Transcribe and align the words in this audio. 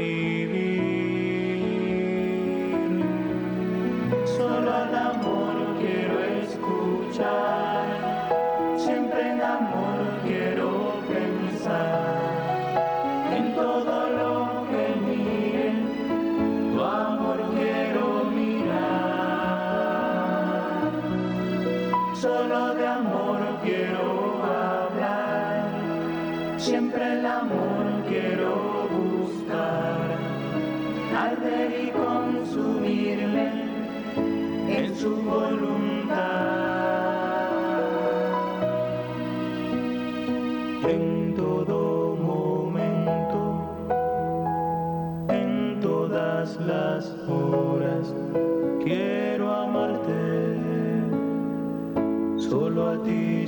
me. 0.00 0.29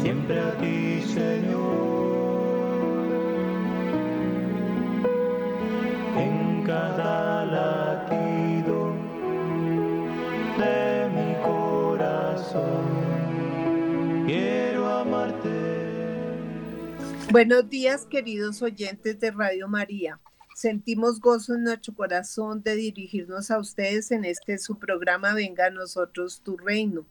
siempre 0.00 0.40
a 0.40 0.50
ti. 0.60 0.71
Buenos 17.32 17.70
días, 17.70 18.04
queridos 18.04 18.60
oyentes 18.60 19.18
de 19.18 19.30
Radio 19.30 19.66
María. 19.66 20.20
Sentimos 20.54 21.18
gozo 21.18 21.54
en 21.54 21.64
nuestro 21.64 21.94
corazón 21.94 22.62
de 22.62 22.76
dirigirnos 22.76 23.50
a 23.50 23.58
ustedes 23.58 24.10
en 24.10 24.26
este 24.26 24.58
su 24.58 24.78
programa 24.78 25.32
Venga 25.32 25.68
a 25.68 25.70
nosotros 25.70 26.42
tu 26.44 26.58
reino. 26.58 27.06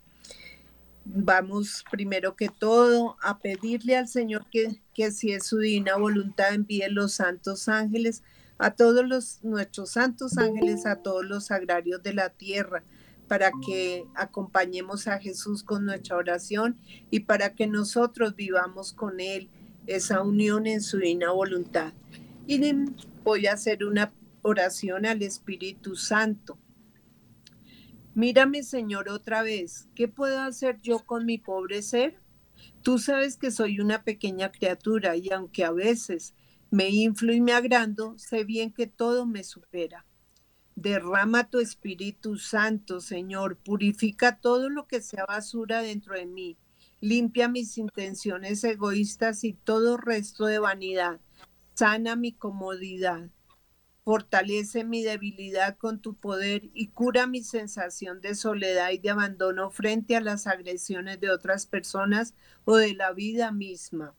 Vamos 1.05 1.83
primero 1.89 2.35
que 2.35 2.49
todo 2.49 3.17
a 3.23 3.39
pedirle 3.39 3.97
al 3.97 4.07
Señor 4.07 4.45
que, 4.51 4.79
que 4.93 5.09
si 5.09 5.31
es 5.31 5.47
su 5.47 5.57
divina 5.57 5.95
voluntad 5.95 6.53
envíe 6.53 6.87
los 6.87 7.13
santos 7.13 7.67
ángeles 7.67 8.21
a 8.59 8.75
todos 8.75 9.03
los 9.07 9.43
nuestros 9.43 9.89
santos 9.89 10.37
ángeles, 10.37 10.85
a 10.85 10.97
todos 10.97 11.25
los 11.25 11.49
agrarios 11.49 12.03
de 12.03 12.13
la 12.13 12.29
tierra, 12.29 12.83
para 13.27 13.51
que 13.65 14.05
acompañemos 14.13 15.07
a 15.07 15.17
Jesús 15.17 15.63
con 15.63 15.83
nuestra 15.83 16.15
oración 16.15 16.77
y 17.09 17.21
para 17.21 17.55
que 17.55 17.65
nosotros 17.65 18.35
vivamos 18.35 18.93
con 18.93 19.19
Él 19.19 19.49
esa 19.87 20.21
unión 20.21 20.67
en 20.67 20.81
su 20.81 20.97
divina 20.97 21.31
voluntad. 21.31 21.93
Y 22.47 22.59
voy 23.23 23.47
a 23.47 23.53
hacer 23.53 23.83
una 23.85 24.13
oración 24.41 25.05
al 25.05 25.21
Espíritu 25.21 25.95
Santo. 25.95 26.57
Mírame, 28.13 28.63
Señor, 28.63 29.09
otra 29.09 29.41
vez. 29.41 29.87
¿Qué 29.95 30.07
puedo 30.07 30.39
hacer 30.41 30.79
yo 30.81 30.99
con 30.99 31.25
mi 31.25 31.37
pobre 31.37 31.81
ser? 31.81 32.19
Tú 32.81 32.99
sabes 32.99 33.37
que 33.37 33.51
soy 33.51 33.79
una 33.79 34.03
pequeña 34.03 34.51
criatura 34.51 35.15
y 35.15 35.31
aunque 35.31 35.63
a 35.63 35.71
veces 35.71 36.33
me 36.71 36.89
inflo 36.89 37.33
y 37.33 37.41
me 37.41 37.53
agrando, 37.53 38.17
sé 38.17 38.43
bien 38.43 38.71
que 38.71 38.87
todo 38.87 39.25
me 39.25 39.43
supera. 39.43 40.05
Derrama 40.75 41.49
tu 41.49 41.59
Espíritu 41.59 42.37
Santo, 42.37 43.01
Señor, 43.01 43.57
purifica 43.57 44.39
todo 44.39 44.69
lo 44.69 44.87
que 44.87 45.01
sea 45.01 45.25
basura 45.25 45.81
dentro 45.81 46.15
de 46.15 46.25
mí 46.25 46.57
limpia 47.01 47.49
mis 47.49 47.77
intenciones 47.77 48.63
egoístas 48.63 49.43
y 49.43 49.53
todo 49.53 49.97
resto 49.97 50.45
de 50.45 50.59
vanidad, 50.59 51.19
sana 51.73 52.15
mi 52.15 52.31
comodidad, 52.31 53.29
fortalece 54.03 54.83
mi 54.83 55.03
debilidad 55.03 55.77
con 55.77 55.99
tu 55.99 56.13
poder 56.13 56.69
y 56.73 56.89
cura 56.89 57.25
mi 57.25 57.43
sensación 57.43 58.21
de 58.21 58.35
soledad 58.35 58.91
y 58.91 58.99
de 58.99 59.09
abandono 59.09 59.71
frente 59.71 60.15
a 60.15 60.21
las 60.21 60.45
agresiones 60.45 61.19
de 61.19 61.31
otras 61.31 61.65
personas 61.65 62.35
o 62.65 62.77
de 62.77 62.93
la 62.93 63.13
vida 63.13 63.51
misma. 63.51 64.15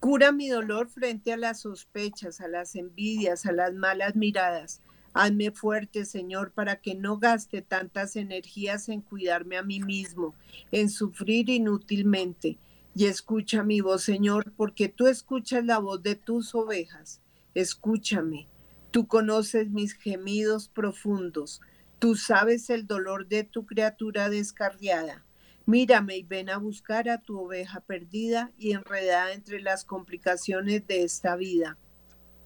Cura 0.00 0.32
mi 0.32 0.48
dolor 0.48 0.88
frente 0.88 1.34
a 1.34 1.36
las 1.36 1.60
sospechas, 1.60 2.40
a 2.40 2.48
las 2.48 2.74
envidias, 2.74 3.44
a 3.44 3.52
las 3.52 3.74
malas 3.74 4.16
miradas. 4.16 4.80
Hazme 5.12 5.50
fuerte, 5.50 6.04
Señor, 6.04 6.52
para 6.52 6.76
que 6.76 6.94
no 6.94 7.18
gaste 7.18 7.62
tantas 7.62 8.14
energías 8.14 8.88
en 8.88 9.00
cuidarme 9.00 9.56
a 9.56 9.62
mí 9.62 9.80
mismo, 9.80 10.34
en 10.70 10.88
sufrir 10.88 11.50
inútilmente. 11.50 12.58
Y 12.94 13.06
escucha 13.06 13.62
mi 13.64 13.80
voz, 13.80 14.02
Señor, 14.02 14.52
porque 14.56 14.88
tú 14.88 15.06
escuchas 15.06 15.64
la 15.64 15.78
voz 15.78 16.02
de 16.02 16.14
tus 16.14 16.54
ovejas. 16.54 17.20
Escúchame. 17.54 18.48
Tú 18.90 19.06
conoces 19.06 19.70
mis 19.70 19.94
gemidos 19.94 20.68
profundos. 20.68 21.60
Tú 21.98 22.16
sabes 22.16 22.70
el 22.70 22.86
dolor 22.86 23.28
de 23.28 23.44
tu 23.44 23.66
criatura 23.66 24.30
descarriada. 24.30 25.24
Mírame 25.66 26.16
y 26.16 26.22
ven 26.22 26.50
a 26.50 26.58
buscar 26.58 27.08
a 27.08 27.18
tu 27.18 27.38
oveja 27.38 27.80
perdida 27.80 28.50
y 28.58 28.72
enredada 28.72 29.32
entre 29.32 29.60
las 29.60 29.84
complicaciones 29.84 30.86
de 30.86 31.04
esta 31.04 31.36
vida. 31.36 31.78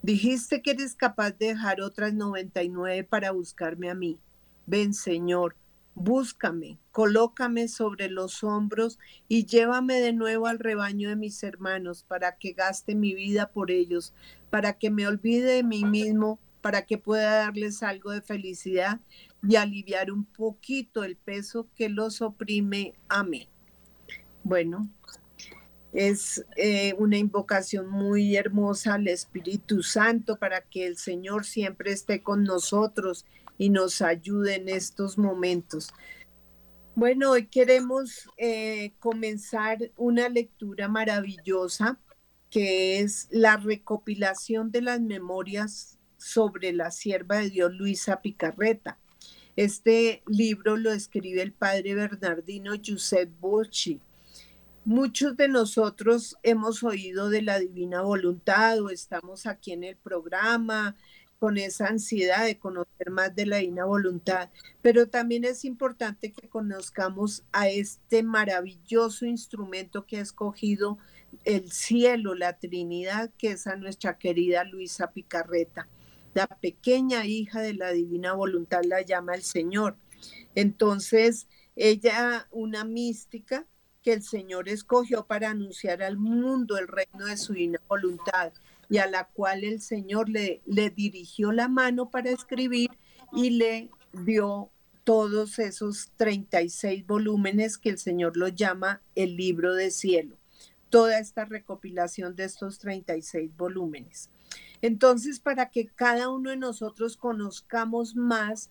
Dijiste 0.05 0.61
que 0.61 0.73
eres 0.73 0.95
capaz 0.95 1.31
de 1.31 1.47
dejar 1.47 1.81
otras 1.81 2.13
99 2.13 3.05
para 3.05 3.31
buscarme 3.31 3.89
a 3.89 3.95
mí. 3.95 4.19
Ven, 4.67 4.93
Señor, 4.93 5.57
búscame, 5.95 6.79
colócame 6.93 7.69
sobre 7.69 8.11
los 8.11 8.45
hombros 8.45 8.99
y 9.29 9.47
llévame 9.47 9.95
de 10.03 10.13
nuevo 10.13 10.47
al 10.47 10.59
rebaño 10.59 11.09
de 11.09 11.17
mis 11.17 11.43
hermanos 11.43 12.05
para 12.07 12.37
que 12.37 12.53
gaste 12.53 12.95
mi 12.95 13.15
vida 13.15 13.51
por 13.51 13.71
ellos, 13.71 14.13
para 14.51 14.75
que 14.75 14.91
me 14.91 15.07
olvide 15.07 15.55
de 15.55 15.63
mí 15.63 15.87
mismo, 15.87 16.39
para 16.61 16.85
que 16.85 16.99
pueda 16.99 17.37
darles 17.37 17.83
algo 17.83 18.11
de 18.11 18.21
felicidad 18.21 19.01
y 19.43 19.57
aliviar 19.57 20.13
un 20.13 20.27
poquito 20.27 21.03
el 21.05 21.17
peso 21.17 21.67
que 21.75 21.89
los 21.89 22.21
oprime. 22.21 22.93
Amén. 23.09 23.49
Bueno, 24.43 24.87
es 25.95 26.45
eh, 26.57 26.93
una 26.99 27.17
invocación 27.17 27.89
muy 27.89 28.37
hermosa 28.37 28.95
al 28.95 29.07
Espíritu 29.07 29.85
Santo 29.85 30.37
para 30.37 30.61
que 30.61 30.87
el 30.87 30.99
Señor 30.99 31.47
siempre 31.47 31.93
esté 31.93 32.21
con 32.21 32.43
nosotros 32.43 33.25
y 33.59 33.71
nos 33.71 34.03
ayude 34.03 34.57
en 34.57 34.69
estos 34.69 35.17
momentos. 35.17 35.95
Bueno, 36.97 37.31
hoy 37.31 37.47
queremos 37.47 38.29
eh, 38.37 38.93
comenzar 38.99 39.79
una 39.97 40.29
lectura 40.29 40.89
maravillosa 40.89 41.99
que 42.51 42.99
es 43.01 43.29
la 43.31 43.57
recopilación 43.57 44.73
de 44.73 44.83
las 44.83 45.01
memorias 45.01 45.99
sobre 46.19 46.73
la 46.73 46.91
sierva 46.91 47.39
de 47.39 47.51
Dios 47.51 47.73
Luisa 47.73 48.21
Picarreta. 48.21 48.99
Este 49.55 50.23
libro 50.27 50.77
lo 50.77 50.93
escribe 50.93 51.43
el 51.43 51.53
padre 51.53 51.95
Bernardino 51.95 52.75
Giuseppe 52.75 53.33
Bocci 53.41 54.01
Muchos 54.87 55.35
de 55.39 55.49
nosotros 55.49 56.37
hemos 56.43 56.83
oído 56.83 57.31
de 57.31 57.41
la 57.41 57.59
divina 57.59 58.03
voluntad 58.03 58.83
o 58.83 58.91
estamos 58.91 59.47
aquí 59.47 59.73
en 59.73 59.83
el 59.83 59.97
programa 59.97 60.95
con 61.39 61.57
esa 61.57 61.87
ansiedad 61.87 62.45
de 62.45 62.59
conocer 62.59 63.11
más 63.11 63.35
de 63.35 63.47
la 63.47 63.57
divina 63.57 63.87
voluntad, 63.87 64.51
pero 64.83 65.09
también 65.09 65.45
es 65.45 65.65
importante 65.65 66.33
que 66.33 66.51
conozcamos 66.51 67.45
a 67.53 67.71
este 67.71 68.23
maravilloso 68.23 69.25
instrumento 69.25 70.07
que 70.07 70.19
ha 70.19 70.21
escogido 70.21 70.99
el 71.45 71.73
cielo, 71.73 72.35
la 72.35 72.59
Trinidad, 72.59 73.31
que 73.39 73.53
es 73.53 73.67
a 73.67 73.77
nuestra 73.77 74.19
querida 74.19 74.65
Luisa 74.65 75.13
Picarreta. 75.13 75.89
La 76.35 76.47
pequeña 76.47 77.25
hija 77.25 77.63
de 77.63 77.73
la 77.73 77.91
divina 77.91 78.35
voluntad 78.35 78.83
la 78.85 79.01
llama 79.01 79.35
el 79.35 79.45
Señor. 79.45 79.97
Entonces, 80.55 81.49
ella, 81.75 82.49
una 82.51 82.85
mística, 82.85 83.67
que 84.05 84.13
el 84.13 84.23
Señor 84.23 84.69
escogió 84.69 85.27
para 85.27 85.51
anunciar 85.51 86.03
al 86.03 86.19
mundo 86.19 86.77
el 86.77 86.87
reino 86.87 87.25
de 87.25 87.39
su 87.39 87.55
divina 87.55 87.81
voluntad 87.89 88.53
y 88.91 88.99
a 88.99 89.07
la 89.07 89.25
cual 89.29 89.65
el 89.65 89.81
Señor 89.81 90.29
le, 90.29 90.61
dirigió 90.95 91.53
la 91.53 91.69
mano 91.69 92.11
para 92.11 92.31
escribir 92.31 92.91
y 93.33 93.51
le 93.51 93.89
dio 94.13 94.71
todos 95.05 95.59
esos 95.59 96.11
36 96.17 97.07
volúmenes 97.07 97.79
que 97.79 97.89
el 97.89 97.99
Señor 97.99 98.37
lo 98.37 98.49
llama 98.49 99.01
el 99.15 99.37
libro 99.37 99.75
de 99.75 99.91
cielo. 99.91 100.37
toda 100.91 101.19
esta 101.19 101.45
recopilación 101.45 102.37
de 102.37 102.45
estos 102.45 102.79
36 102.79 103.51
volúmenes. 103.57 104.31
Entonces, 104.81 105.41
para 105.41 105.69
que 105.71 105.89
cada 105.89 106.29
uno 106.29 106.51
de 106.51 106.57
nosotros 106.57 107.17
conozcamos 107.17 108.15
más 108.15 108.71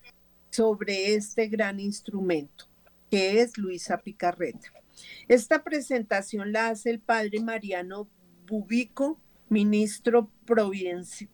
sobre 0.50 1.15
este 1.15 1.47
gran 1.47 1.81
instrumento, 1.81 2.68
que 3.12 3.41
es 3.41 3.57
Luisa 3.57 3.97
Picarreta. 3.97 4.71
Esta 5.28 5.63
presentación 5.63 6.51
la 6.51 6.69
hace 6.69 6.90
el 6.90 7.00
padre 7.00 7.40
Mariano 7.42 8.10
Bubico, 8.48 9.19
ministro 9.50 10.30
provincial 10.45 11.30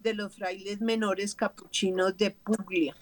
de 0.00 0.14
los 0.14 0.36
frailes 0.36 0.80
menores 0.80 1.34
capuchinos 1.34 2.16
de 2.16 2.30
Puglia. 2.30 2.94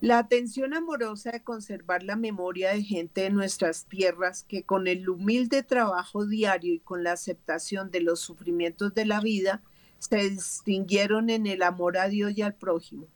La 0.00 0.18
atención 0.18 0.74
amorosa 0.74 1.32
de 1.32 1.42
conservar 1.42 2.02
la 2.02 2.14
memoria 2.14 2.74
de 2.74 2.82
gente 2.82 3.22
de 3.22 3.30
nuestras 3.30 3.86
tierras 3.86 4.42
que 4.42 4.62
con 4.62 4.86
el 4.86 5.08
humilde 5.08 5.62
trabajo 5.62 6.26
diario 6.26 6.74
y 6.74 6.80
con 6.80 7.02
la 7.02 7.12
aceptación 7.12 7.90
de 7.90 8.02
los 8.02 8.20
sufrimientos 8.20 8.94
de 8.94 9.06
la 9.06 9.20
vida 9.20 9.62
se 9.98 10.28
distinguieron 10.28 11.30
en 11.30 11.46
el 11.46 11.62
amor 11.62 11.96
a 11.96 12.08
Dios 12.08 12.36
y 12.36 12.42
al 12.42 12.54
prójimo. 12.54 13.08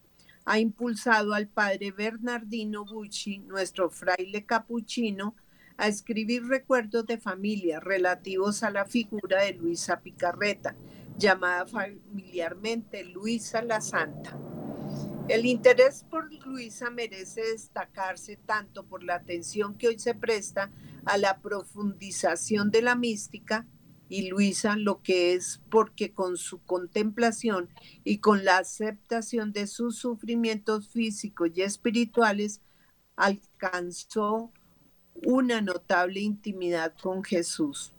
Ha 0.51 0.59
impulsado 0.59 1.35
al 1.35 1.47
padre 1.47 1.93
Bernardino 1.93 2.87
Bucci, 2.87 3.41
nuestro 3.41 3.91
fraile 3.91 4.47
capuchino, 4.47 5.37
a 5.77 5.89
escribir 5.89 6.43
recuerdos 6.47 7.05
de 7.05 7.19
familia 7.19 7.81
relativos 7.81 8.63
a 8.63 8.71
la 8.71 8.87
figura 8.87 9.43
de 9.43 9.53
Luisa 9.53 10.01
Picarreta, 10.01 10.75
llamada 11.19 11.67
familiarmente 11.67 13.05
Luisa 13.05 13.61
la 13.61 13.83
Santa. 13.83 14.39
El 15.29 15.45
interés 15.45 16.07
por 16.09 16.33
Luisa 16.33 16.89
merece 16.89 17.43
destacarse 17.43 18.39
tanto 18.47 18.87
por 18.87 19.05
la 19.05 19.17
atención 19.17 19.77
que 19.77 19.89
hoy 19.89 19.99
se 19.99 20.15
presta 20.15 20.71
a 21.05 21.19
la 21.19 21.43
profundización 21.43 22.71
de 22.71 22.81
la 22.81 22.95
mística 22.95 23.67
y 24.09 24.29
Luisa 24.29 24.77
lo 24.77 25.03
que 25.03 25.35
es 25.35 25.61
porque 25.71 26.13
con 26.13 26.37
su 26.37 26.63
contemplación 26.65 27.69
y 28.05 28.19
con 28.19 28.45
la 28.45 28.59
aceptación 28.59 29.53
de 29.53 29.67
sus 29.67 29.99
sufrimientos 29.99 30.89
físicos 30.89 31.51
y 31.55 31.63
espirituales 31.63 32.61
alcanzó 33.17 34.53
una 35.27 35.61
notable 35.61 36.21
intimidad 36.21 36.95
con 37.03 37.23
Jesús. 37.23 37.93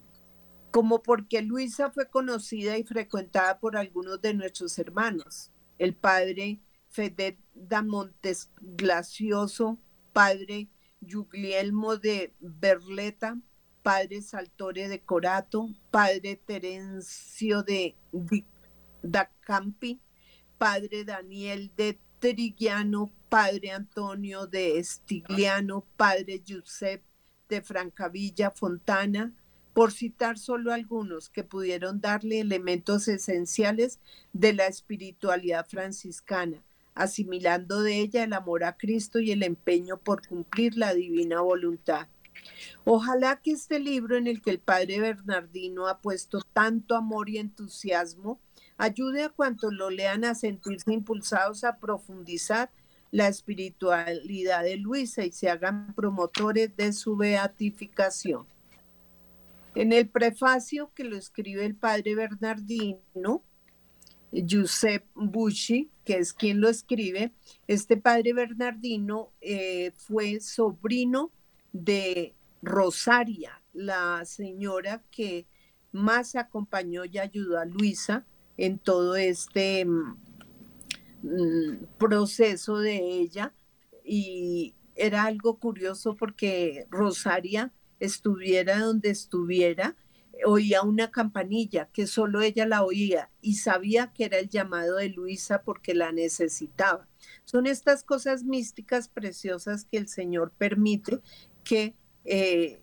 Como 0.71 1.01
porque 1.01 1.41
Luisa 1.41 1.91
fue 1.91 2.09
conocida 2.09 2.77
y 2.77 2.83
frecuentada 2.83 3.59
por 3.59 3.75
algunos 3.75 4.21
de 4.21 4.33
nuestros 4.33 4.77
hermanos, 4.79 5.51
el 5.77 5.95
padre 5.95 6.61
Fede 6.89 7.39
da 7.53 7.81
Montes 7.81 8.51
Glacioso, 8.61 9.79
padre 10.13 10.69
Guglielmo 11.01 11.97
de 11.97 12.33
Berleta, 12.39 13.37
padre 13.89 14.21
Saltore 14.21 14.87
de 14.87 15.01
Corato, 15.01 15.67
padre 15.89 16.35
Terencio 16.35 17.63
de 17.63 17.95
da 19.01 19.31
Campi, 19.39 19.99
padre 20.59 21.03
Daniel 21.03 21.71
de 21.75 21.97
Trigiano, 22.19 23.11
padre 23.29 23.71
Antonio 23.71 24.45
de 24.45 24.77
Estigliano, 24.77 25.87
padre 25.97 26.39
Giuseppe 26.45 27.03
de 27.49 27.63
Francavilla 27.63 28.51
Fontana, 28.51 29.33
por 29.73 29.91
citar 29.91 30.37
solo 30.37 30.71
algunos 30.71 31.27
que 31.31 31.43
pudieron 31.43 31.99
darle 31.99 32.41
elementos 32.41 33.07
esenciales 33.07 33.99
de 34.33 34.53
la 34.53 34.67
espiritualidad 34.67 35.65
franciscana 35.67 36.63
asimilando 36.93 37.81
de 37.81 37.99
ella 37.99 38.25
el 38.25 38.33
amor 38.33 38.65
a 38.65 38.75
Cristo 38.75 39.19
y 39.19 39.31
el 39.31 39.41
empeño 39.41 39.97
por 39.97 40.27
cumplir 40.27 40.75
la 40.75 40.93
divina 40.93 41.39
voluntad. 41.39 42.07
Ojalá 42.85 43.41
que 43.41 43.51
este 43.51 43.79
libro 43.79 44.17
en 44.17 44.27
el 44.27 44.41
que 44.41 44.51
el 44.51 44.59
padre 44.59 44.99
Bernardino 44.99 45.87
ha 45.87 45.99
puesto 45.99 46.41
tanto 46.53 46.95
amor 46.95 47.29
y 47.29 47.37
entusiasmo 47.37 48.39
ayude 48.77 49.23
a 49.23 49.29
cuantos 49.29 49.73
lo 49.73 49.89
lean 49.89 50.23
a 50.23 50.35
sentirse 50.35 50.93
impulsados 50.93 51.63
a 51.63 51.77
profundizar 51.77 52.71
la 53.11 53.27
espiritualidad 53.27 54.63
de 54.63 54.77
Luisa 54.77 55.25
y 55.25 55.31
se 55.31 55.49
hagan 55.49 55.93
promotores 55.93 56.75
de 56.77 56.93
su 56.93 57.17
beatificación. 57.17 58.45
En 59.75 59.93
el 59.93 60.07
prefacio 60.07 60.91
que 60.95 61.03
lo 61.03 61.17
escribe 61.17 61.65
el 61.65 61.75
padre 61.75 62.15
Bernardino, 62.15 63.43
Giuseppe 64.31 65.07
Busci, 65.15 65.89
que 66.05 66.17
es 66.17 66.33
quien 66.33 66.61
lo 66.61 66.69
escribe, 66.69 67.31
este 67.67 67.97
padre 67.97 68.33
Bernardino 68.33 69.31
eh, 69.41 69.91
fue 69.97 70.39
sobrino 70.39 71.31
de 71.83 72.35
Rosaria, 72.61 73.61
la 73.73 74.23
señora 74.25 75.03
que 75.11 75.47
más 75.91 76.35
acompañó 76.35 77.05
y 77.05 77.17
ayudó 77.17 77.59
a 77.59 77.65
Luisa 77.65 78.25
en 78.57 78.77
todo 78.77 79.15
este 79.15 79.85
mm, 79.85 80.17
mm, 81.23 81.85
proceso 81.97 82.79
de 82.79 82.97
ella. 82.97 83.53
Y 84.03 84.75
era 84.95 85.23
algo 85.23 85.59
curioso 85.59 86.15
porque 86.15 86.85
Rosaria 86.89 87.71
estuviera 87.99 88.79
donde 88.79 89.09
estuviera, 89.09 89.95
oía 90.45 90.83
una 90.83 91.11
campanilla 91.11 91.89
que 91.91 92.07
solo 92.07 92.41
ella 92.41 92.65
la 92.65 92.83
oía 92.83 93.29
y 93.41 93.55
sabía 93.55 94.11
que 94.13 94.25
era 94.25 94.37
el 94.39 94.49
llamado 94.49 94.95
de 94.95 95.09
Luisa 95.09 95.63
porque 95.63 95.93
la 95.93 96.11
necesitaba. 96.11 97.07
Son 97.43 97.67
estas 97.67 98.03
cosas 98.03 98.43
místicas 98.43 99.09
preciosas 99.09 99.85
que 99.85 99.97
el 99.97 100.07
Señor 100.07 100.51
permite 100.57 101.19
que 101.69 101.93
eh, 102.25 102.81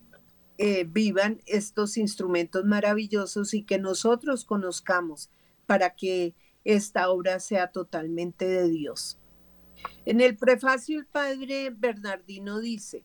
eh, 0.59 0.85
vivan 0.88 1.43
estos 1.47 1.97
instrumentos 1.97 2.65
maravillosos 2.65 3.53
y 3.53 3.65
que 3.65 3.81
nosotros 3.81 4.44
conozcamos 4.44 5.29
para 5.67 5.97
que 5.97 6.37
esta 6.65 7.11
obra 7.11 7.41
sea 7.41 7.73
totalmente 7.73 8.47
de 8.47 8.69
Dios. 8.69 9.19
En 10.05 10.21
el 10.21 10.37
prefacio 10.37 11.00
el 11.00 11.06
padre 11.06 11.71
Bernardino 11.71 12.61
dice, 12.61 13.03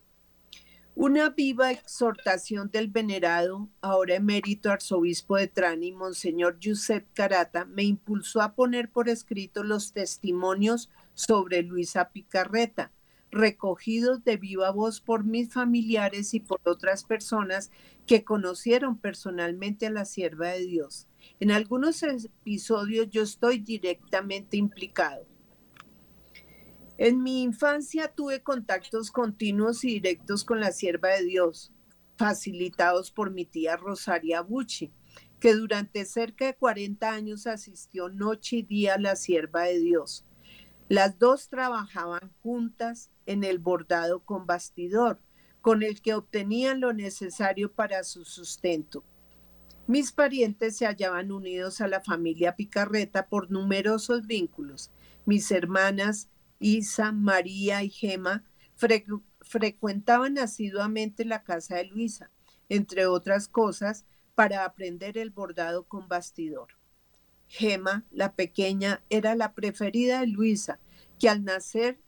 una 0.94 1.30
viva 1.30 1.72
exhortación 1.72 2.70
del 2.70 2.86
venerado, 2.86 3.68
ahora 3.80 4.14
emérito 4.14 4.70
arzobispo 4.70 5.36
de 5.36 5.48
Trani, 5.48 5.90
Monseñor 5.90 6.60
Giuseppe 6.60 7.08
Carata, 7.12 7.64
me 7.64 7.82
impulsó 7.82 8.40
a 8.40 8.54
poner 8.54 8.88
por 8.88 9.08
escrito 9.08 9.64
los 9.64 9.92
testimonios 9.92 10.90
sobre 11.14 11.62
Luisa 11.62 12.10
Picarreta, 12.10 12.92
recogidos 13.32 14.22
de 14.24 14.36
viva 14.36 14.70
voz 14.70 15.00
por 15.00 15.24
mis 15.24 15.52
familiares 15.52 16.34
y 16.34 16.40
por 16.40 16.60
otras 16.64 17.02
personas 17.02 17.70
que 18.06 18.24
conocieron 18.24 18.98
personalmente 18.98 19.86
a 19.86 19.90
la 19.90 20.04
sierva 20.04 20.48
de 20.48 20.66
Dios. 20.66 21.08
En 21.40 21.50
algunos 21.50 22.02
episodios 22.02 23.08
yo 23.10 23.22
estoy 23.22 23.58
directamente 23.58 24.58
implicado. 24.58 25.26
En 26.98 27.22
mi 27.22 27.42
infancia 27.42 28.08
tuve 28.08 28.42
contactos 28.42 29.10
continuos 29.10 29.82
y 29.82 29.94
directos 29.94 30.44
con 30.44 30.60
la 30.60 30.70
sierva 30.70 31.08
de 31.08 31.24
Dios, 31.24 31.72
facilitados 32.16 33.10
por 33.10 33.30
mi 33.30 33.46
tía 33.46 33.76
Rosaria 33.76 34.42
Bucci, 34.42 34.92
que 35.40 35.54
durante 35.54 36.04
cerca 36.04 36.46
de 36.46 36.54
40 36.54 37.10
años 37.10 37.46
asistió 37.46 38.10
noche 38.10 38.56
y 38.56 38.62
día 38.62 38.94
a 38.94 39.00
la 39.00 39.16
sierva 39.16 39.62
de 39.62 39.80
Dios. 39.80 40.26
Las 40.88 41.18
dos 41.18 41.48
trabajaban 41.48 42.30
juntas 42.42 43.10
en 43.26 43.44
el 43.44 43.58
bordado 43.58 44.20
con 44.20 44.46
bastidor, 44.46 45.20
con 45.60 45.82
el 45.82 46.02
que 46.02 46.14
obtenían 46.14 46.80
lo 46.80 46.92
necesario 46.92 47.72
para 47.72 48.04
su 48.04 48.24
sustento. 48.24 49.04
Mis 49.86 50.12
parientes 50.12 50.76
se 50.76 50.86
hallaban 50.86 51.32
unidos 51.32 51.80
a 51.80 51.88
la 51.88 52.00
familia 52.00 52.56
Picarreta 52.56 53.26
por 53.28 53.50
numerosos 53.50 54.26
vínculos. 54.26 54.90
Mis 55.26 55.50
hermanas 55.50 56.28
Isa, 56.62 57.10
María 57.12 57.82
y 57.82 57.90
Gema 57.90 58.44
frecuentaban 59.40 60.38
asiduamente 60.38 61.24
la 61.24 61.42
casa 61.42 61.76
de 61.76 61.84
Luisa, 61.84 62.30
entre 62.68 63.06
otras 63.06 63.48
cosas, 63.48 64.04
para 64.34 64.64
aprender 64.64 65.18
el 65.18 65.30
bordado 65.30 65.84
con 65.84 66.08
bastidor. 66.08 66.68
Gema, 67.48 68.04
la 68.10 68.34
pequeña, 68.34 69.02
era 69.10 69.34
la 69.34 69.54
preferida 69.54 70.20
de 70.20 70.28
Luisa, 70.28 70.78
que 71.18 71.28
al 71.28 71.44
nacer 71.44 72.00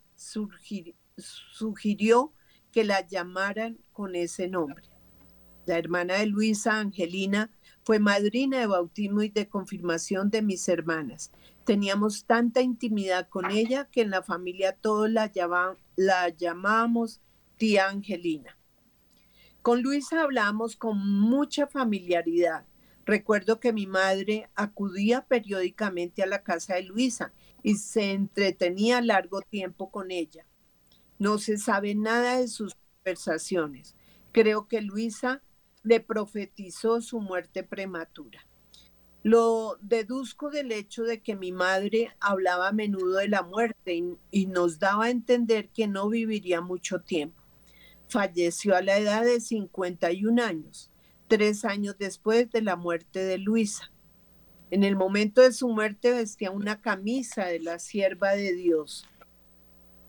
sugirió 1.17 2.33
que 2.73 2.85
la 2.85 3.07
llamaran 3.07 3.79
con 3.93 4.15
ese 4.17 4.49
nombre. 4.49 4.89
La 5.67 5.79
hermana 5.79 6.15
de 6.15 6.27
Luisa, 6.27 6.79
Angelina, 6.79 7.51
fue 7.85 7.99
madrina 7.99 8.59
de 8.59 8.67
bautismo 8.67 9.23
y 9.23 9.29
de 9.29 9.49
confirmación 9.49 10.31
de 10.31 10.43
mis 10.43 10.69
hermanas 10.69 11.31
teníamos 11.65 12.27
tanta 12.27 12.61
intimidad 12.61 13.29
con 13.29 13.51
ella 13.51 13.89
que 13.91 14.03
en 14.03 14.11
la 14.11 14.23
familia 14.23 14.73
todos 14.73 15.11
la, 15.11 15.33
la 15.97 16.29
llamamos 16.29 17.21
tía 17.57 17.89
Angelina. 17.89 18.57
Con 19.63 19.83
Luisa 19.83 20.23
hablábamos 20.23 20.77
con 20.77 20.99
mucha 20.99 21.67
familiaridad. 21.67 22.67
Recuerdo 23.07 23.61
que 23.61 23.73
mi 23.73 23.87
madre 23.87 24.51
acudía 24.55 25.27
periódicamente 25.27 26.23
a 26.23 26.27
la 26.27 26.43
casa 26.43 26.75
de 26.75 26.83
Luisa 26.83 27.33
y 27.63 27.77
se 27.77 28.13
entretenía 28.13 29.01
largo 29.01 29.41
tiempo 29.41 29.91
con 29.91 30.11
ella. 30.11 30.47
No 31.19 31.39
se 31.39 31.59
sabe 31.59 31.95
nada 31.95 32.39
de 32.39 32.49
sus 32.49 32.75
conversaciones. 32.75 33.95
Creo 34.33 34.67
que 34.69 34.83
Luisa 34.83 35.43
le 35.83 36.01
profetizó 36.01 37.01
su 37.01 37.21
muerte 37.21 37.63
prematura. 37.63 38.47
Lo 39.23 39.79
deduzco 39.81 40.51
del 40.51 40.73
hecho 40.73 41.05
de 41.05 41.23
que 41.23 41.37
mi 41.37 41.53
madre 41.53 42.11
hablaba 42.21 42.69
a 42.69 42.73
menudo 42.73 43.19
de 43.19 43.29
la 43.29 43.43
muerte 43.43 43.95
y, 43.95 44.17
y, 44.31 44.47
nos 44.47 44.79
daba 44.79 45.07
a 45.07 45.11
entender 45.11 45.69
que 45.71 45.87
no 45.87 46.09
viviría 46.09 46.61
mucho 46.61 47.01
tiempo. 47.01 47.43
Falleció 48.09 48.77
a 48.77 48.83
la 48.83 48.99
edad 48.99 49.25
de 49.25 49.41
51 49.41 50.43
años, 50.43 50.91
tres 51.29 51.65
años 51.65 51.97
después 51.99 52.51
de 52.51 52.61
la 52.61 52.77
muerte 52.77 53.25
de 53.25 53.39
Luisa. 53.39 53.91
En 54.71 54.85
el 54.85 54.97
momento 54.97 55.41
de 55.41 55.53
su 55.53 55.69
muerte 55.69 56.13
vestía 56.13 56.51
una 56.51 56.81
camisa 56.81 57.47
de 57.47 57.61
la 57.61 57.79
sierva 57.79 58.33
de 58.33 58.53
Dios, 58.55 59.07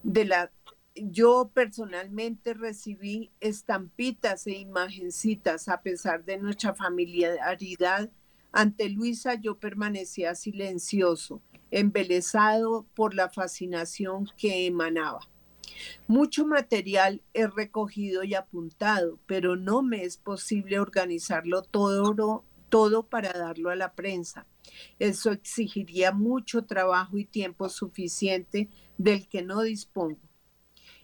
de 0.04 0.26
la 0.26 0.52
yo 0.96 1.52
personalmente 1.54 2.54
recibí 2.54 3.32
estampitas 3.42 4.48
e 4.48 4.54
imagencitas 4.54 5.68
a 5.68 5.82
pesar 5.82 6.24
de 6.24 6.38
nuestra 6.38 6.74
familiaridad. 6.74 8.10
Ante 8.52 8.90
Luisa 8.90 9.36
yo 9.36 9.60
permanecía 9.60 10.36
silencioso, 10.36 11.42
embelesado 11.72 12.86
por 12.96 13.14
la 13.14 13.30
fascinación 13.30 14.30
que 14.38 14.66
emanaba. 14.66 15.20
Mucho 16.08 16.46
material 16.46 17.22
he 17.34 17.48
recogido 17.48 18.24
y 18.24 18.34
apuntado, 18.34 19.20
pero 19.26 19.58
no 19.58 19.82
me 19.82 20.04
es 20.04 20.16
posible 20.16 20.80
organizarlo 20.80 21.64
todo, 21.64 22.46
todo 22.70 23.04
para 23.04 23.34
darlo 23.34 23.70
a 23.70 23.76
la 23.76 23.94
prensa. 23.94 24.46
Eso 25.00 25.32
exigiría 25.32 26.14
mucho 26.14 26.64
trabajo 26.64 27.18
y 27.18 27.26
tiempo 27.26 27.68
suficiente 27.68 28.70
del 28.98 29.28
que 29.28 29.42
no 29.42 29.62
dispongo. 29.62 30.25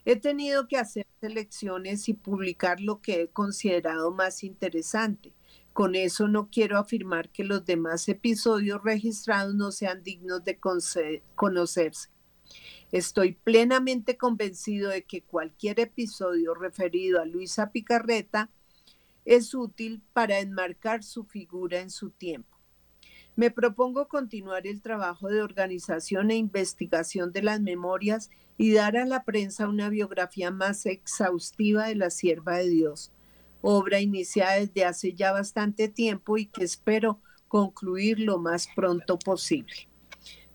He 0.03 0.15
tenido 0.15 0.67
que 0.67 0.77
hacer 0.77 1.05
selecciones 1.19 2.09
y 2.09 2.13
publicar 2.13 2.81
lo 2.81 3.01
que 3.01 3.21
he 3.21 3.27
considerado 3.27 4.11
más 4.11 4.43
interesante. 4.43 5.33
Con 5.73 5.95
eso 5.95 6.27
no 6.27 6.49
quiero 6.49 6.77
afirmar 6.77 7.29
que 7.29 7.43
los 7.43 7.65
demás 7.65 8.09
episodios 8.09 8.83
registrados 8.83 9.55
no 9.55 9.71
sean 9.71 10.03
dignos 10.03 10.43
de 10.43 10.59
conocerse. 11.35 12.09
Estoy 12.91 13.33
plenamente 13.33 14.17
convencido 14.17 14.89
de 14.89 15.03
que 15.03 15.21
cualquier 15.21 15.79
episodio 15.79 16.53
referido 16.53 17.21
a 17.21 17.25
Luisa 17.25 17.71
Picarreta 17.71 18.49
es 19.23 19.53
útil 19.53 20.01
para 20.13 20.39
enmarcar 20.39 21.03
su 21.03 21.23
figura 21.23 21.79
en 21.79 21.89
su 21.89 22.09
tiempo. 22.09 22.60
Me 23.35 23.49
propongo 23.49 24.07
continuar 24.07 24.67
el 24.67 24.81
trabajo 24.81 25.29
de 25.29 25.41
organización 25.41 26.31
e 26.31 26.35
investigación 26.35 27.31
de 27.31 27.41
las 27.41 27.61
memorias 27.61 28.29
y 28.57 28.73
dar 28.73 28.97
a 28.97 29.05
la 29.05 29.23
prensa 29.23 29.69
una 29.69 29.89
biografía 29.89 30.51
más 30.51 30.85
exhaustiva 30.85 31.87
de 31.87 31.95
la 31.95 32.09
sierva 32.09 32.57
de 32.57 32.69
Dios, 32.69 33.11
obra 33.61 34.01
iniciada 34.01 34.55
desde 34.55 34.85
hace 34.85 35.13
ya 35.13 35.31
bastante 35.31 35.87
tiempo 35.87 36.37
y 36.37 36.47
que 36.47 36.65
espero 36.65 37.21
concluir 37.47 38.19
lo 38.19 38.37
más 38.37 38.67
pronto 38.75 39.17
posible. 39.17 39.87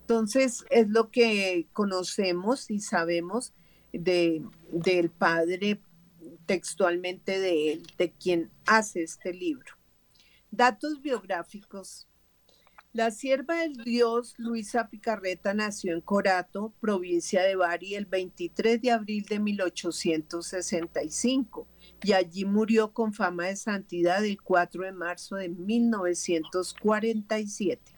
Entonces, 0.02 0.64
es 0.70 0.88
lo 0.88 1.10
que 1.10 1.66
conocemos 1.72 2.70
y 2.70 2.80
sabemos 2.80 3.52
de, 3.92 4.44
del 4.70 5.10
padre 5.10 5.80
textualmente 6.44 7.40
de 7.40 7.72
él, 7.72 7.86
de 7.98 8.12
quien 8.12 8.50
hace 8.66 9.02
este 9.02 9.32
libro. 9.32 9.74
Datos 10.50 11.02
biográficos 11.02 12.06
la 12.96 13.10
sierva 13.10 13.56
del 13.56 13.74
dios 13.74 14.34
Luisa 14.38 14.88
Picarreta 14.88 15.52
nació 15.52 15.92
en 15.92 16.00
Corato, 16.00 16.72
provincia 16.80 17.42
de 17.42 17.54
Bari, 17.54 17.94
el 17.94 18.06
23 18.06 18.80
de 18.80 18.90
abril 18.90 19.26
de 19.28 19.38
1865 19.38 21.68
y 22.02 22.14
allí 22.14 22.46
murió 22.46 22.94
con 22.94 23.12
fama 23.12 23.48
de 23.48 23.56
santidad 23.56 24.24
el 24.24 24.40
4 24.40 24.84
de 24.84 24.92
marzo 24.92 25.36
de 25.36 25.50
1947. 25.50 27.92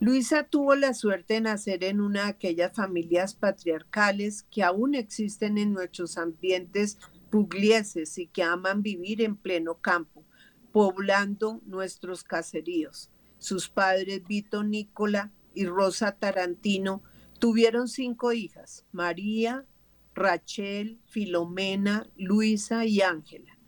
Luisa 0.00 0.42
tuvo 0.42 0.74
la 0.74 0.92
suerte 0.92 1.32
de 1.34 1.40
nacer 1.40 1.82
en 1.82 2.02
una 2.02 2.24
de 2.24 2.28
aquellas 2.28 2.74
familias 2.74 3.34
patriarcales 3.34 4.42
que 4.50 4.62
aún 4.62 4.94
existen 4.94 5.56
en 5.56 5.72
nuestros 5.72 6.18
ambientes 6.18 6.98
puglieses 7.30 8.18
y 8.18 8.26
que 8.26 8.42
aman 8.42 8.82
vivir 8.82 9.22
en 9.22 9.34
pleno 9.34 9.80
campo, 9.80 10.26
poblando 10.72 11.62
nuestros 11.64 12.22
caseríos. 12.22 13.10
Sus 13.44 13.68
padres 13.68 14.24
Vito 14.26 14.64
Nicola 14.64 15.30
y 15.52 15.66
Rosa 15.66 16.12
Tarantino 16.12 17.02
tuvieron 17.38 17.88
cinco 17.88 18.32
hijas, 18.32 18.86
María, 18.90 19.66
Rachel, 20.14 20.98
Filomena, 21.04 22.08
Luisa 22.16 22.86
y 22.86 23.02
Ángela. 23.02 23.58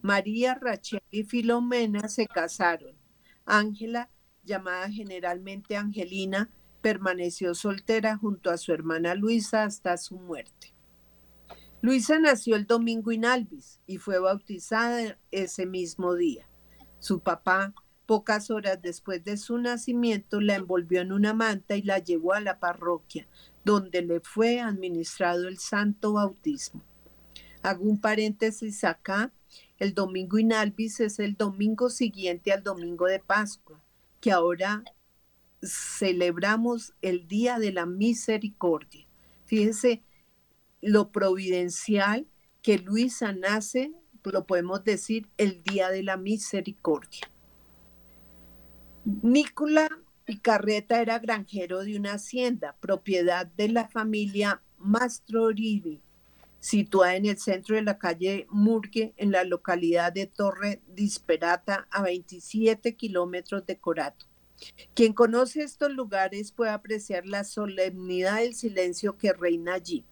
María, 0.00 0.54
Rachel 0.54 1.02
y 1.10 1.24
Filomena 1.24 2.08
se 2.08 2.26
casaron. 2.26 2.96
Ángela, 3.44 4.08
llamada 4.42 4.90
generalmente 4.90 5.76
Angelina, 5.76 6.50
permaneció 6.80 7.54
soltera 7.54 8.16
junto 8.16 8.48
a 8.48 8.56
su 8.56 8.72
hermana 8.72 9.14
Luisa 9.14 9.64
hasta 9.64 9.98
su 9.98 10.16
muerte. 10.16 10.74
Luisa 11.82 12.18
nació 12.18 12.56
el 12.56 12.66
domingo 12.66 13.12
en 13.12 13.26
Albis 13.26 13.82
y 13.86 13.98
fue 13.98 14.18
bautizada 14.18 15.18
ese 15.30 15.66
mismo 15.66 16.14
día. 16.14 16.48
Su 17.00 17.20
papá, 17.20 17.74
Pocas 18.06 18.50
horas 18.50 18.80
después 18.80 19.24
de 19.24 19.36
su 19.36 19.58
nacimiento 19.58 20.40
la 20.40 20.54
envolvió 20.54 21.00
en 21.00 21.12
una 21.12 21.34
manta 21.34 21.76
y 21.76 21.82
la 21.82 21.98
llevó 21.98 22.34
a 22.34 22.40
la 22.40 22.60
parroquia, 22.60 23.26
donde 23.64 24.02
le 24.02 24.20
fue 24.20 24.60
administrado 24.60 25.48
el 25.48 25.58
santo 25.58 26.12
bautismo. 26.12 26.82
Hago 27.62 27.84
un 27.84 28.00
paréntesis 28.00 28.84
acá. 28.84 29.32
El 29.78 29.92
domingo 29.92 30.38
inalvis 30.38 31.00
es 31.00 31.18
el 31.18 31.36
domingo 31.36 31.90
siguiente 31.90 32.52
al 32.52 32.62
domingo 32.62 33.06
de 33.06 33.18
Pascua, 33.18 33.82
que 34.20 34.30
ahora 34.30 34.84
celebramos 35.62 36.94
el 37.02 37.26
Día 37.26 37.58
de 37.58 37.72
la 37.72 37.86
Misericordia. 37.86 39.06
Fíjense 39.46 40.02
lo 40.80 41.10
providencial 41.10 42.28
que 42.62 42.78
Luisa 42.78 43.32
nace, 43.32 43.92
lo 44.22 44.46
podemos 44.46 44.84
decir, 44.84 45.28
el 45.36 45.62
Día 45.62 45.88
de 45.90 46.02
la 46.02 46.16
Misericordia. 46.16 47.28
Nicola 49.06 49.88
Picarreta 50.24 51.00
era 51.00 51.20
granjero 51.20 51.84
de 51.84 51.96
una 51.96 52.14
hacienda, 52.14 52.74
propiedad 52.80 53.46
de 53.46 53.68
la 53.68 53.86
familia 53.86 54.62
Mastrorivi, 54.78 56.00
situada 56.58 57.14
en 57.14 57.26
el 57.26 57.38
centro 57.38 57.76
de 57.76 57.82
la 57.82 57.98
calle 57.98 58.48
Murgue, 58.50 59.14
en 59.16 59.30
la 59.30 59.44
localidad 59.44 60.12
de 60.12 60.26
Torre 60.26 60.80
Disperata, 60.88 61.86
a 61.92 62.02
27 62.02 62.96
kilómetros 62.96 63.64
de 63.64 63.78
Corato. 63.78 64.26
Quien 64.92 65.12
conoce 65.12 65.62
estos 65.62 65.92
lugares 65.92 66.50
puede 66.50 66.72
apreciar 66.72 67.26
la 67.26 67.44
solemnidad 67.44 68.38
del 68.38 68.54
silencio 68.56 69.16
que 69.16 69.32
reina 69.32 69.74
allí, 69.74 70.04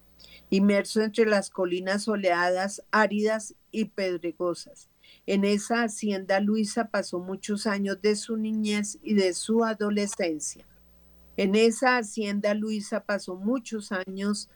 inmerso 0.51 1.03
entre 1.03 1.27
las 1.27 1.51
colinas 1.51 2.05
soleadas, 2.05 2.81
áridas 2.93 3.57
y 3.73 3.87
pedregosas 3.87 4.89
en 5.27 5.45
esa 5.45 5.85
hacienda 5.85 6.41
Luisa 6.41 6.89
pasó 6.89 7.19
muchos 7.19 7.67
años 7.67 8.01
de 8.03 8.17
su 8.17 8.37
niñez 8.37 8.99
y 9.03 9.15
de 9.15 9.33
su 9.33 9.65
adolescencia. 9.65 10.67
En 11.37 11.55
esa 11.55 11.97
hacienda 11.97 12.55
Luisa 12.55 13.05
pasó 13.05 13.35
muchos 13.35 13.91
años 13.91 14.51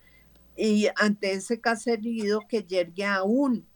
y 0.57 0.89
ante 0.97 1.33
ese 1.33 1.61
caserío 1.61 2.41
que 2.49 2.65
yergue 2.65 3.05
aún 3.05 3.67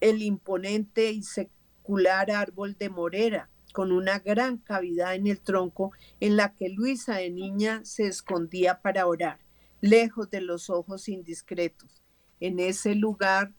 el 0.00 0.22
imponente 0.22 1.10
y 1.12 1.22
secular 1.22 2.30
árbol 2.30 2.76
de 2.78 2.90
morera, 2.90 3.48
con 3.72 3.90
una 3.90 4.18
gran 4.18 4.58
cavidad 4.58 5.14
en 5.14 5.26
el 5.26 5.40
tronco 5.40 5.92
en 6.20 6.36
la 6.36 6.54
que 6.54 6.68
Luisa 6.68 7.16
de 7.16 7.30
niña 7.30 7.80
se 7.84 8.06
escondía 8.06 8.80
para 8.82 9.06
orar, 9.06 9.38
lejos 9.80 10.30
de 10.30 10.40
los 10.40 10.70
ojos 10.70 11.08
indiscretos. 11.08 12.02
En 12.40 12.60
ese 12.60 12.94
lugar 12.94 13.52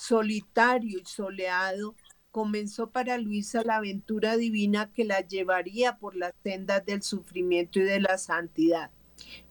solitario 0.00 0.98
y 0.98 1.04
soleado, 1.04 1.94
comenzó 2.30 2.90
para 2.90 3.18
Luisa 3.18 3.62
la 3.64 3.76
aventura 3.76 4.38
divina 4.38 4.90
que 4.92 5.04
la 5.04 5.20
llevaría 5.20 5.98
por 5.98 6.16
las 6.16 6.32
sendas 6.42 6.86
del 6.86 7.02
sufrimiento 7.02 7.80
y 7.80 7.82
de 7.82 8.00
la 8.00 8.16
santidad. 8.16 8.90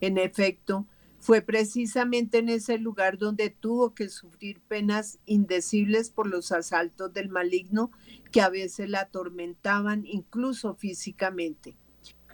En 0.02 0.18
efecto, 0.18 0.88
fue 1.20 1.42
precisamente 1.42 2.40
en 2.40 2.50
ese 2.50 2.80
lugar 2.80 3.20
donde 3.20 3.52
tuvo 3.52 3.94
que 3.94 4.10
sufrir 4.10 4.60
penas 4.62 5.20
indecibles 5.28 6.10
por 6.10 6.28
los 6.28 6.52
asaltos 6.52 7.14
del 7.14 7.30
maligno 7.30 7.92
que 8.32 8.42
a 8.42 8.50
veces 8.50 8.90
la 8.90 9.02
atormentaban 9.02 10.06
incluso 10.08 10.74
físicamente. 10.76 11.76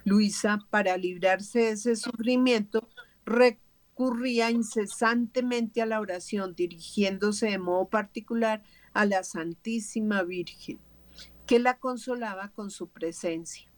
Luisa, 0.05 0.60
para 0.69 0.95
librarse 0.95 1.60
de 1.60 1.69
ese 1.72 1.95
sufrimiento, 1.98 2.88
recurría 3.96 4.52
incesantemente 4.52 5.82
a 5.82 5.86
la 5.86 6.02
oración, 6.02 6.54
dirigiéndose 6.54 7.46
de 7.46 7.60
modo 7.60 7.88
particular 7.88 8.62
a 8.94 9.06
la 9.06 9.24
Santísima 9.24 10.22
Virgen, 10.24 10.80
que 11.46 11.60
la 11.60 11.78
consolaba 11.78 12.50
con 12.50 12.72
su 12.72 12.90
presencia. 12.90 13.72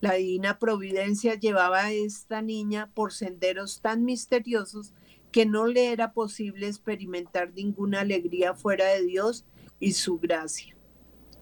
La 0.00 0.14
divina 0.14 0.58
providencia 0.58 1.34
llevaba 1.34 1.84
a 1.84 1.92
esta 1.92 2.40
niña 2.40 2.90
por 2.94 3.12
senderos 3.12 3.82
tan 3.82 4.06
misteriosos 4.06 4.94
que 5.30 5.44
no 5.44 5.66
le 5.66 5.92
era 5.92 6.14
posible 6.14 6.66
experimentar 6.66 7.52
ninguna 7.52 8.00
alegría 8.00 8.54
fuera 8.54 8.86
de 8.86 9.04
Dios 9.04 9.44
y 9.78 9.92
su 9.92 10.18
gracia. 10.18 10.74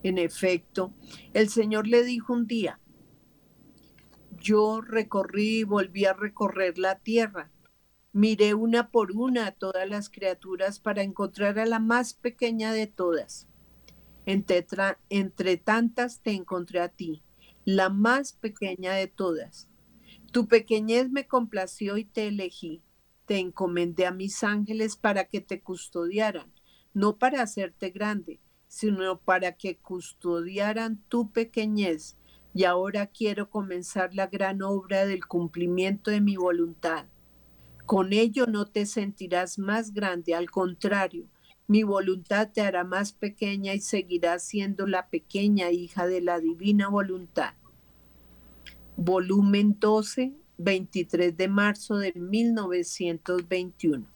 En 0.02 0.18
efecto, 0.18 0.92
el 1.32 1.48
Señor 1.48 1.86
le 1.86 2.02
dijo 2.02 2.32
un 2.32 2.48
día, 2.48 2.80
yo 4.40 4.80
recorrí 4.80 5.60
y 5.60 5.64
volví 5.64 6.06
a 6.06 6.12
recorrer 6.12 6.76
la 6.76 6.98
tierra. 6.98 7.52
Miré 8.12 8.54
una 8.54 8.90
por 8.90 9.12
una 9.12 9.46
a 9.46 9.52
todas 9.52 9.88
las 9.88 10.10
criaturas 10.10 10.80
para 10.80 11.02
encontrar 11.02 11.60
a 11.60 11.66
la 11.66 11.78
más 11.78 12.12
pequeña 12.12 12.72
de 12.72 12.88
todas. 12.88 13.46
Entre, 14.26 14.66
entre 15.10 15.56
tantas 15.56 16.20
te 16.20 16.32
encontré 16.32 16.80
a 16.80 16.88
ti, 16.88 17.22
la 17.64 17.88
más 17.88 18.32
pequeña 18.32 18.94
de 18.94 19.06
todas. 19.06 19.68
Tu 20.32 20.48
pequeñez 20.48 21.08
me 21.08 21.28
complació 21.28 21.98
y 21.98 22.04
te 22.04 22.26
elegí. 22.26 22.82
Te 23.26 23.38
encomendé 23.38 24.06
a 24.06 24.10
mis 24.10 24.42
ángeles 24.42 24.96
para 24.96 25.26
que 25.26 25.40
te 25.40 25.62
custodiaran, 25.62 26.52
no 26.92 27.16
para 27.16 27.42
hacerte 27.42 27.90
grande, 27.90 28.40
sino 28.66 29.20
para 29.20 29.52
que 29.56 29.78
custodiaran 29.78 31.00
tu 31.08 31.30
pequeñez. 31.30 32.16
Y 32.54 32.64
ahora 32.64 33.06
quiero 33.06 33.50
comenzar 33.50 34.16
la 34.16 34.26
gran 34.26 34.62
obra 34.62 35.06
del 35.06 35.26
cumplimiento 35.26 36.10
de 36.10 36.20
mi 36.20 36.36
voluntad. 36.36 37.06
Con 37.90 38.12
ello 38.12 38.46
no 38.46 38.66
te 38.66 38.86
sentirás 38.86 39.58
más 39.58 39.92
grande, 39.92 40.36
al 40.36 40.48
contrario, 40.48 41.26
mi 41.66 41.82
voluntad 41.82 42.48
te 42.48 42.60
hará 42.60 42.84
más 42.84 43.10
pequeña 43.10 43.74
y 43.74 43.80
seguirás 43.80 44.44
siendo 44.44 44.86
la 44.86 45.08
pequeña 45.08 45.72
hija 45.72 46.06
de 46.06 46.20
la 46.20 46.38
divina 46.38 46.86
voluntad. 46.86 47.54
Volumen 48.96 49.76
12, 49.80 50.32
23 50.58 51.36
de 51.36 51.48
marzo 51.48 51.96
de 51.96 52.12
1921. 52.12 54.06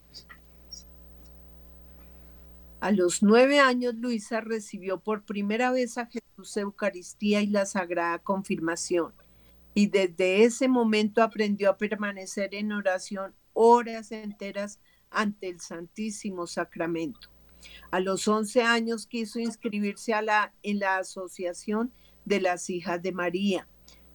A 2.78 2.92
los 2.92 3.24
nueve 3.24 3.58
años, 3.58 3.96
Luisa 3.96 4.40
recibió 4.40 5.00
por 5.00 5.24
primera 5.24 5.72
vez 5.72 5.98
a 5.98 6.06
Jesús 6.06 6.56
Eucaristía 6.56 7.42
y 7.42 7.48
la 7.48 7.66
Sagrada 7.66 8.20
Confirmación, 8.20 9.12
y 9.74 9.88
desde 9.88 10.44
ese 10.44 10.68
momento 10.68 11.24
aprendió 11.24 11.70
a 11.70 11.76
permanecer 11.76 12.54
en 12.54 12.70
oración 12.70 13.34
horas 13.54 14.12
enteras 14.12 14.80
ante 15.10 15.48
el 15.48 15.60
Santísimo 15.60 16.46
Sacramento. 16.46 17.30
A 17.90 18.00
los 18.00 18.28
once 18.28 18.62
años 18.62 19.06
quiso 19.06 19.38
inscribirse 19.38 20.12
en 20.62 20.78
la 20.78 20.96
Asociación 20.98 21.92
de 22.24 22.40
las 22.40 22.68
Hijas 22.68 23.00
de 23.02 23.12
María, 23.12 23.68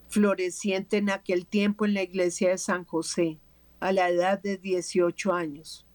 floreciente 0.08 0.98
en 0.98 1.10
aquel 1.10 1.46
tiempo 1.46 1.86
en 1.86 1.93
la 1.93 2.03
iglesia 2.03 2.50
de 2.50 2.58
San 2.58 2.84
José, 2.86 3.39
a 3.79 3.91
la 3.91 4.10
edad 4.10 4.39
de 4.39 4.58
18 4.58 5.34
años. 5.34 5.86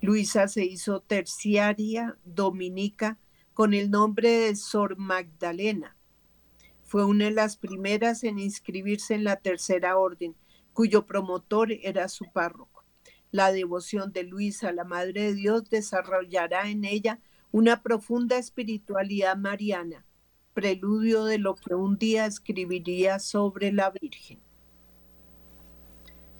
Luisa 0.00 0.48
se 0.48 0.64
hizo 0.64 1.00
terciaria 1.00 2.16
dominica 2.24 3.18
con 3.54 3.72
el 3.72 3.90
nombre 3.90 4.30
de 4.30 4.56
Sor 4.56 4.96
Magdalena. 4.96 5.96
Fue 6.84 7.04
una 7.04 7.26
de 7.26 7.30
las 7.30 7.56
primeras 7.56 8.22
en 8.24 8.38
inscribirse 8.38 9.14
en 9.14 9.24
la 9.24 9.36
tercera 9.36 9.96
orden, 9.96 10.36
cuyo 10.72 11.06
promotor 11.06 11.72
era 11.72 12.08
su 12.08 12.26
párroco. 12.32 12.73
La 13.34 13.50
devoción 13.50 14.12
de 14.12 14.22
Luisa, 14.22 14.70
la 14.70 14.84
Madre 14.84 15.22
de 15.22 15.34
Dios, 15.34 15.68
desarrollará 15.68 16.70
en 16.70 16.84
ella 16.84 17.18
una 17.50 17.82
profunda 17.82 18.38
espiritualidad 18.38 19.36
mariana, 19.36 20.06
preludio 20.52 21.24
de 21.24 21.38
lo 21.38 21.56
que 21.56 21.74
un 21.74 21.98
día 21.98 22.26
escribiría 22.26 23.18
sobre 23.18 23.72
la 23.72 23.90
Virgen. 23.90 24.38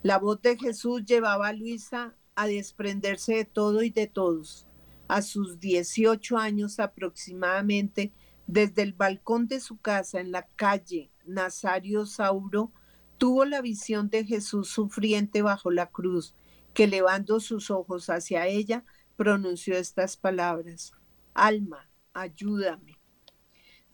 La 0.03 0.19
voz 0.19 0.41
de 0.41 0.57
Jesús 0.57 1.03
llevaba 1.03 1.49
a 1.49 1.51
Luisa 1.51 2.15
a 2.33 2.47
desprenderse 2.47 3.35
de 3.35 3.43
todo 3.43 3.83
y 3.83 3.89
de 3.89 4.07
todos. 4.07 4.65
A 5.09 5.21
sus 5.21 5.59
18 5.59 6.37
años 6.37 6.79
aproximadamente, 6.79 8.13
desde 8.47 8.83
el 8.83 8.93
balcón 8.93 9.49
de 9.49 9.59
su 9.59 9.75
casa 9.81 10.21
en 10.21 10.31
la 10.31 10.47
calle 10.55 11.11
Nazario 11.25 12.05
Sauro, 12.05 12.71
tuvo 13.17 13.43
la 13.43 13.59
visión 13.59 14.09
de 14.09 14.23
Jesús 14.23 14.69
sufriente 14.69 15.41
bajo 15.41 15.71
la 15.71 15.87
cruz, 15.87 16.33
que 16.75 16.83
elevando 16.83 17.39
sus 17.39 17.71
ojos 17.71 18.09
hacia 18.11 18.45
ella, 18.47 18.85
pronunció 19.15 19.75
estas 19.77 20.17
palabras, 20.17 20.91
Alma, 21.33 21.89
ayúdame. 22.13 22.99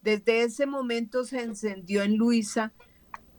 Desde 0.02 0.42
ese 0.44 0.66
momento 0.66 1.24
se 1.24 1.44
encendió 1.44 2.02
en 2.02 2.18
Luisa 2.18 2.74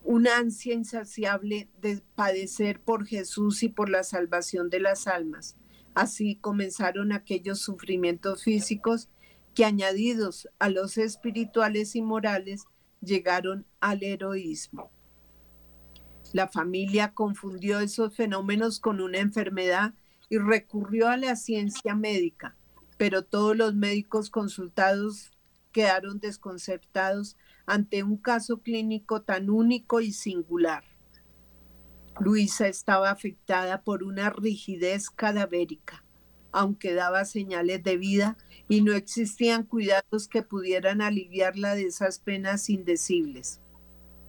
una 0.05 0.39
ansia 0.39 0.75
insaciable 0.75 1.69
de 1.81 2.03
padecer 2.15 2.81
por 2.81 3.05
Jesús 3.05 3.63
y 3.65 3.69
por 3.69 3.89
la 3.91 4.05
salvación 4.05 4.71
de 4.71 4.81
las 4.81 5.07
almas. 5.09 5.57
Así 5.95 6.37
comenzaron 6.37 7.13
aquellos 7.13 7.61
sufrimientos 7.61 8.45
físicos 8.45 9.09
que 9.55 9.65
añadidos 9.65 10.49
a 10.61 10.71
los 10.71 10.99
espirituales 10.99 11.97
y 11.97 12.03
morales 12.03 12.65
llegaron 13.01 13.67
al 13.81 14.05
heroísmo. 14.05 14.91
La 16.33 16.49
familia 16.49 17.13
confundió 17.13 17.81
esos 17.81 18.15
fenómenos 18.15 18.81
con 18.81 19.01
una 19.01 19.19
enfermedad 19.19 19.95
y 20.31 20.39
recurrió 20.39 21.09
a 21.09 21.17
la 21.17 21.37
ciencia 21.37 21.95
médica, 21.95 22.57
pero 22.97 23.23
todos 23.23 23.57
los 23.57 23.75
médicos 23.75 24.31
consultados 24.31 25.31
quedaron 25.73 26.21
desconcertados 26.21 27.37
ante 27.67 28.03
un 28.03 28.17
caso 28.17 28.59
clínico 28.59 29.23
tan 29.23 29.51
único 29.51 30.01
y 30.01 30.13
singular. 30.13 30.85
Luisa 32.21 32.69
estaba 32.69 33.11
afectada 33.11 33.83
por 33.83 34.03
una 34.03 34.31
rigidez 34.31 35.11
cadavérica, 35.11 36.05
aunque 36.51 36.95
daba 36.95 37.25
señales 37.25 37.83
de 37.83 37.97
vida 37.97 38.37
y 38.69 38.83
no 38.83 38.93
existían 38.93 39.65
cuidados 39.65 40.29
que 40.29 40.43
pudieran 40.43 41.01
aliviarla 41.01 41.75
de 41.75 41.85
esas 41.85 42.19
penas 42.19 42.69
indecibles. 42.69 43.62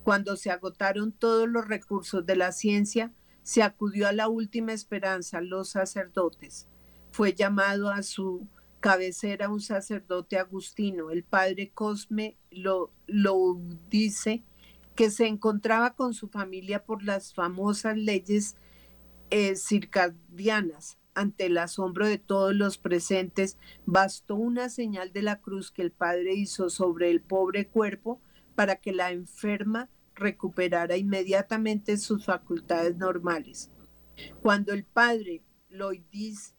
Cuando 0.04 0.36
se 0.36 0.52
agotaron 0.52 1.12
todos 1.12 1.48
los 1.48 1.68
recursos 1.68 2.26
de 2.26 2.36
la 2.36 2.52
ciencia, 2.52 3.14
se 3.44 3.64
acudió 3.64 4.08
a 4.08 4.14
la 4.14 4.28
última 4.28 4.74
esperanza, 4.74 5.42
los 5.42 5.70
sacerdotes. 5.70 6.68
Fue 7.12 7.34
llamado 7.34 7.90
a 7.90 8.04
su 8.04 8.48
cabecera 8.80 9.48
un 9.50 9.62
sacerdote 9.62 10.38
agustino, 10.38 11.10
el 11.10 11.24
padre 11.24 11.72
Cosme 11.74 12.36
lo, 12.52 12.92
lo 13.08 13.58
dice, 13.90 14.44
que 14.96 15.10
se 15.10 15.28
encontraba 15.28 15.96
con 15.96 16.14
su 16.14 16.28
familia 16.28 16.84
por 16.84 17.02
las 17.04 17.34
famosas 17.34 17.98
leyes 17.98 18.58
eh, 19.30 19.56
circadianas. 19.56 20.98
Ante 21.16 21.46
el 21.46 21.58
asombro 21.60 22.08
de 22.08 22.18
todos 22.18 22.56
los 22.56 22.78
presentes, 22.78 23.58
bastó 23.86 24.36
una 24.36 24.68
señal 24.70 25.14
de 25.14 25.22
la 25.22 25.40
cruz 25.40 25.72
que 25.72 25.84
el 25.84 25.92
padre 25.92 26.34
hizo 26.34 26.70
sobre 26.70 27.10
el 27.12 27.22
pobre 27.22 27.68
cuerpo 27.68 28.20
para 28.56 28.78
que 28.78 28.92
la 28.92 29.12
enferma 29.12 29.90
recuperara 30.16 30.98
inmediatamente 30.98 31.98
sus 31.98 32.26
facultades 32.26 32.98
normales. 32.98 33.72
Cuando 34.42 34.74
el 34.74 34.86
padre 34.86 35.44
Loidis 35.70 36.56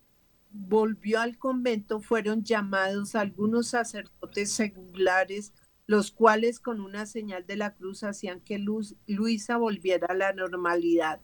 volvió 0.50 1.20
al 1.20 1.38
convento, 1.38 2.00
fueron 2.00 2.44
llamados 2.44 3.14
algunos 3.14 3.68
sacerdotes 3.68 4.52
seculares, 4.52 5.52
los 5.87 6.11
cuales 6.11 6.61
con 6.61 6.80
una 6.80 7.07
señal 7.07 7.46
de 7.46 7.57
la 7.57 7.74
cruz 7.74 8.04
hacían 8.04 8.40
que 8.40 8.59
Luisa 9.07 9.57
volviera 9.57 10.09
a 10.09 10.14
la 10.14 10.33
normalidad. 10.33 11.20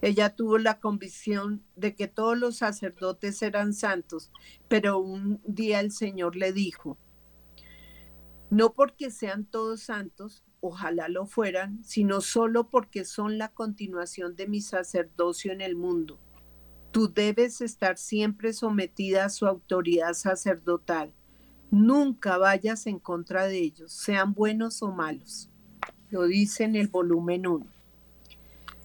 Ella 0.00 0.36
tuvo 0.36 0.58
la 0.58 0.78
convicción 0.78 1.64
de 1.74 1.94
que 1.94 2.06
todos 2.06 2.38
los 2.38 2.58
sacerdotes 2.58 3.42
eran 3.42 3.72
santos, 3.72 4.30
pero 4.68 4.98
un 4.98 5.40
día 5.44 5.80
el 5.80 5.90
Señor 5.90 6.36
le 6.36 6.52
dijo, 6.52 6.98
no 8.54 8.72
porque 8.72 9.10
sean 9.10 9.46
todos 9.46 9.80
santos, 9.82 10.44
ojalá 10.60 11.08
lo 11.08 11.26
fueran, 11.26 11.82
sino 11.82 12.20
solo 12.20 12.70
porque 12.70 13.04
son 13.04 13.36
la 13.36 13.48
continuación 13.48 14.36
de 14.36 14.46
mi 14.46 14.60
sacerdocio 14.60 15.50
en 15.50 15.60
el 15.60 15.74
mundo. 15.74 16.20
Tú 16.92 17.12
debes 17.12 17.60
estar 17.60 17.98
siempre 17.98 18.52
sometida 18.52 19.24
a 19.24 19.28
su 19.30 19.48
autoridad 19.48 20.12
sacerdotal. 20.14 21.12
Nunca 21.72 22.38
vayas 22.38 22.86
en 22.86 23.00
contra 23.00 23.46
de 23.46 23.58
ellos, 23.58 23.92
sean 23.92 24.34
buenos 24.34 24.84
o 24.84 24.92
malos. 24.92 25.50
Lo 26.10 26.22
dice 26.22 26.62
en 26.62 26.76
el 26.76 26.86
volumen 26.86 27.48
1. 27.48 27.66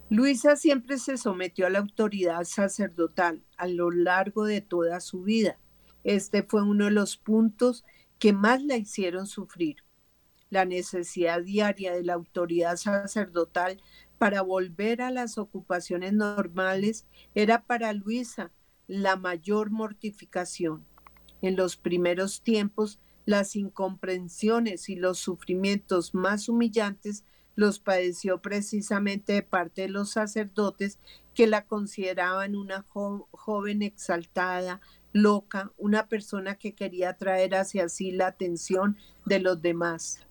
Luisa 0.09 0.55
siempre 0.55 0.97
se 0.97 1.15
sometió 1.15 1.67
a 1.67 1.69
la 1.69 1.77
autoridad 1.77 2.43
sacerdotal 2.43 3.43
a 3.55 3.67
lo 3.67 3.91
largo 3.91 4.45
de 4.45 4.61
toda 4.61 4.99
su 4.99 5.21
vida. 5.21 5.59
Este 6.03 6.41
fue 6.41 6.63
uno 6.63 6.85
de 6.85 6.91
los 6.91 7.17
puntos 7.17 7.85
que 8.19 8.33
más 8.33 8.61
la 8.63 8.77
hicieron 8.77 9.25
sufrir. 9.25 9.77
La 10.49 10.65
necesidad 10.65 11.41
diaria 11.41 11.93
de 11.93 12.03
la 12.03 12.13
autoridad 12.13 12.75
sacerdotal 12.75 13.81
para 14.17 14.41
volver 14.41 15.01
a 15.01 15.11
las 15.11 15.37
ocupaciones 15.37 16.13
normales 16.13 17.05
era 17.33 17.63
para 17.63 17.93
Luisa 17.93 18.51
la 18.87 19.15
mayor 19.15 19.69
mortificación. 19.69 20.85
En 21.41 21.55
los 21.55 21.77
primeros 21.77 22.41
tiempos, 22.41 22.99
las 23.25 23.55
incomprensiones 23.55 24.89
y 24.89 24.95
los 24.95 25.19
sufrimientos 25.19 26.13
más 26.13 26.49
humillantes 26.49 27.23
los 27.55 27.79
padeció 27.79 28.41
precisamente 28.41 29.33
de 29.33 29.43
parte 29.43 29.83
de 29.83 29.89
los 29.89 30.11
sacerdotes 30.11 30.97
que 31.35 31.45
la 31.45 31.65
consideraban 31.65 32.55
una 32.55 32.85
joven 32.89 33.81
exaltada, 33.81 34.81
loca, 35.13 35.71
una 35.77 36.07
persona 36.07 36.55
que 36.55 36.73
quería 36.73 37.17
traer 37.17 37.55
hacia 37.55 37.89
sí 37.89 38.11
la 38.11 38.27
atención 38.27 38.97
de 39.25 39.39
los 39.39 39.61
demás. 39.61 40.25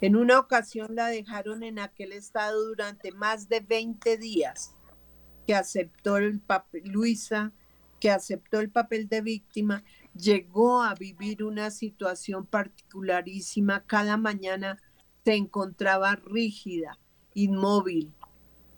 En 0.00 0.16
una 0.16 0.38
ocasión 0.38 0.94
la 0.94 1.06
dejaron 1.06 1.62
en 1.62 1.78
aquel 1.78 2.12
estado 2.12 2.66
durante 2.66 3.12
más 3.12 3.48
de 3.48 3.60
20 3.60 4.18
días, 4.18 4.74
que 5.46 5.54
aceptó 5.54 6.16
el 6.16 6.40
papel, 6.40 6.82
Luisa, 6.84 7.52
que 8.00 8.10
aceptó 8.10 8.60
el 8.60 8.70
papel 8.70 9.08
de 9.08 9.22
víctima, 9.22 9.82
llegó 10.14 10.82
a 10.82 10.94
vivir 10.94 11.42
una 11.42 11.70
situación 11.70 12.44
particularísima. 12.44 13.84
Cada 13.86 14.16
mañana 14.16 14.78
se 15.24 15.36
encontraba 15.36 16.16
rígida, 16.16 16.98
inmóvil, 17.32 18.12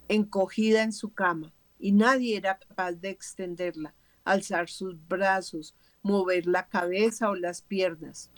encogida 0.08 0.82
en 0.82 0.92
su 0.92 1.12
cama, 1.12 1.52
y 1.78 1.92
nadie 1.92 2.36
era 2.36 2.58
capaz 2.58 2.92
de 2.92 3.10
extenderla, 3.10 3.94
alzar 4.26 4.68
sus 4.68 4.96
brazos, 5.08 5.74
mover 6.02 6.46
la 6.46 6.68
cabeza 6.68 7.30
o 7.30 7.34
las 7.34 7.62
piernas. 7.62 8.30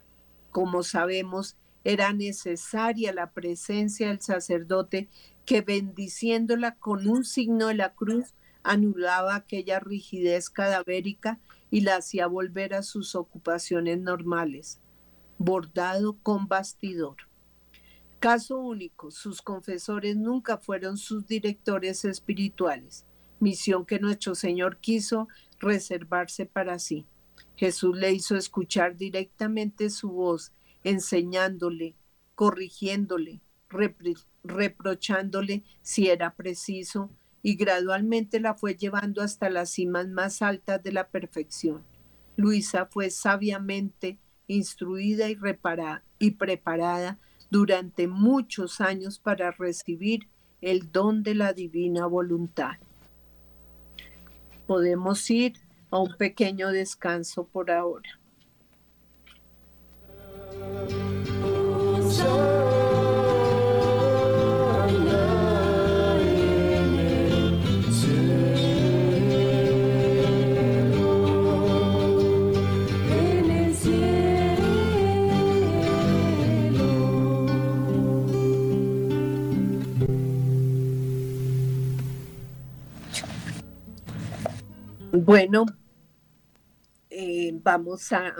Como 0.52 0.84
sabemos, 0.84 1.56
era 1.82 2.12
necesaria 2.12 3.12
la 3.12 3.32
presencia 3.32 4.08
del 4.08 4.20
sacerdote 4.20 5.08
que 5.44 5.62
bendiciéndola 5.62 6.76
con 6.76 7.08
un 7.08 7.24
signo 7.24 7.68
de 7.68 7.74
la 7.74 7.94
cruz 7.94 8.34
anulaba 8.62 9.34
aquella 9.34 9.80
rigidez 9.80 10.50
cadavérica 10.50 11.40
y 11.70 11.80
la 11.80 11.96
hacía 11.96 12.26
volver 12.26 12.74
a 12.74 12.82
sus 12.82 13.14
ocupaciones 13.14 13.98
normales. 13.98 14.80
Bordado 15.38 16.18
con 16.22 16.48
bastidor. 16.48 17.16
Caso 18.18 18.58
único, 18.58 19.10
sus 19.12 19.40
confesores 19.40 20.16
nunca 20.16 20.58
fueron 20.58 20.98
sus 20.98 21.26
directores 21.26 22.04
espirituales, 22.04 23.06
misión 23.40 23.86
que 23.86 23.98
nuestro 23.98 24.34
Señor 24.34 24.78
quiso 24.78 25.28
reservarse 25.58 26.46
para 26.46 26.78
sí. 26.78 27.06
Jesús 27.56 27.96
le 27.96 28.12
hizo 28.12 28.36
escuchar 28.36 28.96
directamente 28.96 29.90
su 29.90 30.10
voz, 30.10 30.52
enseñándole, 30.84 31.96
corrigiéndole, 32.34 33.40
reprochándole 34.44 35.64
si 35.82 36.08
era 36.08 36.34
preciso, 36.34 37.10
y 37.42 37.54
gradualmente 37.54 38.40
la 38.40 38.54
fue 38.54 38.74
llevando 38.74 39.22
hasta 39.22 39.48
las 39.50 39.70
cimas 39.70 40.08
más 40.08 40.42
altas 40.42 40.82
de 40.82 40.92
la 40.92 41.08
perfección. 41.08 41.82
Luisa 42.36 42.86
fue 42.86 43.10
sabiamente 43.10 44.18
instruida 44.46 45.28
y, 45.28 45.34
reparada, 45.34 46.04
y 46.18 46.32
preparada 46.32 47.18
durante 47.50 48.08
muchos 48.08 48.80
años 48.80 49.18
para 49.18 49.50
recibir 49.50 50.28
el 50.60 50.90
don 50.90 51.22
de 51.22 51.34
la 51.34 51.52
divina 51.52 52.06
voluntad. 52.06 52.76
Podemos 54.68 55.30
ir 55.30 55.54
a 55.90 55.98
un 55.98 56.14
pequeño 56.14 56.70
descanso 56.70 57.44
por 57.44 57.70
ahora. 57.70 58.20
Bueno, 85.20 85.66
eh, 87.10 87.50
vamos 87.54 88.12
a, 88.12 88.36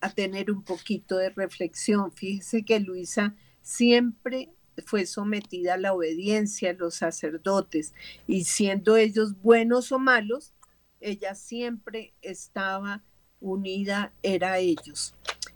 a 0.00 0.10
tener 0.14 0.50
un 0.50 0.62
poquito 0.62 1.18
de 1.18 1.28
reflexión. 1.28 2.10
Fíjese 2.10 2.64
que 2.64 2.80
Luisa 2.80 3.34
siempre 3.60 4.48
fue 4.86 5.04
sometida 5.04 5.74
a 5.74 5.76
la 5.76 5.92
obediencia 5.92 6.70
a 6.70 6.72
los 6.72 6.94
sacerdotes 6.94 7.92
y 8.26 8.44
siendo 8.44 8.96
ellos 8.96 9.40
buenos 9.42 9.92
o 9.92 9.98
malos, 9.98 10.54
ella 11.00 11.34
siempre 11.34 12.14
estaba 12.22 13.02
unida, 13.38 14.14
era 14.22 14.58
ellos. 14.58 15.14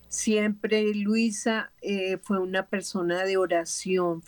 Siempre 0.09 0.95
Luisa 0.95 1.73
eh, 1.81 2.19
fue 2.19 2.39
una 2.39 2.67
persona 2.67 3.25
de 3.25 3.39
oración, 3.39 4.23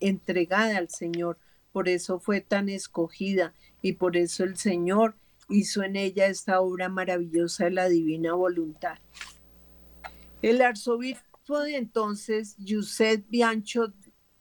entregada 0.00 0.78
al 0.78 0.88
Señor, 0.88 1.36
por 1.72 1.90
eso 1.90 2.20
fue 2.20 2.40
tan 2.40 2.70
escogida 2.70 3.52
y 3.82 3.92
por 3.92 4.16
eso 4.16 4.44
el 4.44 4.56
Señor 4.56 5.16
hizo 5.48 5.82
en 5.82 5.96
ella 5.96 6.26
esta 6.26 6.60
obra 6.60 6.88
maravillosa 6.88 7.64
de 7.64 7.72
la 7.72 7.88
divina 7.88 8.34
voluntad. 8.34 8.98
El 10.42 10.62
arzobispo 10.62 11.60
de 11.60 11.76
entonces, 11.76 12.56
Giuseppe 12.58 13.24
Biancho 13.28 13.92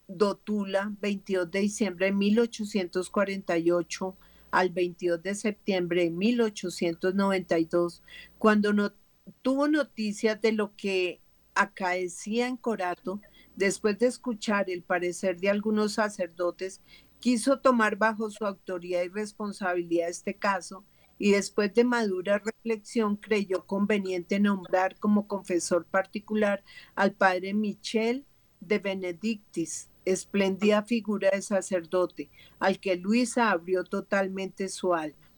Dotula, 0.08 0.94
22 1.02 1.50
de 1.50 1.62
diciembre 1.62 2.08
de 2.08 2.12
1848 2.12 4.18
al 4.52 4.70
22 4.70 5.24
de 5.24 5.36
septiembre 5.36 6.04
de 6.04 6.12
1892, 6.12 8.04
cuando 8.38 8.74
no, 8.74 8.94
tuvo 9.42 9.68
noticias 9.68 10.40
de 10.42 10.52
lo 10.52 10.76
que 10.76 11.22
acaecía 11.56 12.48
en 12.48 12.58
Corato, 12.58 13.20
después 13.56 13.98
de 14.00 14.08
escuchar 14.08 14.70
el 14.70 14.84
parecer 14.84 15.40
de 15.40 15.50
algunos 15.50 15.94
sacerdotes, 15.94 16.82
quiso 17.20 17.60
tomar 17.60 17.96
bajo 17.96 18.30
su 18.30 18.46
autoridad 18.46 19.04
y 19.04 19.10
responsabilidad 19.10 20.10
este 20.10 20.36
caso 20.36 20.84
y 21.18 21.32
después 21.32 21.74
de 21.74 21.84
madura 21.84 22.40
reflexión 22.40 23.16
creyó 23.16 23.66
conveniente 23.66 24.40
nombrar 24.40 24.98
como 25.00 25.28
confesor 25.28 25.86
particular 25.86 26.64
al 26.96 27.14
padre 27.14 27.54
Michel 27.54 28.26
de 28.60 28.80
Benedictis, 28.80 29.90
espléndida 30.06 30.84
figura 30.84 31.30
de 31.32 31.42
sacerdote, 31.42 32.30
al 32.60 32.80
que 32.80 32.96
Luisa 32.96 33.52
abrió 33.52 33.84
totalmente 33.84 34.70
su 34.70 34.94
alma. 34.94 35.30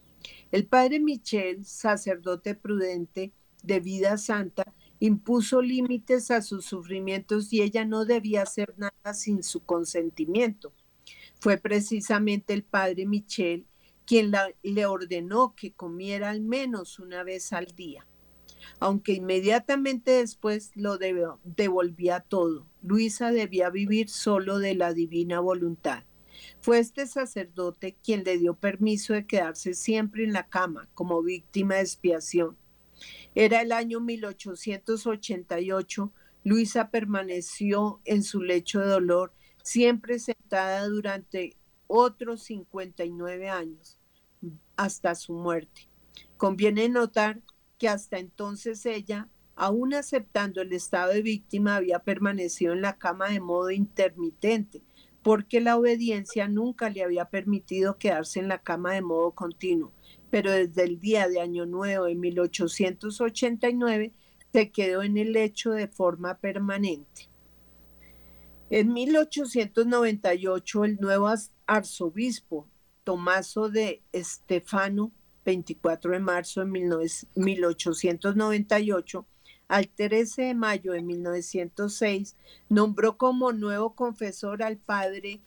El 0.52 0.66
padre 0.66 1.00
Michel, 1.00 1.66
sacerdote 1.66 2.56
prudente 2.56 3.32
de 3.64 3.80
vida 3.80 4.18
santa, 4.18 4.74
impuso 5.00 5.62
límites 5.62 6.32
a 6.32 6.42
sus 6.42 6.66
sufrimientos 6.66 7.52
y 7.52 7.62
ella 7.62 7.86
no 7.86 8.06
debía 8.06 8.44
hacer 8.44 8.74
nada 8.78 9.14
sin 9.14 9.44
su 9.44 9.64
consentimiento. 9.64 10.74
Fue 11.40 11.58
precisamente 11.58 12.54
el 12.54 12.64
padre 12.64 13.06
Michel 13.06 13.66
quien 14.06 14.32
le 14.64 14.86
ordenó 14.86 15.56
que 15.56 15.74
comiera 15.74 16.30
al 16.30 16.42
menos 16.42 17.00
una 17.00 17.24
vez 17.24 17.54
al 17.54 17.68
día, 17.68 18.08
aunque 18.80 19.14
inmediatamente 19.14 20.12
después 20.12 20.72
lo 20.76 20.98
devolvía 20.98 22.20
todo. 22.20 22.68
Luisa 22.82 23.32
debía 23.32 23.70
vivir 23.70 24.10
solo 24.10 24.60
de 24.60 24.76
la 24.76 24.94
divina 24.94 25.40
voluntad. 25.40 26.04
Fue 26.62 26.80
este 26.80 27.08
sacerdote 27.08 27.98
quien 28.04 28.24
le 28.24 28.38
dio 28.38 28.56
permiso 28.56 29.14
de 29.14 29.26
quedarse 29.26 29.74
siempre 29.74 30.24
en 30.24 30.34
la 30.34 30.48
cama 30.48 30.90
como 30.94 31.24
víctima 31.24 31.76
de 31.76 31.82
expiación. 31.82 32.58
Era 33.36 33.62
el 33.62 33.72
año 33.72 34.00
1888. 34.00 36.12
Luisa 36.44 36.90
permaneció 36.90 38.02
en 38.06 38.24
su 38.24 38.42
lecho 38.42 38.80
de 38.80 38.88
dolor, 38.88 39.34
siempre 39.64 40.20
sentada 40.20 40.88
durante 40.88 41.58
otros 41.88 42.44
59 42.44 43.50
años, 43.50 44.00
hasta 44.76 45.16
su 45.16 45.34
muerte. 45.34 45.88
Conviene 46.38 46.90
notar 46.90 47.42
que 47.78 47.90
hasta 47.90 48.20
entonces 48.20 48.86
ella, 48.86 49.30
aún 49.56 49.94
aceptando 49.94 50.62
el 50.62 50.74
estado 50.74 51.14
de 51.14 51.22
víctima, 51.22 51.76
había 51.76 52.00
permanecido 52.00 52.74
en 52.74 52.82
la 52.82 52.98
cama 52.98 53.30
de 53.30 53.40
modo 53.40 53.72
intermitente, 53.72 54.82
porque 55.22 55.60
la 55.60 55.78
obediencia 55.78 56.48
nunca 56.48 56.90
le 56.90 57.04
había 57.04 57.26
permitido 57.26 57.98
quedarse 57.98 58.40
en 58.40 58.48
la 58.48 58.62
cama 58.62 58.94
de 58.94 59.02
modo 59.02 59.32
continuo. 59.32 59.92
Pero 60.30 60.52
desde 60.52 60.84
el 60.84 61.00
día 61.00 61.28
de 61.28 61.40
Año 61.40 61.66
Nuevo 61.66 62.06
de 62.06 62.16
1889 62.16 64.14
se 64.54 64.72
quedó 64.72 65.02
en 65.02 65.18
el 65.18 65.34
lecho 65.34 65.72
de 65.72 65.88
forma 65.88 66.38
permanente. 66.38 67.30
En 68.70 68.94
1898 68.94 70.86
el 70.86 70.98
nuevo 70.98 71.28
arzobispo 71.68 72.68
Tomaso 73.04 73.70
de 73.70 74.02
Estefano, 74.12 75.12
24 75.46 76.12
de 76.12 76.20
marzo 76.20 76.66
de 76.66 76.68
1898, 77.36 79.26
al 79.68 79.88
13 79.88 80.42
de 80.44 80.54
mayo 80.56 80.94
de 80.94 81.02
1906, 81.04 82.36
nombró 82.68 83.18
como 83.18 83.52
nuevo 83.52 83.94
confesor 83.94 84.64
al 84.64 84.78
padre 84.78 85.42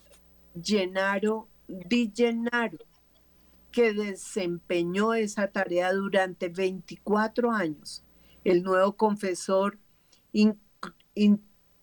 Gennaro 0.62 1.48
Di 1.66 2.12
Gennaro, 2.14 2.78
que 3.72 3.92
desempeñó 3.92 5.14
esa 5.14 5.48
tarea 5.48 5.92
durante 5.92 6.48
24 6.48 7.50
años. 7.50 8.04
El 8.44 8.62
nuevo 8.62 8.92
confesor 8.96 9.78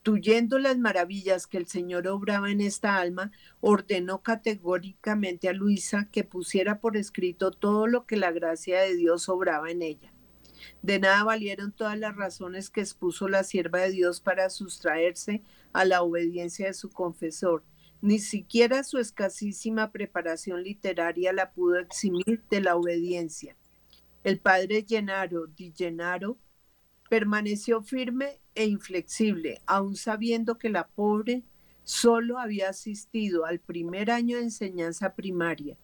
Intuyendo 0.08 0.60
las 0.60 0.78
maravillas 0.78 1.48
que 1.48 1.58
el 1.58 1.66
Señor 1.66 2.08
obraba 2.08 2.52
en 2.52 2.62
esta 2.62 2.98
alma, 2.98 3.32
ordenó 3.60 4.22
categóricamente 4.22 5.50
a 5.50 5.54
Luisa 5.54 6.08
que 6.12 6.24
pusiera 6.24 6.80
por 6.80 6.96
escrito 6.96 7.50
todo 7.50 7.88
lo 7.88 8.06
que 8.06 8.16
la 8.16 8.32
gracia 8.32 8.82
de 8.82 8.96
Dios 8.96 9.30
obraba 9.30 9.72
en 9.72 9.82
ella. 9.82 10.14
De 10.84 11.00
nada 11.00 11.24
valieron 11.24 11.72
todas 11.72 11.98
las 11.98 12.16
razones 12.16 12.70
que 12.70 12.82
expuso 12.82 13.28
la 13.28 13.44
sierva 13.44 13.80
de 13.80 13.90
Dios 13.90 14.22
para 14.22 14.52
sustraerse 14.52 15.42
a 15.74 15.86
la 15.86 16.04
obediencia 16.04 16.68
de 16.68 16.76
su 16.76 16.92
confesor. 16.92 17.64
Ni 18.00 18.20
siquiera 18.20 18.84
su 18.84 19.00
escasísima 19.00 19.92
preparación 19.92 20.62
literaria 20.62 21.34
la 21.34 21.50
pudo 21.50 21.80
eximir 21.80 22.44
de 22.52 22.62
la 22.62 22.76
obediencia. 22.76 23.58
El 24.24 24.40
padre 24.40 24.84
Llenaro 24.84 25.48
Di 25.48 25.74
Llenaro 25.74 26.38
permaneció 27.10 27.82
firme 27.82 28.40
e 28.56 28.66
inflexible, 28.66 29.62
aun 29.66 29.96
sabiendo 29.96 30.58
que 30.58 30.70
la 30.70 30.88
pobre 30.88 31.44
solo 31.84 32.40
había 32.40 32.70
asistido 32.70 33.46
al 33.46 33.60
primer 33.60 34.10
año 34.10 34.38
de 34.38 34.44
enseñanza 34.44 35.14
primaria. 35.14 35.78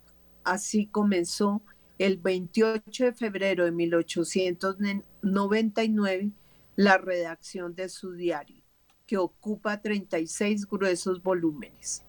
Así 0.43 0.87
comenzó 0.87 1.61
el 1.99 2.17
28 2.17 3.05
de 3.05 3.13
febrero 3.13 3.65
de 3.65 3.71
1899 3.71 6.31
la 6.75 6.97
redacción 6.97 7.75
de 7.75 7.89
su 7.89 8.13
diario, 8.13 8.63
que 9.05 9.17
ocupa 9.17 9.81
36 9.81 10.67
gruesos 10.67 11.21
volúmenes. 11.21 12.03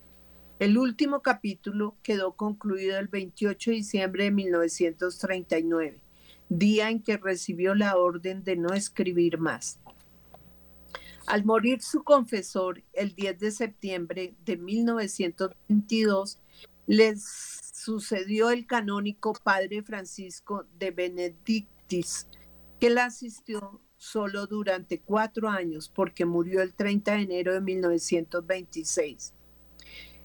El 0.59 0.79
último 0.79 1.21
capítulo 1.21 1.97
quedó 2.03 2.33
concluido 2.33 2.99
el 2.99 3.09
28 3.09 3.71
de 3.71 3.77
diciembre 3.77 4.25
de 4.25 4.31
1939, 4.31 6.01
día 6.49 6.89
en 6.89 7.03
que 7.03 7.17
recibió 7.17 7.75
la 7.75 7.97
orden 7.97 8.45
de 8.45 8.57
no 8.57 8.73
escribir 8.73 9.39
más. 9.39 9.81
Al 11.27 11.45
morir 11.45 11.83
su 11.83 12.03
confesor 12.03 12.83
el 12.93 13.15
10 13.15 13.39
de 13.39 13.51
septiembre 13.51 14.35
de 14.45 14.57
1922, 14.57 16.41
les 16.87 17.23
sucedió 17.73 18.51
el 18.51 18.67
canónico 18.67 19.33
padre 19.33 19.83
Francisco 19.83 20.67
de 20.79 20.91
Benedictis, 20.91 22.29
que 22.81 22.91
la 22.91 23.07
asistió 23.07 23.81
solo 23.97 24.47
durante 24.47 25.01
cuatro 25.01 25.49
años 25.49 25.89
porque 25.89 26.25
murió 26.25 26.61
el 26.61 26.75
30 26.75 27.13
de 27.13 27.23
enero 27.23 27.55
de 27.55 27.61
1926. 27.61 29.35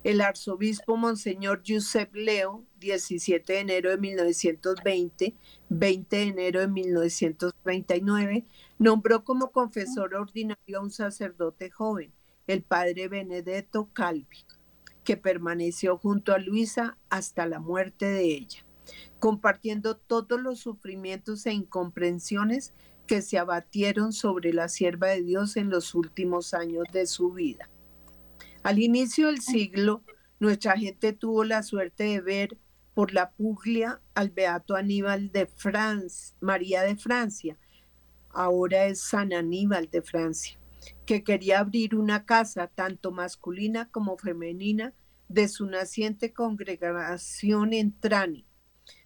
El 0.07 0.21
arzobispo 0.21 0.95
Monseñor 0.95 1.63
Giuseppe 1.63 2.21
Leo, 2.21 2.63
17 2.79 3.51
de 3.51 3.59
enero 3.59 3.89
de 3.89 3.97
1920, 3.97 5.35
20 5.67 6.15
de 6.15 6.23
enero 6.23 6.61
de 6.61 6.69
1939, 6.69 8.45
nombró 8.79 9.25
como 9.25 9.51
confesor 9.51 10.15
ordinario 10.15 10.77
a 10.77 10.81
un 10.81 10.91
sacerdote 10.91 11.69
joven, 11.69 12.13
el 12.47 12.63
padre 12.63 13.09
Benedetto 13.09 13.89
Calvi 13.91 14.45
que 15.03 15.17
permaneció 15.17 15.97
junto 15.97 16.33
a 16.33 16.37
Luisa 16.37 16.97
hasta 17.09 17.45
la 17.45 17.59
muerte 17.59 18.05
de 18.05 18.23
ella, 18.27 18.65
compartiendo 19.19 19.97
todos 19.97 20.39
los 20.39 20.61
sufrimientos 20.61 21.45
e 21.45 21.51
incomprensiones 21.51 22.73
que 23.07 23.21
se 23.21 23.37
abatieron 23.37 24.13
sobre 24.13 24.53
la 24.53 24.69
sierva 24.69 25.07
de 25.07 25.23
Dios 25.23 25.57
en 25.57 25.69
los 25.69 25.95
últimos 25.95 26.53
años 26.53 26.85
de 26.93 27.07
su 27.07 27.33
vida. 27.33 27.69
Al 28.67 28.79
inicio 28.79 29.27
del 29.27 29.39
siglo, 29.39 30.03
nuestra 30.41 30.77
gente 30.77 31.13
tuvo 31.13 31.45
la 31.45 31.63
suerte 31.63 32.03
de 32.03 32.19
ver 32.19 32.57
por 32.93 33.13
la 33.13 33.31
Puglia 33.31 34.01
al 34.13 34.29
beato 34.29 34.75
Aníbal 34.75 35.31
de 35.31 35.45
Francia, 35.45 36.35
María 36.41 36.81
de 36.81 36.97
Francia, 36.97 37.57
ahora 38.29 38.87
es 38.87 38.99
San 38.99 39.31
Aníbal 39.31 39.89
de 39.89 40.01
Francia 40.01 40.59
que 41.05 41.23
quería 41.23 41.59
abrir 41.59 41.95
una 41.95 42.25
casa 42.25 42.67
tanto 42.67 43.13
masculina 43.13 43.89
como 43.89 44.17
femenina 44.17 44.93
de 45.29 45.47
su 45.47 45.65
naciente 45.65 46.33
congregación 46.33 47.71
en 47.71 47.97
Trani. 47.97 48.45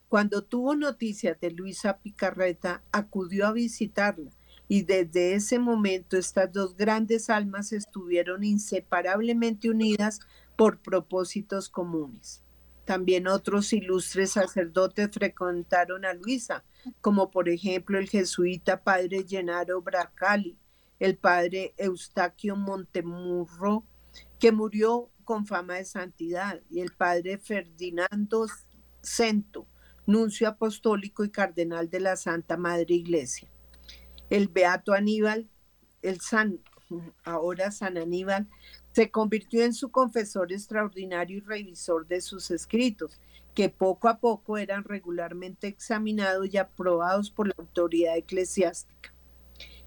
Cuando 0.09 0.43
tuvo 0.43 0.75
noticias 0.75 1.39
de 1.39 1.51
Luisa 1.51 1.99
Picarreta, 1.99 2.81
acudió 2.91 3.45
a 3.45 3.51
visitarla 3.51 4.31
y 4.71 4.83
desde 4.83 5.33
ese 5.33 5.59
momento 5.59 6.15
estas 6.15 6.49
dos 6.53 6.77
grandes 6.77 7.29
almas 7.29 7.73
estuvieron 7.73 8.45
inseparablemente 8.45 9.69
unidas 9.69 10.21
por 10.55 10.79
propósitos 10.79 11.67
comunes. 11.67 12.41
También 12.85 13.27
otros 13.27 13.73
ilustres 13.73 14.31
sacerdotes 14.31 15.09
frecuentaron 15.11 16.05
a 16.05 16.13
Luisa, 16.13 16.63
como 17.01 17.31
por 17.31 17.49
ejemplo 17.49 17.99
el 17.99 18.07
jesuita 18.07 18.81
padre 18.81 19.25
Gennaro 19.27 19.81
Bracali, 19.81 20.57
el 20.99 21.17
padre 21.17 21.73
Eustaquio 21.75 22.55
Montemurro, 22.55 23.83
que 24.39 24.53
murió 24.53 25.09
con 25.25 25.45
fama 25.45 25.75
de 25.75 25.85
santidad, 25.85 26.61
y 26.69 26.79
el 26.79 26.93
padre 26.93 27.39
Ferdinando 27.39 28.47
Cento, 29.01 29.67
nuncio 30.07 30.47
apostólico 30.47 31.25
y 31.25 31.29
cardenal 31.29 31.89
de 31.89 31.99
la 31.99 32.15
Santa 32.15 32.55
Madre 32.55 32.95
Iglesia. 32.95 33.50
El 34.31 34.47
beato 34.47 34.93
Aníbal, 34.93 35.49
el 36.01 36.21
San, 36.21 36.61
ahora 37.25 37.69
San 37.69 37.97
Aníbal, 37.97 38.47
se 38.93 39.11
convirtió 39.11 39.65
en 39.65 39.73
su 39.73 39.91
confesor 39.91 40.53
extraordinario 40.53 41.39
y 41.39 41.41
revisor 41.41 42.07
de 42.07 42.21
sus 42.21 42.49
escritos, 42.49 43.19
que 43.53 43.67
poco 43.67 44.07
a 44.07 44.19
poco 44.19 44.57
eran 44.57 44.85
regularmente 44.85 45.67
examinados 45.67 46.47
y 46.49 46.57
aprobados 46.57 47.29
por 47.29 47.47
la 47.49 47.55
autoridad 47.57 48.15
eclesiástica. 48.15 49.13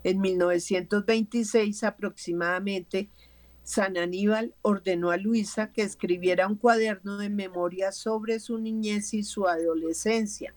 En 0.03 0.21
1926 0.21 1.83
aproximadamente, 1.83 3.09
San 3.63 3.97
Aníbal 3.97 4.55
ordenó 4.61 5.11
a 5.11 5.17
Luisa 5.17 5.73
que 5.73 5.81
escribiera 5.81 6.49
un 6.49 6.57
cuaderno 6.57 7.17
de 7.17 7.31
memoria 7.31 7.93
sobre 7.93 8.39
su 8.41 8.59
niñez 8.59 9.15
y 9.15 9.23
su 9.23 9.49
adolescencia. 9.49 10.55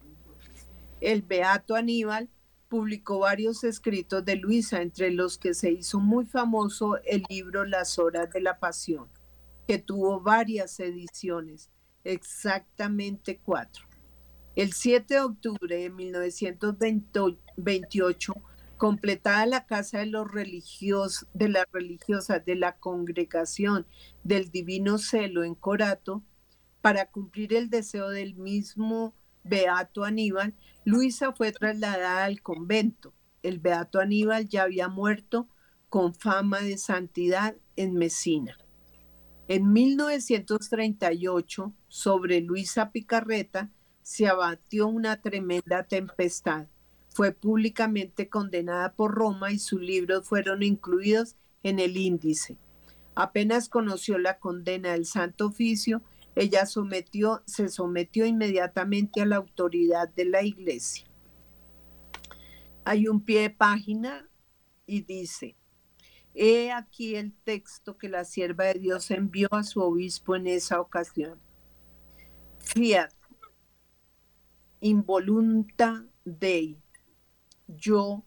El 1.00 1.22
beato 1.22 1.76
Aníbal 1.76 2.28
publicó 2.70 3.20
varios 3.20 3.64
escritos 3.64 4.26
de 4.26 4.36
Luisa, 4.36 4.82
entre 4.82 5.12
los 5.12 5.38
que 5.38 5.54
se 5.54 5.72
hizo 5.72 6.00
muy 6.00 6.26
famoso 6.26 6.98
el 7.06 7.24
libro 7.30 7.66
Las 7.66 8.00
Horas 8.00 8.32
de 8.32 8.42
la 8.42 8.60
Pasión, 8.60 9.08
que 9.68 9.78
tuvo 9.78 10.20
varias 10.20 10.80
ediciones, 10.80 11.70
exactamente 12.04 13.40
cuatro. 13.44 13.86
El 14.56 14.74
7 14.74 15.14
de 15.14 15.22
octubre 15.22 15.78
de 15.78 15.90
1928 15.90 18.34
completada 18.78 19.46
la 19.46 19.66
casa 19.66 20.00
de 20.00 20.06
los 20.06 20.32
religiosos, 20.32 21.28
de 21.34 21.50
las 21.50 21.66
religiosas 21.72 22.46
de 22.46 22.56
la 22.56 22.78
congregación 22.78 23.86
del 24.24 24.52
Divino 24.52 24.98
Celo 24.98 25.44
en 25.44 25.56
Corato, 25.56 26.24
para 26.82 27.10
cumplir 27.10 27.54
el 27.54 27.70
deseo 27.70 28.10
del 28.10 28.36
mismo 28.36 29.14
Beato 29.48 30.04
Aníbal, 30.04 30.54
Luisa 30.86 31.34
fue 31.34 31.52
trasladada 31.52 32.26
al 32.26 32.42
convento. 32.42 33.14
El 33.44 33.60
Beato 33.60 34.00
Aníbal 34.00 34.48
ya 34.48 34.64
había 34.64 34.88
muerto 34.88 35.48
con 35.90 36.14
fama 36.14 36.62
de 36.62 36.78
santidad 36.78 37.56
en 37.76 37.94
Mesina. 37.94 38.58
En 39.48 39.72
1938, 39.72 41.74
sobre 41.88 42.42
Luisa 42.42 42.92
Picarreta, 42.92 43.70
se 44.02 44.28
abatió 44.28 44.88
una 44.88 45.22
tremenda 45.22 45.84
tempestad 45.84 46.68
fue 47.18 47.32
públicamente 47.32 48.30
condenada 48.30 48.94
por 48.94 49.16
Roma 49.16 49.52
y 49.52 49.58
sus 49.58 49.82
libros 49.82 50.28
fueron 50.28 50.62
incluidos 50.62 51.36
en 51.64 51.80
el 51.80 51.98
índice. 51.98 52.60
Apenas 53.16 53.70
conoció 53.70 54.20
la 54.20 54.38
condena 54.38 54.92
del 54.92 55.08
Santo 55.08 55.48
Oficio, 55.48 56.04
ella 56.40 56.68
sometió, 56.68 57.42
se 57.48 57.68
sometió 57.68 58.26
inmediatamente 58.26 59.22
a 59.22 59.26
la 59.26 59.38
autoridad 59.38 60.08
de 60.10 60.26
la 60.26 60.44
iglesia. 60.44 61.08
Hay 62.86 63.08
un 63.08 63.22
pie 63.22 63.42
de 63.42 63.50
página 63.50 64.30
y 64.86 65.02
dice, 65.02 65.56
he 66.36 66.72
aquí 66.72 67.16
el 67.16 67.34
texto 67.34 67.98
que 67.98 68.08
la 68.08 68.24
sierva 68.24 68.66
de 68.66 68.76
Dios 68.76 69.10
envió 69.10 69.48
a 69.52 69.64
su 69.64 69.82
obispo 69.82 70.36
en 70.36 70.46
esa 70.46 70.80
ocasión. 70.80 71.42
Fiat, 72.60 73.12
involunta 74.80 76.06
Dei, 76.24 76.78
yo 77.68 78.24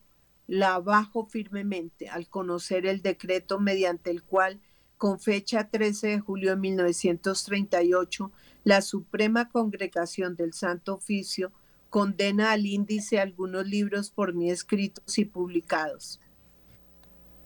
la 0.48 0.80
bajo 0.80 1.26
firmemente 1.26 2.08
al 2.08 2.28
conocer 2.28 2.86
el 2.86 3.02
decreto 3.02 3.60
mediante 3.60 4.10
el 4.10 4.24
cual, 4.24 4.60
con 5.00 5.18
fecha 5.18 5.66
13 5.66 6.08
de 6.08 6.20
julio 6.20 6.50
de 6.50 6.56
1938, 6.56 8.30
la 8.64 8.82
Suprema 8.82 9.48
Congregación 9.48 10.36
del 10.36 10.52
Santo 10.52 10.92
Oficio 10.92 11.52
condena 11.88 12.52
al 12.52 12.66
índice 12.66 13.18
algunos 13.18 13.66
libros 13.66 14.10
por 14.10 14.34
mí 14.34 14.50
escritos 14.50 15.16
y 15.16 15.24
publicados. 15.24 16.20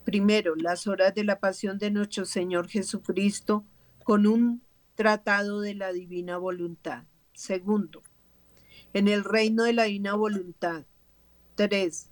Primero, 0.03 0.57
las 0.57 0.85
horas 0.85 1.15
de 1.15 1.23
la 1.23 1.39
pasión 1.39 1.77
de 1.77 1.91
nuestro 1.91 2.25
Señor 2.25 2.67
Jesucristo 2.67 3.63
con 4.03 4.27
un 4.27 4.61
tratado 4.95 5.61
de 5.61 5.75
la 5.75 5.93
divina 5.93 6.37
voluntad. 6.37 7.05
Segundo, 7.31 8.03
en 8.91 9.07
el 9.07 9.23
reino 9.23 9.63
de 9.63 9.71
la 9.71 9.83
divina 9.83 10.15
voluntad, 10.15 10.83
3. 11.55 12.09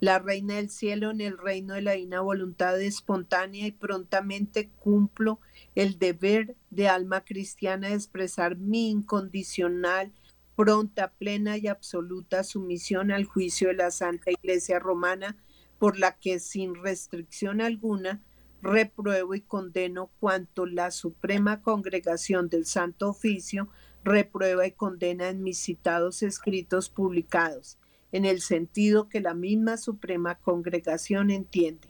La 0.00 0.18
reina 0.18 0.54
del 0.54 0.70
cielo 0.70 1.10
en 1.10 1.20
el 1.20 1.36
reino 1.36 1.74
de 1.74 1.82
la 1.82 1.92
divina 1.92 2.22
voluntad 2.22 2.80
espontánea 2.80 3.66
y 3.66 3.72
prontamente 3.72 4.70
cumplo 4.70 5.40
el 5.74 5.98
deber 5.98 6.56
de 6.70 6.88
alma 6.88 7.22
cristiana 7.22 7.88
de 7.88 7.94
expresar 7.94 8.56
mi 8.56 8.88
incondicional 8.90 10.10
pronta, 10.56 11.12
plena 11.12 11.58
y 11.58 11.68
absoluta 11.68 12.44
sumisión 12.44 13.10
al 13.10 13.24
juicio 13.24 13.68
de 13.68 13.74
la 13.74 13.90
Santa 13.90 14.30
Iglesia 14.30 14.78
Romana, 14.78 15.36
por 15.78 15.98
la 15.98 16.18
que 16.18 16.38
sin 16.38 16.74
restricción 16.74 17.60
alguna 17.60 18.22
repruebo 18.62 19.34
y 19.34 19.40
condeno 19.40 20.10
cuanto 20.20 20.66
la 20.66 20.90
Suprema 20.90 21.62
Congregación 21.62 22.48
del 22.48 22.66
Santo 22.66 23.08
Oficio 23.08 23.68
reprueba 24.04 24.66
y 24.66 24.72
condena 24.72 25.28
en 25.28 25.42
mis 25.42 25.58
citados 25.58 26.22
escritos 26.22 26.88
publicados, 26.90 27.78
en 28.12 28.24
el 28.24 28.40
sentido 28.40 29.08
que 29.08 29.20
la 29.20 29.34
misma 29.34 29.76
Suprema 29.76 30.36
Congregación 30.36 31.30
entiende. 31.30 31.88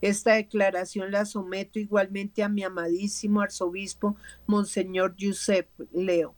Esta 0.00 0.34
declaración 0.34 1.10
la 1.10 1.24
someto 1.24 1.78
igualmente 1.78 2.42
a 2.42 2.48
mi 2.48 2.62
amadísimo 2.62 3.40
arzobispo, 3.40 4.16
Monseñor 4.46 5.16
Giuseppe 5.16 5.84
Leo, 5.92 6.34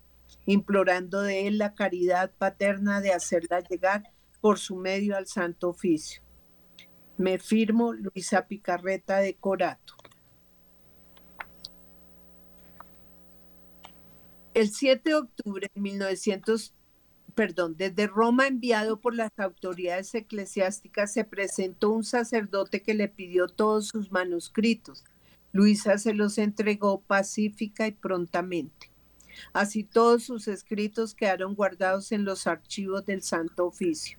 implorando 0.47 1.23
de 1.23 1.49
él 1.49 1.59
la 1.59 1.75
caridad 1.75 2.31
paterna 2.39 3.01
de 3.01 3.13
hacerla 3.13 3.61
llegar 3.61 4.05
por 4.41 4.59
su 4.59 4.77
medio 4.77 5.17
al 5.17 5.27
Santo 5.27 5.71
Oficio. 5.71 6.23
Me 7.17 7.39
firmo 7.39 7.93
Luisa 7.93 8.47
Picarreta 8.47 9.19
de 9.19 9.35
Corato. 9.35 9.95
El 14.55 14.71
7 14.71 15.11
de 15.11 15.15
octubre 15.15 15.69
de 15.73 15.81
1900, 15.81 16.75
perdón, 17.39 17.77
desde 17.79 18.09
Roma 18.09 18.49
enviado 18.49 18.99
por 18.99 19.15
las 19.15 19.31
autoridades 19.39 20.13
eclesiásticas 20.13 21.13
se 21.13 21.23
presentó 21.23 21.91
un 21.91 22.03
sacerdote 22.03 22.83
que 22.83 22.95
le 22.95 23.07
pidió 23.07 23.47
todos 23.47 23.87
sus 23.87 24.11
manuscritos. 24.11 25.05
Luisa 25.53 25.99
se 25.99 26.15
los 26.15 26.37
entregó 26.39 27.01
pacífica 27.01 27.87
y 27.87 27.93
prontamente. 27.93 28.91
Así 29.53 29.85
todos 29.85 30.25
sus 30.25 30.49
escritos 30.49 31.15
quedaron 31.15 31.55
guardados 31.55 32.11
en 32.11 32.25
los 32.25 32.49
archivos 32.49 33.07
del 33.07 33.23
Santo 33.23 33.67
Oficio. 33.67 34.19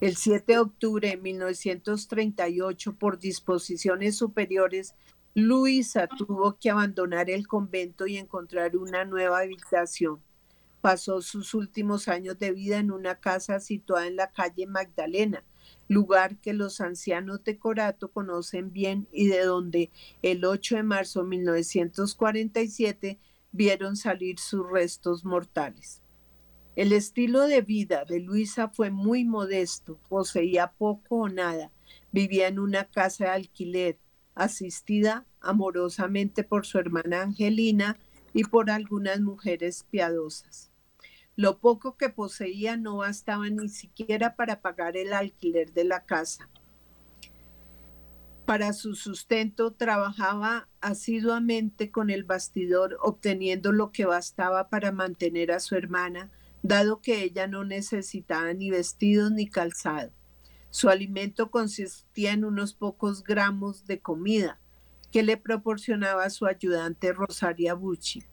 El 0.00 0.16
7 0.16 0.50
de 0.50 0.58
octubre 0.60 1.10
de 1.10 1.18
1938, 1.18 2.94
por 2.94 3.18
disposiciones 3.18 4.16
superiores, 4.16 4.94
Luisa 5.34 6.06
tuvo 6.06 6.56
que 6.58 6.70
abandonar 6.70 7.28
el 7.28 7.46
convento 7.46 8.06
y 8.06 8.16
encontrar 8.16 8.78
una 8.78 9.04
nueva 9.04 9.40
habitación. 9.40 10.22
Pasó 10.84 11.22
sus 11.22 11.54
últimos 11.54 12.08
años 12.08 12.38
de 12.38 12.52
vida 12.52 12.78
en 12.78 12.90
una 12.90 13.18
casa 13.18 13.58
situada 13.58 14.06
en 14.06 14.16
la 14.16 14.32
calle 14.32 14.66
Magdalena, 14.66 15.42
lugar 15.88 16.36
que 16.36 16.52
los 16.52 16.82
ancianos 16.82 17.42
de 17.42 17.58
Corato 17.58 18.10
conocen 18.10 18.70
bien 18.70 19.08
y 19.10 19.28
de 19.28 19.44
donde 19.44 19.90
el 20.20 20.44
8 20.44 20.76
de 20.76 20.82
marzo 20.82 21.22
de 21.22 21.28
1947 21.28 23.18
vieron 23.50 23.96
salir 23.96 24.38
sus 24.38 24.70
restos 24.70 25.24
mortales. 25.24 26.02
El 26.76 26.92
estilo 26.92 27.46
de 27.46 27.62
vida 27.62 28.04
de 28.04 28.20
Luisa 28.20 28.68
fue 28.68 28.90
muy 28.90 29.24
modesto, 29.24 29.98
poseía 30.10 30.72
poco 30.72 31.16
o 31.20 31.28
nada, 31.30 31.72
vivía 32.12 32.46
en 32.46 32.58
una 32.58 32.84
casa 32.84 33.24
de 33.24 33.30
alquiler, 33.30 33.98
asistida 34.34 35.24
amorosamente 35.40 36.44
por 36.44 36.66
su 36.66 36.76
hermana 36.76 37.22
Angelina 37.22 37.96
y 38.34 38.44
por 38.44 38.70
algunas 38.70 39.22
mujeres 39.22 39.86
piadosas. 39.90 40.73
Lo 41.36 41.58
poco 41.58 41.96
que 41.96 42.10
poseía 42.10 42.76
no 42.76 42.98
bastaba 42.98 43.48
ni 43.50 43.68
siquiera 43.68 44.36
para 44.36 44.60
pagar 44.60 44.96
el 44.96 45.12
alquiler 45.12 45.72
de 45.72 45.84
la 45.84 46.04
casa. 46.04 46.48
Para 48.46 48.72
su 48.74 48.94
sustento 48.94 49.72
trabajaba 49.72 50.68
asiduamente 50.80 51.90
con 51.90 52.10
el 52.10 52.24
bastidor, 52.24 52.98
obteniendo 53.02 53.72
lo 53.72 53.90
que 53.90 54.04
bastaba 54.04 54.68
para 54.68 54.92
mantener 54.92 55.50
a 55.50 55.60
su 55.60 55.76
hermana, 55.76 56.30
dado 56.62 57.00
que 57.00 57.22
ella 57.22 57.46
no 57.46 57.64
necesitaba 57.64 58.52
ni 58.52 58.70
vestidos 58.70 59.32
ni 59.32 59.48
calzado. 59.48 60.12
Su 60.70 60.88
alimento 60.88 61.50
consistía 61.50 62.32
en 62.32 62.44
unos 62.44 62.74
pocos 62.74 63.24
gramos 63.24 63.86
de 63.86 64.00
comida 64.00 64.60
que 65.10 65.22
le 65.22 65.36
proporcionaba 65.36 66.28
su 66.28 66.46
ayudante 66.46 67.12
Rosaria 67.12 67.74
Bucci. 67.74 68.24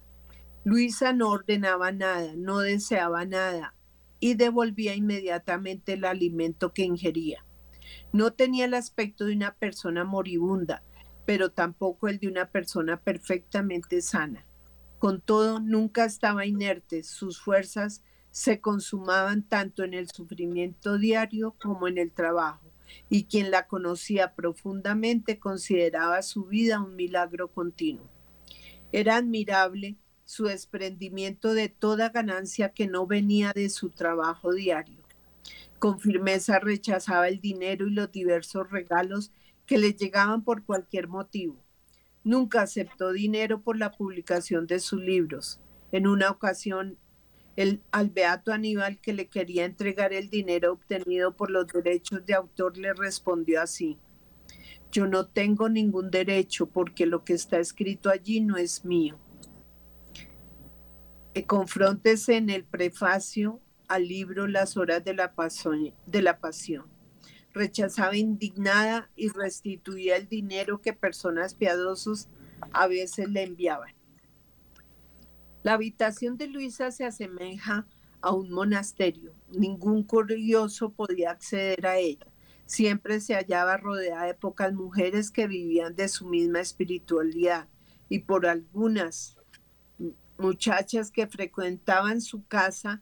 Luisa 0.64 1.12
no 1.12 1.30
ordenaba 1.30 1.92
nada, 1.92 2.34
no 2.36 2.60
deseaba 2.60 3.26
nada 3.26 3.74
y 4.20 4.36
devolvía 4.36 4.94
inmediatamente 4.94 5.94
el 5.94 6.06
alimento 6.06 6.72
que 6.72 6.84
ingería. 6.84 7.44
No 8.14 8.34
tenía 8.34 8.66
el 8.66 8.76
aspecto 8.76 9.26
de 9.26 9.34
una 9.34 9.56
persona 9.56 10.04
moribunda, 10.04 10.84
pero 11.26 11.52
tampoco 11.52 12.08
el 12.08 12.20
de 12.20 12.28
una 12.28 12.52
persona 12.52 13.02
perfectamente 13.02 14.02
sana. 14.02 14.46
Con 15.00 15.20
todo, 15.20 15.60
nunca 15.60 16.06
estaba 16.06 16.46
inerte, 16.46 17.02
sus 17.02 17.42
fuerzas 17.42 18.04
se 18.30 18.62
consumaban 18.62 19.42
tanto 19.42 19.84
en 19.84 19.96
el 19.96 20.10
sufrimiento 20.10 21.00
diario 21.00 21.56
como 21.60 21.88
en 21.88 21.98
el 21.98 22.12
trabajo, 22.12 22.72
y 23.10 23.24
quien 23.24 23.50
la 23.50 23.68
conocía 23.68 24.36
profundamente 24.36 25.40
consideraba 25.40 26.22
su 26.22 26.46
vida 26.46 26.82
un 26.82 26.96
milagro 26.96 27.52
continuo. 27.52 28.08
Era 28.92 29.16
admirable 29.16 29.98
su 30.32 30.46
desprendimiento 30.46 31.54
de 31.54 31.68
toda 31.68 32.08
ganancia 32.08 32.70
que 32.70 32.88
no 32.88 33.06
venía 33.06 33.52
de 33.54 33.70
su 33.70 33.90
trabajo 33.90 34.54
diario. 34.54 35.04
Con 35.78 36.00
firmeza 36.00 36.58
rechazaba 36.58 37.28
el 37.28 37.42
dinero 37.42 37.86
y 37.86 37.92
los 37.92 38.14
diversos 38.14 38.72
regalos 38.72 39.34
que 39.66 39.78
le 39.78 39.92
llegaban 39.92 40.46
por 40.46 40.64
cualquier 40.64 41.10
motivo. 41.10 41.62
Nunca 42.24 42.62
aceptó 42.62 43.12
dinero 43.12 43.60
por 43.62 43.78
la 43.78 43.92
publicación 43.92 44.68
de 44.68 44.80
sus 44.80 45.02
libros. 45.02 45.60
En 45.92 46.08
una 46.08 46.32
ocasión 46.32 46.98
el, 47.58 47.82
al 47.92 48.10
beato 48.10 48.54
Aníbal 48.54 49.02
que 49.02 49.12
le 49.12 49.28
quería 49.28 49.66
entregar 49.66 50.14
el 50.14 50.30
dinero 50.30 50.72
obtenido 50.72 51.36
por 51.36 51.52
los 51.52 51.68
derechos 51.68 52.26
de 52.26 52.36
autor 52.36 52.78
le 52.78 52.94
respondió 52.94 53.62
así, 53.62 53.98
yo 54.94 55.08
no 55.08 55.28
tengo 55.28 55.68
ningún 55.68 56.10
derecho 56.10 56.68
porque 56.68 57.06
lo 57.06 57.26
que 57.26 57.34
está 57.34 57.60
escrito 57.60 58.10
allí 58.10 58.40
no 58.40 58.56
es 58.56 58.86
mío. 58.86 59.20
Eh, 61.34 61.46
confróntese 61.46 62.36
en 62.36 62.50
el 62.50 62.66
prefacio 62.66 63.62
al 63.88 64.08
libro 64.08 64.48
Las 64.48 64.76
horas 64.76 65.04
de 65.06 65.14
la, 65.14 65.34
pasión, 65.34 65.94
de 66.06 66.22
la 66.22 66.40
pasión. 66.40 66.88
Rechazaba 67.54 68.18
indignada 68.18 69.10
y 69.16 69.30
restituía 69.30 70.18
el 70.18 70.28
dinero 70.28 70.82
que 70.82 70.92
personas 70.92 71.54
piadosos 71.54 72.28
a 72.74 72.88
veces 72.88 73.30
le 73.30 73.44
enviaban. 73.44 73.94
La 75.64 75.74
habitación 75.74 76.38
de 76.38 76.48
Luisa 76.48 76.92
se 76.92 77.06
asemeja 77.06 77.88
a 78.20 78.34
un 78.34 78.52
monasterio. 78.52 79.34
Ningún 79.50 80.04
curioso 80.04 80.92
podía 80.92 81.32
acceder 81.32 81.88
a 81.88 81.98
ella. 81.98 82.28
Siempre 82.66 83.22
se 83.22 83.36
hallaba 83.36 83.78
rodeada 83.78 84.26
de 84.26 84.34
pocas 84.34 84.74
mujeres 84.74 85.32
que 85.32 85.48
vivían 85.48 85.96
de 85.96 86.10
su 86.10 86.28
misma 86.28 86.60
espiritualidad 86.60 87.70
y 88.10 88.20
por 88.20 88.48
algunas 88.48 89.38
muchachas 90.42 91.12
que 91.12 91.28
frecuentaban 91.28 92.22
su 92.22 92.46
casa 92.48 93.02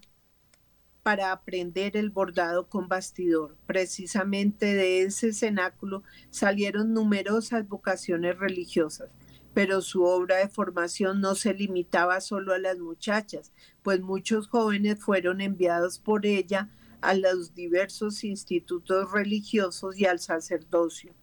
para 1.01 1.31
aprender 1.31 1.97
el 1.97 2.09
bordado 2.09 2.67
con 2.67 2.87
bastidor. 2.87 3.57
Precisamente 3.65 4.75
de 4.75 5.01
ese 5.03 5.33
cenáculo 5.33 6.03
salieron 6.29 6.93
numerosas 6.93 7.67
vocaciones 7.67 8.37
religiosas 8.37 9.09
pero 9.53 9.81
su 9.81 10.03
obra 10.03 10.37
de 10.37 10.47
formación 10.47 11.21
no 11.21 11.35
se 11.35 11.53
limitaba 11.53 12.21
solo 12.21 12.53
a 12.53 12.59
las 12.59 12.79
muchachas, 12.79 13.51
pues 13.83 13.99
muchos 14.01 14.47
jóvenes 14.47 14.99
fueron 14.99 15.41
enviados 15.41 15.99
por 15.99 16.25
ella 16.25 16.69
a 17.01 17.13
los 17.13 17.55
diversos 17.55 18.23
institutos 18.23 19.11
religiosos 19.11 19.97
y 19.97 20.05
al 20.05 20.19
sacerdocio. 20.19 21.13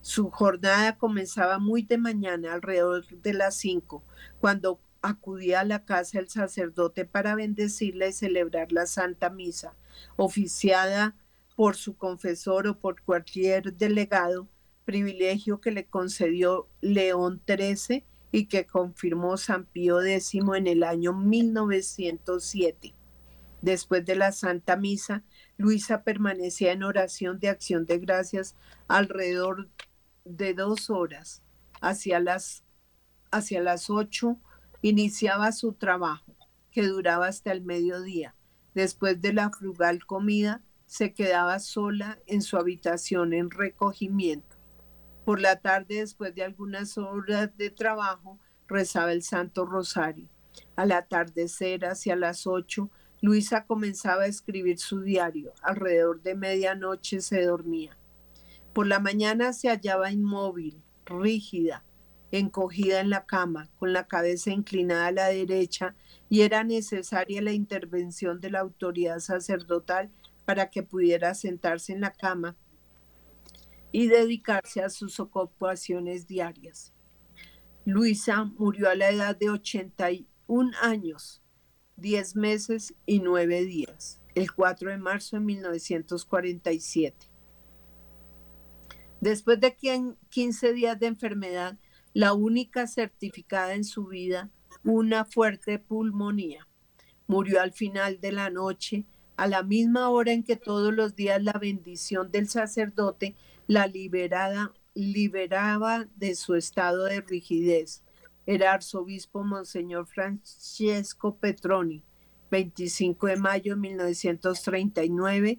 Su 0.00 0.30
jornada 0.30 0.98
comenzaba 0.98 1.58
muy 1.58 1.82
de 1.82 1.96
mañana, 1.96 2.52
alrededor 2.52 3.06
de 3.06 3.32
las 3.32 3.56
cinco, 3.56 4.04
cuando 4.40 4.80
acudía 5.04 5.60
a 5.60 5.64
la 5.64 5.84
casa 5.84 6.18
del 6.18 6.28
sacerdote 6.28 7.04
para 7.04 7.34
bendecirla 7.34 8.08
y 8.08 8.12
celebrar 8.12 8.72
la 8.72 8.86
Santa 8.86 9.28
Misa, 9.30 9.76
oficiada 10.16 11.14
por 11.56 11.76
su 11.76 11.96
confesor 11.96 12.66
o 12.66 12.78
por 12.78 13.02
cualquier 13.02 13.74
delegado 13.74 14.48
privilegio 14.84 15.60
que 15.60 15.70
le 15.70 15.86
concedió 15.86 16.68
León 16.80 17.42
XIII 17.46 18.04
y 18.32 18.46
que 18.46 18.66
confirmó 18.66 19.36
San 19.36 19.66
Pío 19.66 20.02
X 20.02 20.34
en 20.56 20.66
el 20.66 20.82
año 20.82 21.12
1907. 21.12 22.94
Después 23.62 24.04
de 24.04 24.16
la 24.16 24.32
Santa 24.32 24.76
Misa, 24.76 25.22
Luisa 25.56 26.02
permanecía 26.02 26.72
en 26.72 26.82
oración 26.82 27.38
de 27.38 27.48
acción 27.48 27.86
de 27.86 27.98
gracias 27.98 28.56
alrededor 28.88 29.68
de 30.24 30.54
dos 30.54 30.90
horas. 30.90 31.42
Hacia 31.80 32.18
las, 32.20 32.64
hacia 33.30 33.62
las 33.62 33.88
ocho 33.90 34.38
iniciaba 34.88 35.50
su 35.52 35.72
trabajo, 35.72 36.36
que 36.70 36.86
duraba 36.86 37.26
hasta 37.26 37.52
el 37.52 37.62
mediodía. 37.62 38.34
Después 38.74 39.18
de 39.22 39.32
la 39.32 39.48
frugal 39.48 40.04
comida, 40.04 40.60
se 40.84 41.14
quedaba 41.14 41.58
sola 41.58 42.18
en 42.26 42.42
su 42.42 42.58
habitación 42.58 43.32
en 43.32 43.50
recogimiento. 43.50 44.58
Por 45.24 45.40
la 45.40 45.56
tarde, 45.56 46.00
después 46.00 46.34
de 46.34 46.42
algunas 46.42 46.98
horas 46.98 47.56
de 47.56 47.70
trabajo, 47.70 48.38
rezaba 48.68 49.12
el 49.12 49.22
Santo 49.22 49.64
Rosario. 49.64 50.28
Al 50.76 50.92
atardecer, 50.92 51.86
hacia 51.86 52.14
las 52.14 52.46
ocho, 52.46 52.90
Luisa 53.22 53.64
comenzaba 53.64 54.24
a 54.24 54.26
escribir 54.26 54.78
su 54.78 55.00
diario. 55.00 55.54
Alrededor 55.62 56.20
de 56.20 56.34
medianoche 56.34 57.22
se 57.22 57.42
dormía. 57.42 57.96
Por 58.74 58.86
la 58.86 59.00
mañana 59.00 59.54
se 59.54 59.70
hallaba 59.70 60.12
inmóvil, 60.12 60.82
rígida, 61.06 61.84
encogida 62.38 63.00
en 63.00 63.10
la 63.10 63.26
cama, 63.26 63.70
con 63.76 63.92
la 63.92 64.06
cabeza 64.06 64.50
inclinada 64.50 65.06
a 65.06 65.12
la 65.12 65.28
derecha, 65.28 65.94
y 66.28 66.40
era 66.40 66.64
necesaria 66.64 67.40
la 67.42 67.52
intervención 67.52 68.40
de 68.40 68.50
la 68.50 68.60
autoridad 68.60 69.20
sacerdotal 69.20 70.10
para 70.44 70.70
que 70.70 70.82
pudiera 70.82 71.34
sentarse 71.34 71.92
en 71.92 72.00
la 72.00 72.12
cama 72.12 72.56
y 73.92 74.08
dedicarse 74.08 74.82
a 74.82 74.90
sus 74.90 75.20
ocupaciones 75.20 76.26
diarias. 76.26 76.92
Luisa 77.84 78.44
murió 78.44 78.90
a 78.90 78.96
la 78.96 79.10
edad 79.10 79.36
de 79.36 79.50
81 79.50 80.72
años, 80.82 81.42
10 81.96 82.34
meses 82.34 82.94
y 83.06 83.20
9 83.20 83.64
días, 83.64 84.20
el 84.34 84.52
4 84.52 84.90
de 84.90 84.98
marzo 84.98 85.36
de 85.36 85.42
1947. 85.42 87.30
Después 89.20 89.60
de 89.60 89.76
15 90.28 90.72
días 90.72 90.98
de 90.98 91.06
enfermedad, 91.06 91.78
la 92.14 92.32
única 92.32 92.86
certificada 92.86 93.74
en 93.74 93.84
su 93.84 94.06
vida, 94.06 94.48
una 94.84 95.26
fuerte 95.26 95.78
pulmonía. 95.78 96.66
Murió 97.26 97.60
al 97.60 97.72
final 97.72 98.20
de 98.20 98.32
la 98.32 98.48
noche, 98.50 99.04
a 99.36 99.48
la 99.48 99.64
misma 99.64 100.08
hora 100.08 100.32
en 100.32 100.44
que 100.44 100.56
todos 100.56 100.94
los 100.94 101.16
días 101.16 101.42
la 101.42 101.54
bendición 101.54 102.30
del 102.30 102.48
sacerdote 102.48 103.34
la 103.66 103.86
liberada, 103.86 104.72
liberaba 104.94 106.06
de 106.16 106.34
su 106.36 106.54
estado 106.54 107.04
de 107.04 107.20
rigidez. 107.20 108.02
Era 108.46 108.72
arzobispo 108.74 109.42
Monseñor 109.42 110.06
Francesco 110.06 111.36
Petroni, 111.36 112.02
25 112.50 113.26
de 113.26 113.36
mayo 113.36 113.74
de 113.74 113.80
1939 113.80 115.58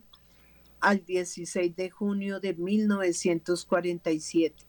al 0.80 1.04
16 1.04 1.76
de 1.76 1.90
junio 1.90 2.40
de 2.40 2.54
1947. 2.54 4.65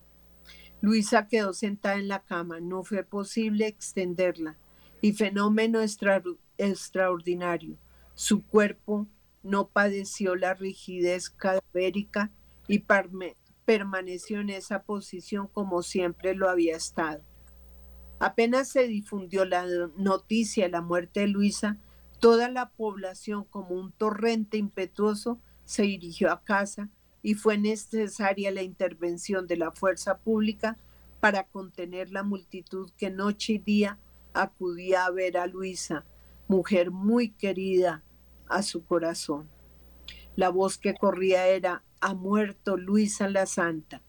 Luisa 0.81 1.27
quedó 1.27 1.53
sentada 1.53 1.97
en 1.97 2.09
la 2.09 2.23
cama, 2.25 2.61
no 2.61 2.85
fue 2.85 3.03
posible 3.03 3.67
extenderla 3.67 4.57
y 5.01 5.13
fenómeno 5.13 5.81
extraordinario. 6.59 7.79
Su 8.15 8.45
cuerpo 8.47 9.07
no 9.43 9.69
padeció 9.69 10.37
la 10.37 10.55
rigidez 10.55 11.31
cadavérica 11.31 12.31
y 12.69 12.85
permaneció 13.65 14.41
en 14.41 14.51
esa 14.51 14.83
posición 14.83 15.49
como 15.49 15.83
siempre 15.83 16.35
lo 16.35 16.49
había 16.49 16.77
estado. 16.77 17.23
Apenas 18.19 18.69
se 18.69 18.87
difundió 18.87 19.45
la 19.45 19.67
noticia 19.97 20.65
de 20.65 20.71
la 20.71 20.81
muerte 20.81 21.21
de 21.21 21.29
Luisa, 21.29 21.79
toda 22.19 22.49
la 22.49 22.71
población 22.71 23.45
como 23.45 23.75
un 23.75 23.93
torrente 23.93 24.57
impetuoso 24.57 25.41
se 25.65 25.83
dirigió 25.83 26.33
a 26.33 26.43
casa 26.43 26.89
y 27.27 27.35
fue 27.35 27.59
necesaria 27.59 28.53
la 28.53 28.63
intervención 28.63 29.49
de 29.49 29.57
la 29.57 29.73
fuerza 29.73 30.19
pública 30.19 30.79
para 31.19 31.43
contener 31.43 32.13
la 32.13 32.23
multitud 32.23 32.89
que 32.97 33.11
noche 33.11 33.55
y 33.55 33.59
día 33.59 33.99
acudía 34.33 35.07
a 35.07 35.11
ver 35.11 35.37
a 35.37 35.49
Luisa, 35.49 36.05
mujer 36.47 36.93
muy 36.93 37.31
querida 37.31 38.05
a 38.47 38.63
su 38.63 38.85
corazón. 38.85 39.49
La 40.37 40.51
voz 40.51 40.79
que 40.79 40.95
corría 40.95 41.49
era, 41.49 41.83
ha 42.01 42.15
muerto 42.15 42.77
Luisa 42.77 43.29
la 43.29 43.47
Santa, 43.47 44.03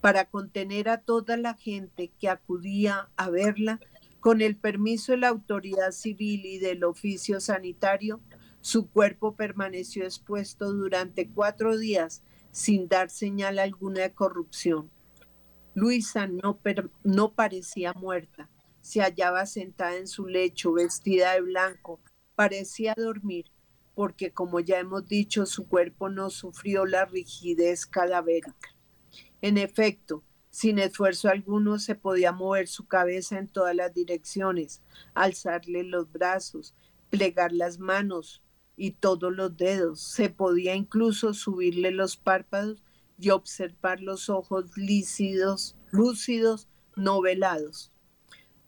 para 0.00 0.30
contener 0.30 0.88
a 0.88 1.02
toda 1.02 1.36
la 1.36 1.52
gente 1.52 2.10
que 2.18 2.30
acudía 2.30 3.10
a 3.16 3.28
verla, 3.28 3.80
con 4.18 4.40
el 4.40 4.56
permiso 4.56 5.12
de 5.12 5.18
la 5.18 5.28
autoridad 5.28 5.90
civil 5.90 6.46
y 6.46 6.56
del 6.56 6.84
oficio 6.84 7.38
sanitario, 7.38 8.22
su 8.62 8.88
cuerpo 8.88 9.36
permaneció 9.36 10.04
expuesto 10.04 10.72
durante 10.72 11.28
cuatro 11.28 11.76
días 11.76 12.22
sin 12.52 12.86
dar 12.86 13.10
señal 13.10 13.58
alguna 13.58 14.02
de 14.02 14.14
corrupción. 14.14 14.90
Luisa 15.74 16.26
no, 16.26 16.60
no 17.02 17.34
parecía 17.34 17.92
muerta, 17.94 18.48
se 18.82 19.00
hallaba 19.00 19.46
sentada 19.46 19.96
en 19.96 20.06
su 20.06 20.26
lecho, 20.26 20.72
vestida 20.74 21.32
de 21.32 21.40
blanco, 21.40 22.00
parecía 22.34 22.94
dormir, 22.96 23.50
porque 23.94 24.32
como 24.32 24.60
ya 24.60 24.78
hemos 24.78 25.08
dicho, 25.08 25.46
su 25.46 25.66
cuerpo 25.66 26.08
no 26.10 26.30
sufrió 26.30 26.84
la 26.84 27.06
rigidez 27.06 27.86
cadavérica. 27.86 28.76
En 29.40 29.56
efecto, 29.58 30.22
sin 30.50 30.78
esfuerzo 30.78 31.30
alguno 31.30 31.78
se 31.78 31.94
podía 31.94 32.32
mover 32.32 32.68
su 32.68 32.86
cabeza 32.86 33.38
en 33.38 33.48
todas 33.48 33.74
las 33.74 33.94
direcciones, 33.94 34.82
alzarle 35.14 35.82
los 35.82 36.12
brazos, 36.12 36.74
plegar 37.08 37.52
las 37.52 37.78
manos, 37.78 38.42
y 38.76 38.92
todos 38.92 39.32
los 39.32 39.56
dedos. 39.56 40.00
Se 40.00 40.30
podía 40.30 40.74
incluso 40.74 41.34
subirle 41.34 41.90
los 41.90 42.16
párpados 42.16 42.82
y 43.18 43.30
observar 43.30 44.00
los 44.00 44.28
ojos 44.28 44.76
lícidos, 44.76 45.76
lúcidos, 45.90 46.68
no 46.96 47.20
velados. 47.20 47.92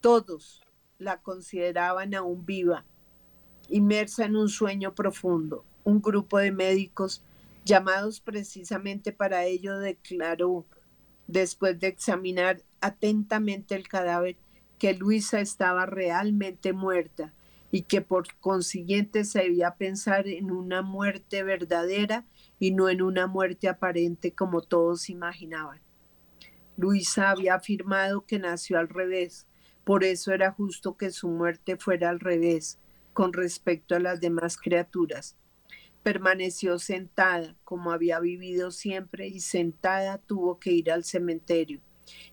Todos 0.01 0.63
la 0.99 1.21
consideraban 1.23 2.15
aún 2.15 2.45
viva, 2.47 2.85
inmersa 3.69 4.25
en 4.25 4.37
un 4.37 4.49
sueño 4.49 4.95
profundo. 4.95 5.65
Un 5.83 6.01
grupo 6.01 6.39
de 6.39 6.53
médicos 6.53 7.23
llamados 7.65 8.21
precisamente 8.21 9.13
para 9.13 9.45
ello 9.45 9.79
declaró, 9.79 10.67
después 11.27 11.79
de 11.81 11.89
examinar 11.89 12.63
atentamente 12.81 13.75
el 13.75 13.89
cadáver, 13.89 14.37
que 14.79 14.95
Luisa 14.95 15.41
estaba 15.41 15.87
realmente 15.87 16.73
muerta 16.73 17.33
y 17.75 17.83
que 17.83 18.03
por 18.03 18.33
consiguiente 18.39 19.25
se 19.25 19.41
debía 19.41 19.75
pensar 19.75 20.29
en 20.29 20.53
una 20.53 20.81
muerte 20.81 21.43
verdadera 21.43 22.25
y 22.61 22.71
no 22.71 22.89
en 22.89 23.03
una 23.03 23.27
muerte 23.27 23.67
aparente 23.67 24.33
como 24.33 24.63
todos 24.63 25.11
imaginaban. 25.11 25.81
Luisa 26.77 27.31
había 27.31 27.57
afirmado 27.57 28.27
que 28.27 28.39
nació 28.39 28.79
al 28.79 28.89
revés, 28.89 29.49
por 29.83 30.05
eso 30.05 30.33
era 30.33 30.53
justo 30.53 30.97
que 30.97 31.11
su 31.11 31.27
muerte 31.27 31.77
fuera 31.77 32.11
al 32.11 32.21
revés 32.21 32.79
con 33.13 33.33
respecto 33.33 33.97
a 33.97 33.99
las 33.99 34.21
demás 34.21 34.57
criaturas. 34.57 35.37
Permaneció 36.05 36.79
sentada 36.79 37.57
como 37.65 37.91
había 37.91 38.21
vivido 38.21 38.71
siempre 38.71 39.27
y 39.27 39.41
sentada 39.41 40.19
tuvo 40.19 40.61
que 40.61 40.71
ir 40.71 40.93
al 40.93 41.03
cementerio 41.03 41.81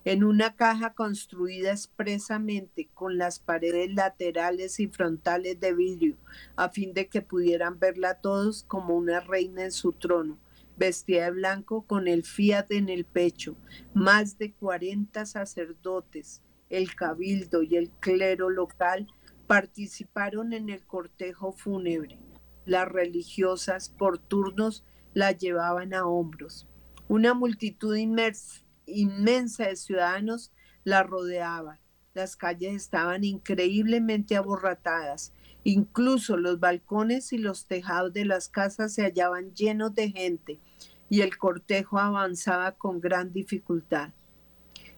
en 0.04 0.24
una 0.24 0.56
caja 0.56 0.94
construida 0.94 1.70
expresamente 1.70 2.88
con 2.94 3.18
las 3.18 3.38
paredes 3.38 3.92
laterales 3.94 4.80
y 4.80 4.88
frontales 4.88 5.60
de 5.60 5.74
vidrio, 5.74 6.16
a 6.56 6.68
fin 6.68 6.92
de 6.94 7.08
que 7.08 7.22
pudieran 7.22 7.78
verla 7.78 8.20
todos 8.20 8.64
como 8.64 8.96
una 8.96 9.20
reina 9.20 9.64
en 9.64 9.72
su 9.72 9.92
trono, 9.92 10.38
vestida 10.76 11.24
de 11.24 11.30
blanco 11.32 11.82
con 11.82 12.08
el 12.08 12.24
fiat 12.24 12.70
en 12.72 12.88
el 12.88 13.04
pecho, 13.04 13.56
más 13.94 14.38
de 14.38 14.52
40 14.52 15.26
sacerdotes, 15.26 16.42
el 16.70 16.94
cabildo 16.94 17.62
y 17.62 17.76
el 17.76 17.90
clero 17.90 18.48
local 18.48 19.06
participaron 19.46 20.52
en 20.52 20.70
el 20.70 20.84
cortejo 20.86 21.52
fúnebre. 21.52 22.18
Las 22.64 22.88
religiosas 22.88 23.90
por 23.90 24.18
turnos 24.18 24.84
la 25.12 25.32
llevaban 25.32 25.92
a 25.92 26.06
hombros. 26.06 26.66
Una 27.08 27.34
multitud 27.34 27.94
inmersa 27.96 28.61
inmensa 28.86 29.66
de 29.66 29.76
ciudadanos 29.76 30.52
la 30.84 31.02
rodeaba. 31.02 31.80
Las 32.14 32.36
calles 32.36 32.74
estaban 32.74 33.24
increíblemente 33.24 34.36
aborratadas. 34.36 35.32
Incluso 35.64 36.36
los 36.36 36.58
balcones 36.60 37.32
y 37.32 37.38
los 37.38 37.66
tejados 37.66 38.12
de 38.12 38.24
las 38.24 38.48
casas 38.48 38.94
se 38.94 39.02
hallaban 39.02 39.54
llenos 39.54 39.94
de 39.94 40.10
gente 40.10 40.60
y 41.08 41.20
el 41.20 41.36
cortejo 41.36 41.98
avanzaba 41.98 42.72
con 42.72 43.00
gran 43.00 43.32
dificultad. 43.32 44.12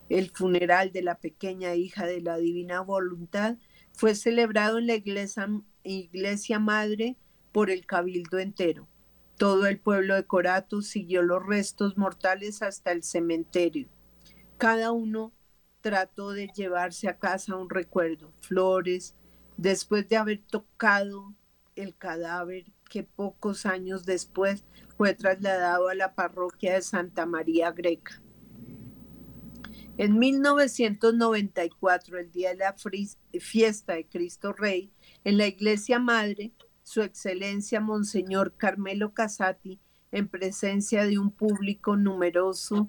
El 0.09 0.31
funeral 0.31 0.93
de 0.93 1.03
la 1.03 1.17
pequeña 1.19 1.75
hija 1.75 2.07
de 2.07 2.21
la 2.21 2.37
divina 2.39 2.81
voluntad 2.81 3.57
fue 3.93 4.15
celebrado 4.15 4.79
en 4.79 4.87
la 4.87 4.95
iglesia, 4.95 5.49
iglesia 5.83 6.59
madre 6.59 7.17
por 7.53 7.71
el 7.71 7.85
cabildo 7.85 8.39
entero. 8.39 8.89
Todo 9.37 9.67
el 9.67 9.79
pueblo 9.79 10.15
de 10.15 10.25
Corato 10.25 10.81
siguió 10.81 11.23
los 11.23 11.45
restos 11.45 11.99
mortales 11.99 12.63
hasta 12.63 12.93
el 12.93 13.03
cementerio. 13.03 13.89
Cada 14.59 14.93
uno 14.93 15.33
trató 15.81 16.31
de 16.31 16.49
llevarse 16.55 17.09
a 17.09 17.19
casa 17.19 17.57
un 17.57 17.69
recuerdo, 17.69 18.33
flores, 18.41 19.15
después 19.57 20.09
de 20.09 20.17
haber 20.17 20.39
tocado 20.39 21.35
el 21.77 21.97
cadáver 21.97 22.67
que 22.89 23.03
pocos 23.03 23.67
años 23.67 24.07
después 24.07 24.65
fue 24.97 25.15
trasladado 25.15 25.89
a 25.89 25.95
la 25.95 26.15
parroquia 26.15 26.75
de 26.75 26.83
Santa 26.83 27.27
María 27.27 27.73
Greca. 27.73 28.21
En 29.97 30.19
1994, 30.19 32.19
el 32.19 32.33
día 32.33 32.51
de 32.51 32.57
la 32.57 32.75
fiesta 33.41 33.95
de 33.95 34.07
Cristo 34.07 34.53
Rey, 34.53 34.93
en 35.23 35.39
la 35.39 35.47
iglesia 35.47 36.01
madre, 36.01 36.53
su 36.85 37.03
Excelencia 37.03 37.81
Monseñor 37.81 38.57
Carmelo 38.57 39.15
Casati, 39.15 39.81
en 40.13 40.29
presencia 40.29 41.05
de 41.05 41.19
un 41.19 41.33
público 41.33 41.97
numeroso, 41.97 42.89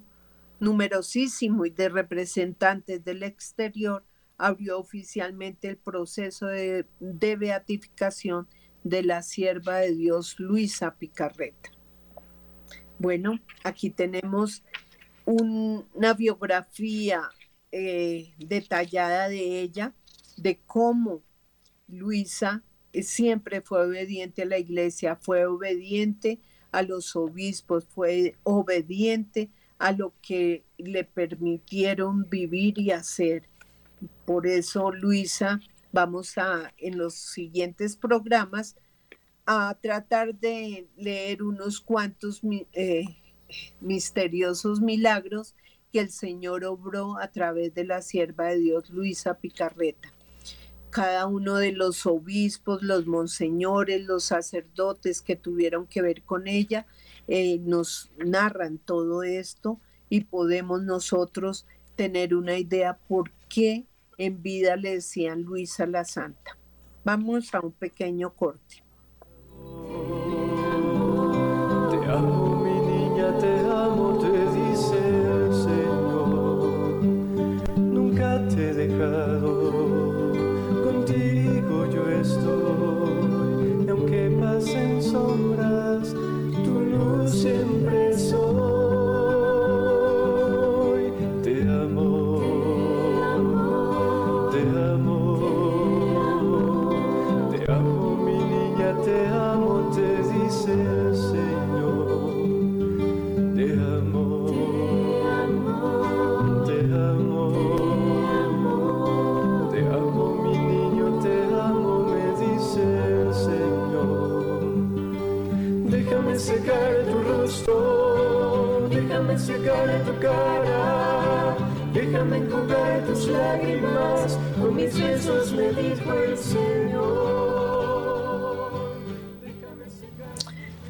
numerosísimo 0.59 1.65
y 1.65 1.71
de 1.71 1.89
representantes 1.89 3.03
del 3.03 3.23
exterior, 3.23 4.05
abrió 4.37 4.79
oficialmente 4.79 5.69
el 5.69 5.77
proceso 5.77 6.47
de, 6.47 6.85
beatificación 6.99 8.47
de 8.83 9.01
la 9.01 9.23
sierva 9.23 9.77
de 9.77 9.95
Dios 9.95 10.39
Luisa 10.39 10.95
Picarreta. 10.97 11.71
Bueno, 12.99 13.39
aquí 13.63 13.89
tenemos 13.89 14.63
una 15.25 16.13
biografía 16.13 17.29
eh, 17.71 18.33
detallada 18.37 19.29
de 19.29 19.61
ella, 19.61 19.93
de 20.37 20.59
cómo 20.65 21.23
Luisa 21.87 22.61
siempre 23.03 23.61
fue 23.61 23.85
obediente 23.85 24.43
a 24.43 24.45
la 24.45 24.57
iglesia, 24.57 25.15
fue 25.15 25.45
obediente 25.45 26.39
a 26.71 26.81
los 26.81 27.15
obispos, 27.15 27.85
fue 27.85 28.35
obediente 28.43 29.49
a 29.77 29.91
lo 29.91 30.13
que 30.21 30.63
le 30.77 31.03
permitieron 31.03 32.29
vivir 32.29 32.79
y 32.79 32.91
hacer. 32.91 33.43
Por 34.25 34.47
eso, 34.47 34.91
Luisa, 34.91 35.59
vamos 35.91 36.37
a 36.37 36.73
en 36.77 36.97
los 36.97 37.13
siguientes 37.13 37.95
programas 37.95 38.75
a 39.45 39.77
tratar 39.81 40.35
de 40.35 40.87
leer 40.97 41.43
unos 41.43 41.79
cuantos 41.79 42.41
eh, 42.73 43.05
misteriosos 43.79 44.81
milagros 44.81 45.55
que 45.93 45.99
el 45.99 46.09
Señor 46.09 46.65
obró 46.65 47.17
a 47.17 47.31
través 47.31 47.73
de 47.73 47.85
la 47.85 48.01
sierva 48.01 48.47
de 48.47 48.57
Dios 48.57 48.89
Luisa 48.89 49.35
Picarreta. 49.35 50.14
Cada 50.95 51.25
uno 51.25 51.55
de 51.55 51.73
los 51.73 52.05
obispos, 52.05 52.81
los 52.81 53.05
monseñores, 53.05 54.05
los 54.05 54.23
sacerdotes 54.23 55.21
que 55.21 55.35
tuvieron 55.35 55.87
que 55.87 56.01
ver 56.01 56.23
con 56.23 56.47
ella, 56.47 56.87
eh, 57.27 57.59
nos 57.59 58.11
narran 58.17 58.77
todo 58.77 59.21
esto 59.21 59.77
y 60.07 60.21
podemos 60.21 60.83
nosotros 60.83 61.65
tener 61.97 62.33
una 62.33 62.57
idea 62.57 62.97
por 63.09 63.29
qué 63.49 63.83
en 64.17 64.41
vida 64.41 64.77
le 64.77 64.91
decían 64.91 65.41
Luisa 65.41 65.85
la 65.85 66.05
Santa. 66.05 66.57
Vamos 67.03 67.53
a 67.53 67.59
un 67.59 67.73
pequeño 67.73 68.33
corte. 68.33 68.81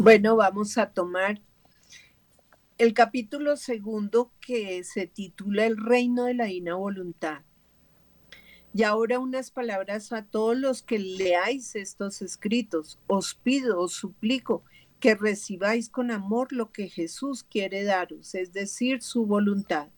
Bueno, 0.05 0.35
vamos 0.35 0.77
a 0.77 0.91
tomar 0.91 1.41
el 2.77 2.93
capítulo 2.93 3.57
segundo 3.57 4.31
que 4.39 4.83
se 4.83 5.07
titula 5.07 5.65
El 5.65 5.77
reino 5.77 6.25
de 6.25 6.35
la 6.35 6.45
divina 6.45 6.75
voluntad. 6.75 7.41
Y 8.71 8.83
ahora 8.83 9.17
unas 9.17 9.49
palabras 9.49 10.13
a 10.13 10.23
todos 10.23 10.55
los 10.55 10.83
que 10.83 10.99
leáis 10.99 11.75
estos 11.75 12.21
escritos. 12.21 12.99
Os 13.07 13.33
pido, 13.33 13.79
os 13.79 13.93
suplico 13.93 14.63
que 14.99 15.15
recibáis 15.15 15.89
con 15.89 16.11
amor 16.11 16.53
lo 16.53 16.71
que 16.71 16.87
Jesús 16.87 17.43
quiere 17.43 17.83
daros, 17.83 18.35
es 18.35 18.53
decir, 18.53 19.01
su 19.01 19.25
voluntad. 19.25 19.89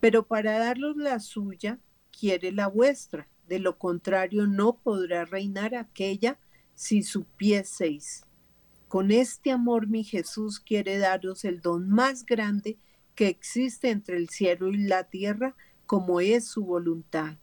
Pero 0.00 0.26
para 0.26 0.58
daros 0.58 0.98
la 0.98 1.18
suya, 1.18 1.78
quiere 2.12 2.52
la 2.52 2.66
vuestra. 2.66 3.26
De 3.48 3.58
lo 3.58 3.78
contrario, 3.78 4.46
no 4.46 4.76
podrá 4.76 5.24
reinar 5.24 5.74
aquella 5.74 6.38
si 6.74 7.02
supieseis. 7.02 8.26
Con 8.88 9.10
este 9.10 9.50
amor 9.50 9.88
mi 9.88 10.04
Jesús 10.04 10.60
quiere 10.60 10.98
daros 10.98 11.44
el 11.44 11.60
don 11.60 11.90
más 11.90 12.24
grande 12.24 12.78
que 13.16 13.26
existe 13.26 13.90
entre 13.90 14.16
el 14.16 14.28
cielo 14.28 14.68
y 14.68 14.76
la 14.76 15.04
tierra, 15.04 15.56
como 15.86 16.20
es 16.20 16.46
su 16.46 16.64
voluntad. 16.64 17.36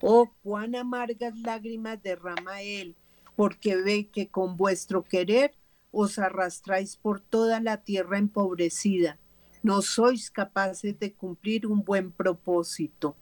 Oh, 0.00 0.30
cuán 0.42 0.76
amargas 0.76 1.36
lágrimas 1.38 2.02
derrama 2.02 2.62
Él, 2.62 2.94
porque 3.34 3.76
ve 3.76 4.08
que 4.08 4.28
con 4.28 4.56
vuestro 4.56 5.02
querer 5.02 5.52
os 5.90 6.18
arrastráis 6.18 6.96
por 6.96 7.20
toda 7.20 7.60
la 7.60 7.82
tierra 7.82 8.18
empobrecida. 8.18 9.18
No 9.62 9.82
sois 9.82 10.30
capaces 10.30 10.98
de 10.98 11.14
cumplir 11.14 11.66
un 11.66 11.82
buen 11.82 12.12
propósito. 12.12 13.16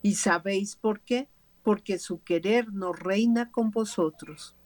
¿Y 0.00 0.14
sabéis 0.14 0.76
por 0.76 1.00
qué? 1.00 1.28
Porque 1.62 1.98
su 1.98 2.22
querer 2.22 2.72
no 2.72 2.92
reina 2.92 3.50
con 3.50 3.70
vosotros. 3.70 4.56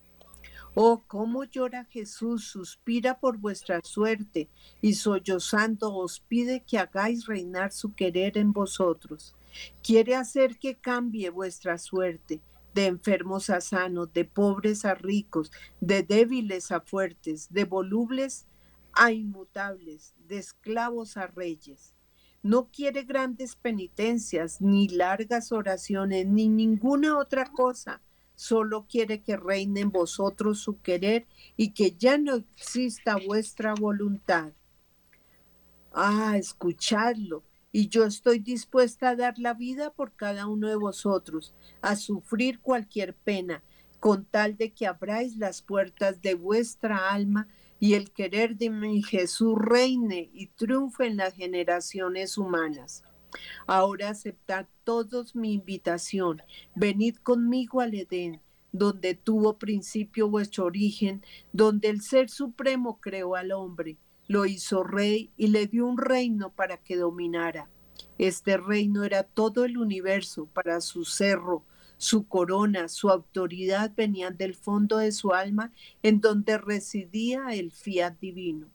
Oh, 0.79 1.05
cómo 1.07 1.45
llora 1.45 1.87
Jesús, 1.87 2.49
suspira 2.49 3.18
por 3.18 3.39
vuestra 3.39 3.81
suerte, 3.83 4.51
y 4.83 4.93
sollozando 4.93 5.97
os 5.97 6.20
pide 6.20 6.64
que 6.66 6.77
hagáis 6.77 7.24
reinar 7.24 7.72
su 7.72 7.95
querer 7.95 8.37
en 8.37 8.53
vosotros. 8.53 9.35
Quiere 9.83 10.14
hacer 10.14 10.59
que 10.59 10.77
cambie 10.77 11.31
vuestra 11.31 11.79
suerte, 11.79 12.43
de 12.74 12.89
enfermos 12.89 13.49
a 13.49 13.62
sanos, 13.62 14.12
de 14.12 14.27
pobres 14.27 14.85
a 14.85 14.95
ricos, 14.95 15.51
de 15.81 16.03
débiles 16.03 16.70
a 16.70 16.83
fuertes, 16.83 17.51
de 17.51 17.64
volubles 17.64 18.47
a 18.93 19.12
inmutables, 19.12 20.12
de 20.29 20.37
esclavos 20.37 21.16
a 21.16 21.27
reyes. 21.27 21.95
No 22.43 22.68
quiere 22.70 23.05
grandes 23.05 23.57
penitencias, 23.57 24.61
ni 24.61 24.89
largas 24.89 25.53
oraciones, 25.53 26.27
ni 26.27 26.51
ninguna 26.51 27.16
otra 27.16 27.47
cosa. 27.47 28.03
Solo 28.37 28.87
quiere 28.89 29.22
que 29.22 29.37
reine 29.37 29.80
en 29.80 29.91
vosotros 29.91 30.61
su 30.61 30.80
querer 30.80 31.26
y 31.57 31.72
que 31.72 31.97
ya 31.97 32.18
no 32.18 32.37
exista 32.37 33.16
vuestra 33.16 33.74
voluntad. 33.74 34.53
Ah, 35.93 36.37
escuchadlo. 36.37 37.43
Y 37.72 37.89
yo 37.89 38.05
estoy 38.05 38.39
dispuesta 38.39 39.11
a 39.11 39.16
dar 39.16 39.39
la 39.39 39.55
vida 39.55 39.91
por 39.91 40.12
cada 40.14 40.47
uno 40.47 40.68
de 40.68 40.76
vosotros, 40.76 41.55
a 41.80 41.97
sufrir 41.97 42.61
cualquier 42.61 43.14
pena, 43.14 43.62
con 44.01 44.24
tal 44.24 44.57
de 44.57 44.72
que 44.72 44.87
abráis 44.87 45.37
las 45.37 45.62
puertas 45.62 46.22
de 46.22 46.34
vuestra 46.34 47.11
alma 47.11 47.49
y 47.80 47.95
el 47.95 48.12
querer 48.12 48.57
de 48.57 48.70
mi 48.70 49.03
Jesús 49.03 49.57
reine 49.59 50.30
y 50.32 50.49
triunfe 50.49 51.07
en 51.07 51.16
las 51.16 51.34
generaciones 51.34 52.39
humanas. 52.39 53.03
Ahora 53.66 54.11
aceptad 54.11 54.66
todos 54.85 55.35
mi 55.35 55.53
invitación. 55.53 56.43
Venid 56.74 57.16
conmigo 57.16 57.81
al 57.81 57.95
Edén, 57.95 58.41
donde 58.72 59.14
tuvo 59.14 59.59
principio 59.59 60.29
vuestro 60.29 60.66
origen, 60.66 61.24
donde 61.53 61.89
el 61.89 62.03
Ser 62.03 62.29
Supremo 62.29 63.01
creó 63.01 63.35
al 63.35 63.53
hombre, 63.53 63.97
lo 64.29 64.47
hizo 64.47 64.83
rey 64.83 65.31
y 65.37 65.49
le 65.49 65.66
dio 65.66 65.87
un 65.87 65.99
reino 65.99 66.51
para 66.53 66.77
que 66.79 66.97
dominara. 66.97 67.70
Este 68.18 68.57
reino 68.57 69.05
era 69.05 69.22
todo 69.22 69.64
el 69.64 69.79
universo, 69.79 70.47
para 70.47 70.81
su 70.81 71.05
cerro, 71.05 71.64
su 71.97 72.27
corona, 72.29 72.89
su 72.89 73.09
autoridad 73.09 73.93
venían 73.97 74.37
del 74.37 74.55
fondo 74.55 74.99
de 74.99 75.12
su 75.12 75.33
alma, 75.33 75.72
en 76.03 76.20
donde 76.20 76.59
residía 76.59 77.47
el 77.53 77.72
fiat 77.72 78.18
divino 78.20 78.68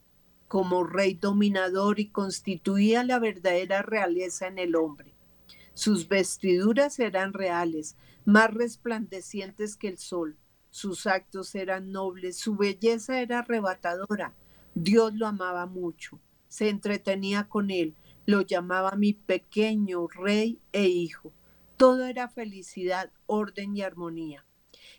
como 0.52 0.84
rey 0.84 1.14
dominador 1.14 2.02
y 2.02 2.10
constituía 2.10 3.06
la 3.06 3.20
verdadera 3.20 3.84
realeza 3.84 4.47
en 4.47 4.60
el 4.60 4.76
hombre. 4.76 5.14
Sus 5.74 6.10
vestiduras 6.10 6.99
eran 6.99 7.32
reales, 7.32 7.95
más 8.26 8.54
resplandecientes 8.54 9.78
que 9.78 9.88
el 9.88 9.97
sol. 9.97 10.36
Sus 10.70 11.08
actos 11.08 11.56
eran 11.56 11.93
nobles, 11.93 12.36
su 12.36 12.58
belleza 12.58 13.22
era 13.22 13.39
arrebatadora. 13.39 14.34
Dios 14.76 15.14
lo 15.14 15.26
amaba 15.26 15.68
mucho, 15.68 16.20
se 16.49 16.68
entretenía 16.68 17.47
con 17.47 17.72
él, 17.72 17.95
lo 18.26 18.41
llamaba 18.41 18.97
mi 18.97 19.14
pequeño 19.14 20.06
rey 20.10 20.60
e 20.74 20.84
hijo. 20.84 21.32
Todo 21.78 22.04
era 22.04 22.28
felicidad, 22.28 23.10
orden 23.26 23.78
y 23.78 23.84
armonía. 23.84 24.45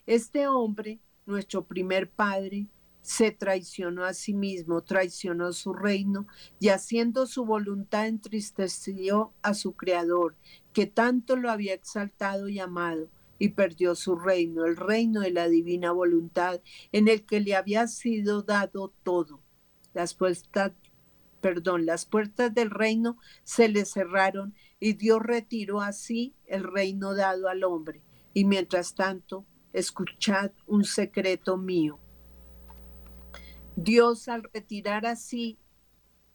Este 0.07 0.47
hombre, 0.47 0.99
nuestro 1.27 1.67
primer 1.67 2.09
padre, 2.09 2.69
se 3.03 3.33
traicionó 3.33 4.05
a 4.05 4.15
sí 4.15 4.33
mismo, 4.33 4.83
traicionó 4.83 5.53
su 5.53 5.73
reino 5.73 6.27
y 6.61 6.69
haciendo 6.69 7.27
su 7.27 7.45
voluntad 7.45 8.07
entristeció 8.07 9.33
a 9.43 9.55
su 9.55 9.75
Creador, 9.75 10.37
que 10.73 10.87
tanto 10.87 11.37
lo 11.37 11.51
había 11.51 11.75
exaltado 11.75 12.49
y 12.49 12.61
amado, 12.61 13.09
y 13.39 13.51
perdió 13.51 13.97
su 13.97 14.15
reino, 14.15 14.65
el 14.65 14.77
reino 14.77 15.21
de 15.21 15.33
la 15.33 15.49
divina 15.49 15.91
voluntad, 15.91 16.61
en 16.93 17.09
el 17.09 17.27
que 17.27 17.41
le 17.41 17.57
había 17.57 17.89
sido 17.89 18.43
dado 18.43 18.93
todo. 19.03 19.41
Las 19.95 20.15
puertas, 20.15 20.73
perdón, 21.41 21.85
las 21.85 22.07
puertas 22.07 22.55
del 22.55 22.71
reino 22.71 23.19
se 23.43 23.69
le 23.69 23.85
cerraron 23.85 24.55
y 24.79 24.93
Dios 24.93 25.21
retiró 25.21 25.81
así 25.81 26.35
el 26.47 26.63
reino 26.63 27.15
dado 27.15 27.49
al 27.49 27.65
hombre. 27.65 28.01
Y 28.33 28.45
mientras 28.45 28.95
tanto, 28.95 29.45
escuchad 29.73 30.53
un 30.67 30.85
secreto 30.85 31.57
mío. 31.57 31.99
Dios 33.77 34.29
al 34.29 34.43
retirar 34.53 35.07
así 35.07 35.59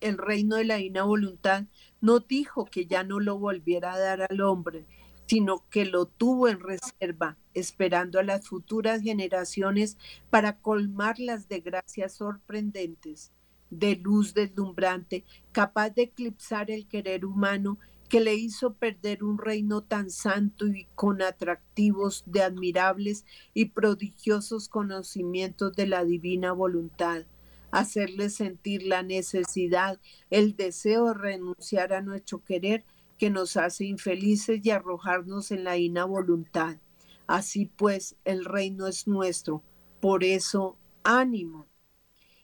el 0.02 0.18
reino 0.18 0.56
de 0.56 0.66
la 0.66 0.76
divina 0.76 1.04
voluntad, 1.04 1.66
no 2.02 2.20
dijo 2.20 2.66
que 2.66 2.86
ya 2.86 3.04
no 3.04 3.20
lo 3.20 3.38
volviera 3.38 3.94
a 3.94 4.00
dar 4.00 4.28
al 4.30 4.42
hombre, 4.42 4.86
sino 5.28 5.68
que 5.70 5.86
lo 5.86 6.06
tuvo 6.06 6.48
en 6.48 6.60
reserva, 6.60 7.38
esperando 7.54 8.20
a 8.20 8.24
las 8.24 8.48
futuras 8.48 9.02
generaciones 9.02 9.98
para 10.30 10.60
colmarlas 10.60 11.48
de 11.50 11.60
gracias 11.60 12.14
sorprendentes, 12.14 13.32
de 13.70 13.96
luz 13.96 14.34
deslumbrante, 14.34 15.26
capaz 15.52 15.90
de 15.90 16.04
eclipsar 16.04 16.72
el 16.72 16.88
querer 16.88 17.26
humano 17.26 17.78
que 18.10 18.22
le 18.22 18.36
hizo 18.36 18.74
perder 18.74 19.24
un 19.24 19.38
reino 19.38 19.82
tan 19.82 20.10
santo 20.10 20.68
y 20.68 20.88
con 20.96 21.22
atractivos 21.22 22.24
de 22.26 22.44
admirables 22.44 23.26
y 23.54 23.66
prodigiosos 23.66 24.70
conocimientos 24.70 25.74
de 25.76 25.88
la 25.88 26.06
divina 26.06 26.52
voluntad 26.52 27.26
hacerle 27.72 28.30
sentir 28.30 28.84
la 28.84 29.04
necesidad, 29.04 30.00
el 30.30 30.56
deseo 30.56 31.08
de 31.08 31.14
renunciar 31.14 31.94
a 31.94 32.02
nuestro 32.02 32.44
querer 32.44 32.86
que 33.18 33.30
nos 33.30 33.58
hace 33.58 33.86
infelices 33.86 34.62
y 34.64 34.70
arrojarnos 34.72 35.52
en 35.52 35.64
la 35.64 35.78
ina 35.78 36.06
voluntad. 36.06 36.78
Así 37.26 37.66
pues, 37.66 38.16
el 38.26 38.46
reino 38.46 38.88
es 38.88 39.08
nuestro. 39.08 39.64
Por 40.00 40.24
eso, 40.24 40.78
ánimo. 41.04 41.68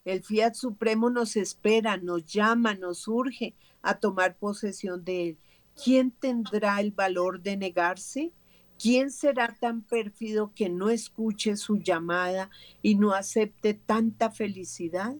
El 0.03 0.23
fiat 0.23 0.55
supremo 0.55 1.09
nos 1.09 1.37
espera, 1.37 1.97
nos 1.97 2.25
llama, 2.25 2.75
nos 2.75 3.07
urge 3.07 3.55
a 3.81 3.99
tomar 3.99 4.37
posesión 4.37 5.05
de 5.05 5.29
él. 5.29 5.37
¿Quién 5.81 6.11
tendrá 6.11 6.79
el 6.79 6.91
valor 6.91 7.41
de 7.41 7.57
negarse? 7.57 8.31
¿Quién 8.79 9.11
será 9.11 9.55
tan 9.59 9.81
pérfido 9.81 10.51
que 10.53 10.69
no 10.69 10.89
escuche 10.89 11.55
su 11.55 11.77
llamada 11.77 12.49
y 12.81 12.95
no 12.95 13.13
acepte 13.13 13.73
tanta 13.73 14.29
felicidad? 14.29 15.15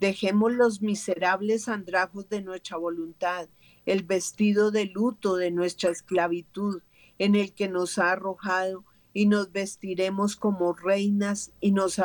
Dejemos 0.00 0.52
los 0.52 0.82
miserables 0.82 1.68
andrajos 1.68 2.28
de 2.28 2.42
nuestra 2.42 2.76
voluntad, 2.76 3.48
el 3.86 4.02
vestido 4.02 4.70
de 4.70 4.86
luto 4.86 5.36
de 5.36 5.50
nuestra 5.50 5.90
esclavitud 5.90 6.82
en 7.18 7.36
el 7.36 7.52
que 7.52 7.68
nos 7.68 7.98
ha 7.98 8.12
arrojado 8.12 8.84
y 9.12 9.26
nos 9.26 9.52
vestiremos 9.52 10.36
como 10.36 10.72
reinas 10.72 11.52
y 11.60 11.70
nos 11.72 12.00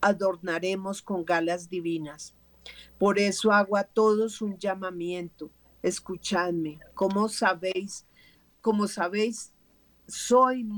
adornaremos 0.00 1.02
con 1.02 1.24
galas 1.24 1.68
divinas. 1.70 2.34
Por 2.98 3.18
eso 3.18 3.52
hago 3.52 3.76
a 3.76 3.84
todos 3.84 4.42
un 4.42 4.58
llamamiento. 4.58 5.50
Escuchadme, 5.88 6.78
como 6.92 7.30
sabéis, 7.30 8.04
como 8.60 8.88
sabéis, 8.88 9.52
soy 10.06 10.68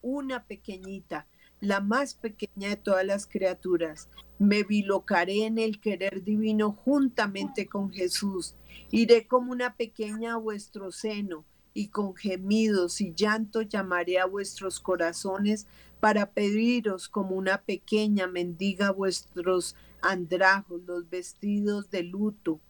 una 0.00 0.44
pequeñita, 0.44 1.26
la 1.60 1.80
más 1.80 2.14
pequeña 2.14 2.68
de 2.68 2.76
todas 2.76 3.04
las 3.04 3.26
criaturas. 3.26 4.08
Me 4.38 4.62
bilocaré 4.62 5.44
en 5.44 5.58
el 5.58 5.80
querer 5.80 6.22
divino 6.22 6.70
juntamente 6.72 7.66
con 7.66 7.92
Jesús. 7.92 8.54
Iré 8.92 9.26
como 9.26 9.50
una 9.50 9.74
pequeña 9.74 10.34
a 10.34 10.36
vuestro 10.36 10.92
seno 10.92 11.44
y 11.74 11.88
con 11.88 12.14
gemidos 12.14 13.00
y 13.00 13.12
llanto 13.12 13.62
llamaré 13.62 14.20
a 14.20 14.26
vuestros 14.26 14.78
corazones 14.78 15.66
para 15.98 16.30
pediros 16.30 17.08
como 17.08 17.34
una 17.34 17.62
pequeña 17.62 18.28
mendiga 18.28 18.92
vuestros 18.92 19.74
andrajos, 20.00 20.80
los 20.86 21.10
vestidos 21.10 21.90
de 21.90 22.04
luto, 22.04 22.60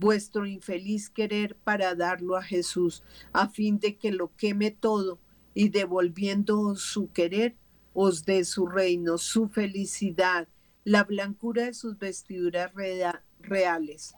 vuestro 0.00 0.46
infeliz 0.46 1.10
querer 1.10 1.54
para 1.56 1.94
darlo 1.94 2.36
a 2.36 2.42
Jesús, 2.42 3.04
a 3.32 3.48
fin 3.48 3.78
de 3.78 3.96
que 3.96 4.10
lo 4.10 4.34
queme 4.36 4.70
todo 4.70 5.20
y 5.54 5.68
devolviendo 5.68 6.74
su 6.74 7.12
querer, 7.12 7.54
os 7.92 8.24
dé 8.24 8.44
su 8.44 8.66
reino, 8.66 9.18
su 9.18 9.48
felicidad, 9.48 10.48
la 10.84 11.04
blancura 11.04 11.66
de 11.66 11.74
sus 11.74 11.98
vestiduras 11.98 12.72
reales. 13.40 14.14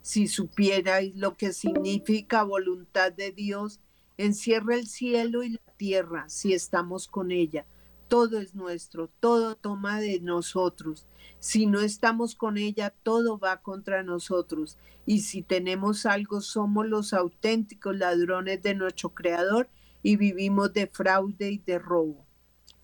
Si 0.00 0.28
supierais 0.28 1.14
lo 1.16 1.36
que 1.36 1.52
significa 1.52 2.44
voluntad 2.44 3.12
de 3.12 3.32
Dios, 3.32 3.80
encierra 4.16 4.76
el 4.76 4.86
cielo 4.86 5.42
y 5.42 5.50
la 5.50 5.74
tierra 5.76 6.28
si 6.28 6.54
estamos 6.54 7.08
con 7.08 7.32
ella 7.32 7.66
todo 8.08 8.38
es 8.40 8.54
nuestro, 8.54 9.08
todo 9.20 9.56
toma 9.56 10.00
de 10.00 10.20
nosotros. 10.20 11.06
Si 11.40 11.66
no 11.66 11.80
estamos 11.80 12.34
con 12.34 12.56
ella, 12.58 12.94
todo 13.02 13.38
va 13.38 13.60
contra 13.62 14.02
nosotros. 14.02 14.78
Y 15.04 15.20
si 15.20 15.42
tenemos 15.42 16.06
algo, 16.06 16.40
somos 16.40 16.86
los 16.86 17.12
auténticos 17.12 17.96
ladrones 17.96 18.62
de 18.62 18.74
nuestro 18.74 19.10
Creador 19.10 19.68
y 20.02 20.16
vivimos 20.16 20.72
de 20.72 20.86
fraude 20.86 21.50
y 21.50 21.58
de 21.58 21.78
robo. 21.78 22.24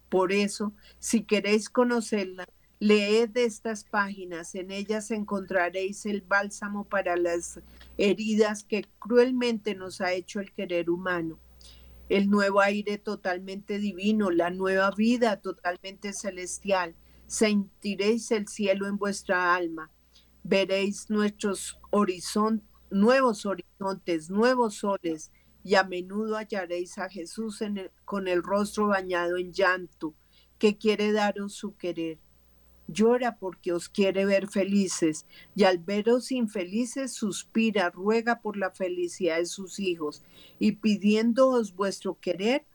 Por 0.09 0.33
eso, 0.33 0.73
si 0.99 1.23
queréis 1.23 1.69
conocerla, 1.69 2.47
leed 2.81 3.37
estas 3.37 3.85
páginas, 3.85 4.55
en 4.55 4.71
ellas 4.71 5.11
encontraréis 5.11 6.05
el 6.05 6.21
bálsamo 6.21 6.85
para 6.85 7.17
las 7.17 7.61
heridas 7.97 8.65
que 8.65 8.87
cruelmente 8.99 9.75
nos 9.75 10.01
ha 10.01 10.13
hecho 10.13 10.41
el 10.41 10.53
querer 10.53 10.91
humano 10.91 11.39
el 12.13 12.29
nuevo 12.29 12.61
aire 12.61 12.99
totalmente 12.99 13.79
divino, 13.79 14.31
la 14.31 14.51
nueva 14.51 14.91
vida 14.91 15.41
totalmente 15.41 16.13
celestial. 16.13 16.95
Sentiréis 17.27 18.31
el 18.33 18.49
cielo 18.49 18.87
en 18.87 18.99
vuestra 18.99 19.55
alma. 19.55 19.91
Veréis 20.43 21.09
nuestros 21.09 21.79
nuevos 22.91 23.47
horizontes, 23.47 24.29
nuevos 24.29 24.75
soles, 24.75 25.33
y 25.65 25.77
a 25.77 25.85
menudo 25.85 26.37
hallaréis 26.37 26.99
a 26.99 27.09
Jesús 27.09 27.61
con 28.05 28.29
el 28.29 28.43
rostro 28.43 28.89
bañado 28.89 29.39
en 29.39 29.55
llanto, 29.55 30.15
que 30.59 30.77
quiere 30.77 31.13
daros 31.13 31.55
su 31.55 31.77
querer 31.77 32.19
llora 32.89 33.39
porque 33.39 33.73
os 33.73 33.89
quiere 33.89 34.25
ver 34.25 34.49
felices 34.49 35.27
y 35.55 35.65
al 35.65 35.79
veros 35.79 36.33
infelices 36.33 37.13
suspira, 37.13 37.91
ruega 37.91 38.41
por 38.41 38.57
la 38.57 38.71
felicidad 38.71 39.39
de 39.39 39.47
sus 39.47 39.79
hijos 39.79 40.23
y 40.59 40.73
pidiéndoos 40.73 41.75
vuestro 41.75 42.19
querer 42.21 42.67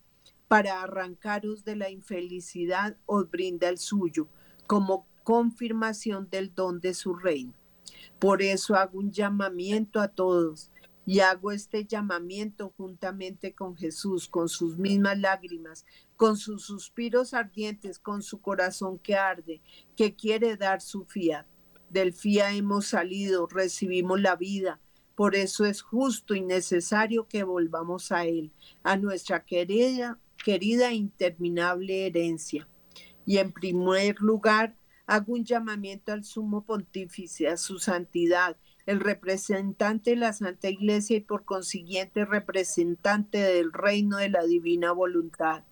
para 0.48 0.82
arrancaros 0.82 1.66
de 1.66 1.76
la 1.76 1.90
infelicidad 1.90 2.98
os 3.06 3.30
brinda 3.30 3.70
el 3.70 3.78
suyo 3.78 4.28
como 4.66 5.06
confirmación 5.24 6.30
del 6.30 6.54
don 6.56 6.80
de 6.80 6.94
su 6.94 7.14
reino. 7.14 7.54
Por 8.20 8.42
eso 8.42 8.76
hago 8.76 9.00
un 9.00 9.12
llamamiento 9.12 10.00
a 10.00 10.08
todos 10.08 10.72
y 11.08 11.22
hago 11.22 11.54
este 11.54 11.86
llamamiento 11.86 12.74
juntamente 12.76 13.56
con 13.56 13.78
Jesús, 13.78 14.28
con 14.28 14.50
sus 14.50 14.78
mismas 14.78 15.18
lágrimas, 15.18 15.86
con 16.18 16.36
sus 16.36 16.66
suspiros 16.66 17.34
ardientes, 17.34 17.98
con 17.98 18.22
su 18.22 18.42
corazón 18.42 19.00
que 19.00 19.16
arde, 19.16 19.62
que 19.96 20.16
quiere 20.16 20.58
dar 20.58 20.82
su 20.82 21.06
fiat. 21.06 21.48
Del 21.90 22.12
fiat 22.12 22.56
hemos 22.56 22.88
salido, 22.88 23.48
recibimos 23.48 24.20
la 24.20 24.36
vida. 24.36 24.82
Por 25.16 25.36
eso 25.36 25.64
es 25.64 25.82
justo 25.82 26.36
y 26.36 26.42
necesario 26.42 27.30
que 27.30 27.44
volvamos 27.44 28.12
a 28.12 28.26
Él, 28.26 28.52
a 28.84 28.98
nuestra 28.98 29.46
querida, 29.46 30.20
querida 30.44 30.90
e 30.90 30.96
interminable 30.96 32.08
herencia. 32.08 32.68
Y 33.26 33.38
en 33.38 33.54
primer 33.54 34.20
lugar, 34.20 34.76
hago 35.06 35.36
un 35.36 35.46
llamamiento 35.46 36.12
al 36.12 36.26
sumo 36.26 36.66
pontífice, 36.66 37.48
a 37.48 37.56
su 37.56 37.80
santidad, 37.80 38.58
el 38.88 39.02
representante 39.02 40.12
de 40.12 40.16
la 40.16 40.34
Santa 40.34 40.70
Iglesia 40.70 41.18
y 41.18 41.22
por 41.22 41.44
consiguiente 41.44 42.26
representante 42.26 43.38
del 43.38 43.74
reino 43.74 44.18
de 44.18 44.30
la 44.30 44.44
divina 44.46 44.94
voluntad. 44.94 45.64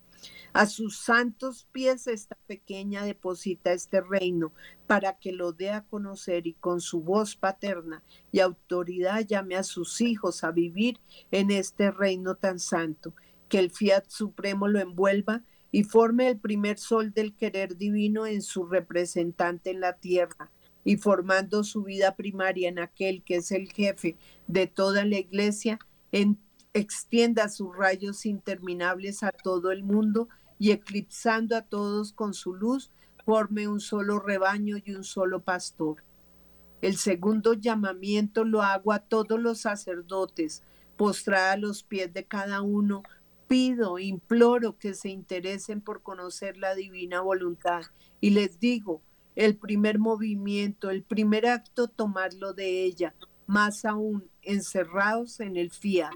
A 0.52 0.66
sus 0.66 0.98
santos 0.98 1.66
pies 1.72 2.06
esta 2.06 2.36
pequeña 2.46 3.04
deposita 3.04 3.72
este 3.72 4.00
reino 4.00 4.52
para 4.86 5.18
que 5.18 5.32
lo 5.32 5.52
dé 5.52 5.70
a 5.70 5.84
conocer 5.84 6.46
y 6.46 6.52
con 6.54 6.80
su 6.80 7.02
voz 7.02 7.36
paterna 7.36 8.02
y 8.32 8.40
autoridad 8.40 9.26
llame 9.26 9.56
a 9.56 9.62
sus 9.62 10.00
hijos 10.00 10.44
a 10.44 10.52
vivir 10.52 11.00
en 11.30 11.50
este 11.50 11.90
reino 11.90 12.36
tan 12.36 12.58
santo, 12.58 13.14
que 13.48 13.58
el 13.58 13.70
fiat 13.70 14.08
supremo 14.08 14.68
lo 14.68 14.78
envuelva 14.78 15.42
y 15.72 15.84
forme 15.84 16.28
el 16.28 16.38
primer 16.38 16.78
sol 16.78 17.12
del 17.12 17.34
querer 17.34 17.76
divino 17.76 18.26
en 18.26 18.42
su 18.42 18.66
representante 18.66 19.70
en 19.70 19.80
la 19.80 19.94
tierra, 19.94 20.50
y 20.86 20.98
formando 20.98 21.64
su 21.64 21.82
vida 21.82 22.14
primaria 22.14 22.68
en 22.68 22.78
aquel 22.78 23.24
que 23.24 23.36
es 23.36 23.50
el 23.50 23.72
jefe 23.72 24.16
de 24.46 24.68
toda 24.68 25.04
la 25.04 25.18
iglesia, 25.18 25.80
extienda 26.72 27.48
sus 27.48 27.76
rayos 27.76 28.24
interminables 28.24 29.24
a 29.24 29.32
todo 29.32 29.72
el 29.72 29.82
mundo 29.82 30.28
y 30.60 30.70
eclipsando 30.70 31.56
a 31.56 31.62
todos 31.62 32.12
con 32.12 32.34
su 32.34 32.54
luz, 32.54 32.92
forme 33.24 33.66
un 33.66 33.80
solo 33.80 34.20
rebaño 34.20 34.76
y 34.82 34.92
un 34.92 35.02
solo 35.02 35.40
pastor. 35.40 36.04
El 36.80 36.96
segundo 36.98 37.54
llamamiento 37.54 38.44
lo 38.44 38.62
hago 38.62 38.92
a 38.92 39.00
todos 39.00 39.40
los 39.40 39.62
sacerdotes, 39.62 40.62
postrada 40.96 41.54
a 41.54 41.56
los 41.56 41.82
pies 41.82 42.14
de 42.14 42.26
cada 42.26 42.62
uno 42.62 43.02
pido, 43.48 43.98
imploro 43.98 44.78
que 44.78 44.94
se 44.94 45.08
interesen 45.08 45.80
por 45.80 46.02
conocer 46.02 46.56
la 46.56 46.76
divina 46.76 47.22
voluntad. 47.22 47.82
Y 48.20 48.30
les 48.30 48.60
digo, 48.60 49.02
el 49.36 49.56
primer 49.56 49.98
movimiento, 49.98 50.90
el 50.90 51.02
primer 51.02 51.46
acto, 51.46 51.88
tomarlo 51.88 52.54
de 52.54 52.82
ella, 52.82 53.14
más 53.46 53.84
aún 53.84 54.28
encerrados 54.42 55.40
en 55.40 55.56
el 55.56 55.70
fiat. 55.70 56.14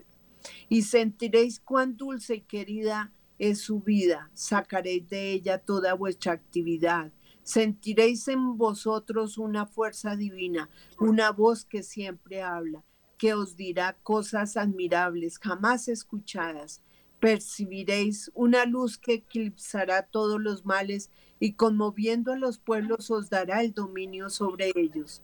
Y 0.70 0.82
sentiréis 0.82 1.60
cuán 1.60 1.96
dulce 1.96 2.36
y 2.36 2.40
querida 2.40 3.12
es 3.38 3.60
su 3.60 3.80
vida, 3.80 4.30
sacaréis 4.34 5.08
de 5.08 5.32
ella 5.32 5.58
toda 5.58 5.94
vuestra 5.94 6.32
actividad. 6.32 7.12
Sentiréis 7.42 8.26
en 8.28 8.56
vosotros 8.56 9.38
una 9.38 9.66
fuerza 9.66 10.16
divina, 10.16 10.70
una 10.98 11.30
voz 11.30 11.64
que 11.64 11.82
siempre 11.82 12.42
habla, 12.42 12.84
que 13.18 13.34
os 13.34 13.56
dirá 13.56 13.98
cosas 14.02 14.56
admirables, 14.56 15.38
jamás 15.38 15.88
escuchadas. 15.88 16.82
Percibiréis 17.18 18.30
una 18.34 18.64
luz 18.64 18.96
que 18.96 19.14
eclipsará 19.14 20.06
todos 20.06 20.40
los 20.40 20.64
males 20.64 21.10
y 21.40 21.54
conmoviendo 21.54 22.32
a 22.32 22.36
los 22.36 22.58
pueblos 22.58 23.10
os 23.10 23.30
dará 23.30 23.62
el 23.62 23.72
dominio 23.72 24.28
sobre 24.28 24.72
ellos. 24.76 25.22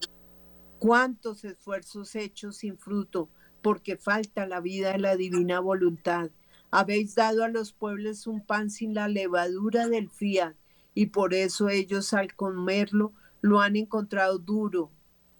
Cuántos 0.79 1.45
esfuerzos 1.45 2.17
hechos 2.17 2.57
sin 2.57 2.79
fruto, 2.79 3.29
porque 3.62 3.97
falta 3.97 4.47
la 4.47 4.61
vida 4.61 4.93
de 4.93 4.99
la 4.99 5.17
divina 5.17 5.61
voluntad. 5.61 6.31
Habéis 6.71 7.14
dado 7.14 7.45
a 7.45 7.49
los 7.49 7.73
pueblos 7.73 8.27
un 8.27 8.45
pan 8.45 8.71
sin 8.71 8.95
la 8.95 9.09
levadura 9.09 9.89
del 9.89 10.11
fiat, 10.11 10.55
y 10.95 11.07
por 11.07 11.35
eso 11.35 11.69
ellos 11.69 12.14
al 12.14 12.35
comerlo 12.35 13.12
lo 13.43 13.61
han 13.61 13.77
encontrado 13.77 14.39
duro, 14.39 14.91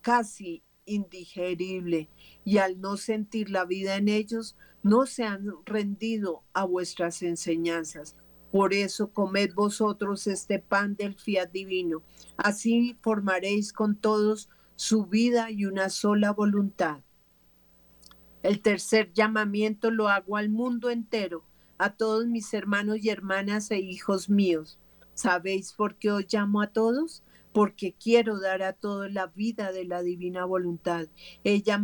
casi 0.03 0.63
indigerible, 0.85 2.11
y 2.45 2.59
al 2.59 2.81
no 2.81 2.97
sentir 2.97 3.51
la 3.51 3.65
vida 3.65 3.97
en 3.97 4.09
ellos, 4.09 4.57
no 4.83 5.07
se 5.07 5.25
han 5.25 5.53
rendido 5.65 6.43
a 6.53 6.65
vuestras 6.65 7.23
enseñanzas. 7.23 8.17
Por 8.57 8.73
eso 8.73 9.11
comed 9.13 9.53
vosotros 9.53 10.27
este 10.27 10.59
pan 10.59 10.97
del 10.97 11.15
fiat 11.15 11.51
divino. 11.53 12.03
Así 12.39 12.97
formaréis 13.03 13.71
con 13.71 13.97
todos 13.97 14.49
su 14.77 15.05
vida 15.05 15.51
y 15.51 15.67
una 15.67 15.91
sola 15.91 16.33
voluntad. 16.33 17.03
El 18.43 18.63
tercer 18.63 19.13
llamamiento 19.13 19.91
lo 19.91 20.09
hago 20.09 20.39
al 20.39 20.49
mundo 20.49 20.89
entero, 20.89 21.45
a 21.77 21.97
todos 21.97 22.27
mis 22.29 22.55
hermanos 22.55 22.97
y 23.03 23.11
hermanas 23.11 23.71
e 23.71 23.79
hijos 23.81 24.31
míos. 24.31 24.79
¿Sabéis 25.13 25.75
por 25.75 25.97
qué 25.97 26.11
os 26.11 26.25
llamo 26.33 26.63
a 26.63 26.69
todos? 26.69 27.25
Porque 27.53 27.93
quiero 27.93 28.41
dar 28.41 28.63
a 28.63 28.73
todos 28.73 29.13
la 29.13 29.27
vida 29.27 29.71
de 29.71 29.85
la 29.85 30.01
divina 30.01 30.47
voluntad. 30.47 31.09
Ella 31.45 31.79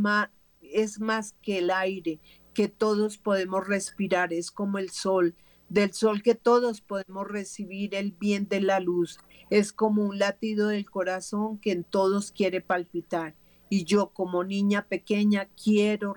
es 0.62 1.00
más 1.00 1.34
que 1.42 1.58
el 1.58 1.70
aire 1.70 2.18
que 2.54 2.68
todos 2.68 3.18
podemos 3.18 3.68
respirar, 3.68 4.32
es 4.32 4.50
como 4.50 4.78
el 4.78 4.88
sol, 4.88 5.34
del 5.72 5.94
sol 5.94 6.22
que 6.22 6.34
todos 6.34 6.82
podemos 6.82 7.26
recibir 7.26 7.94
el 7.94 8.12
bien 8.12 8.46
de 8.46 8.60
la 8.60 8.78
luz. 8.78 9.18
Es 9.48 9.72
como 9.72 10.04
un 10.04 10.18
latido 10.18 10.68
del 10.68 10.90
corazón 10.90 11.58
que 11.58 11.72
en 11.72 11.82
todos 11.82 12.30
quiere 12.30 12.60
palpitar. 12.60 13.34
Y 13.70 13.84
yo 13.84 14.10
como 14.10 14.44
niña 14.44 14.86
pequeña 14.86 15.48
quiero, 15.62 16.14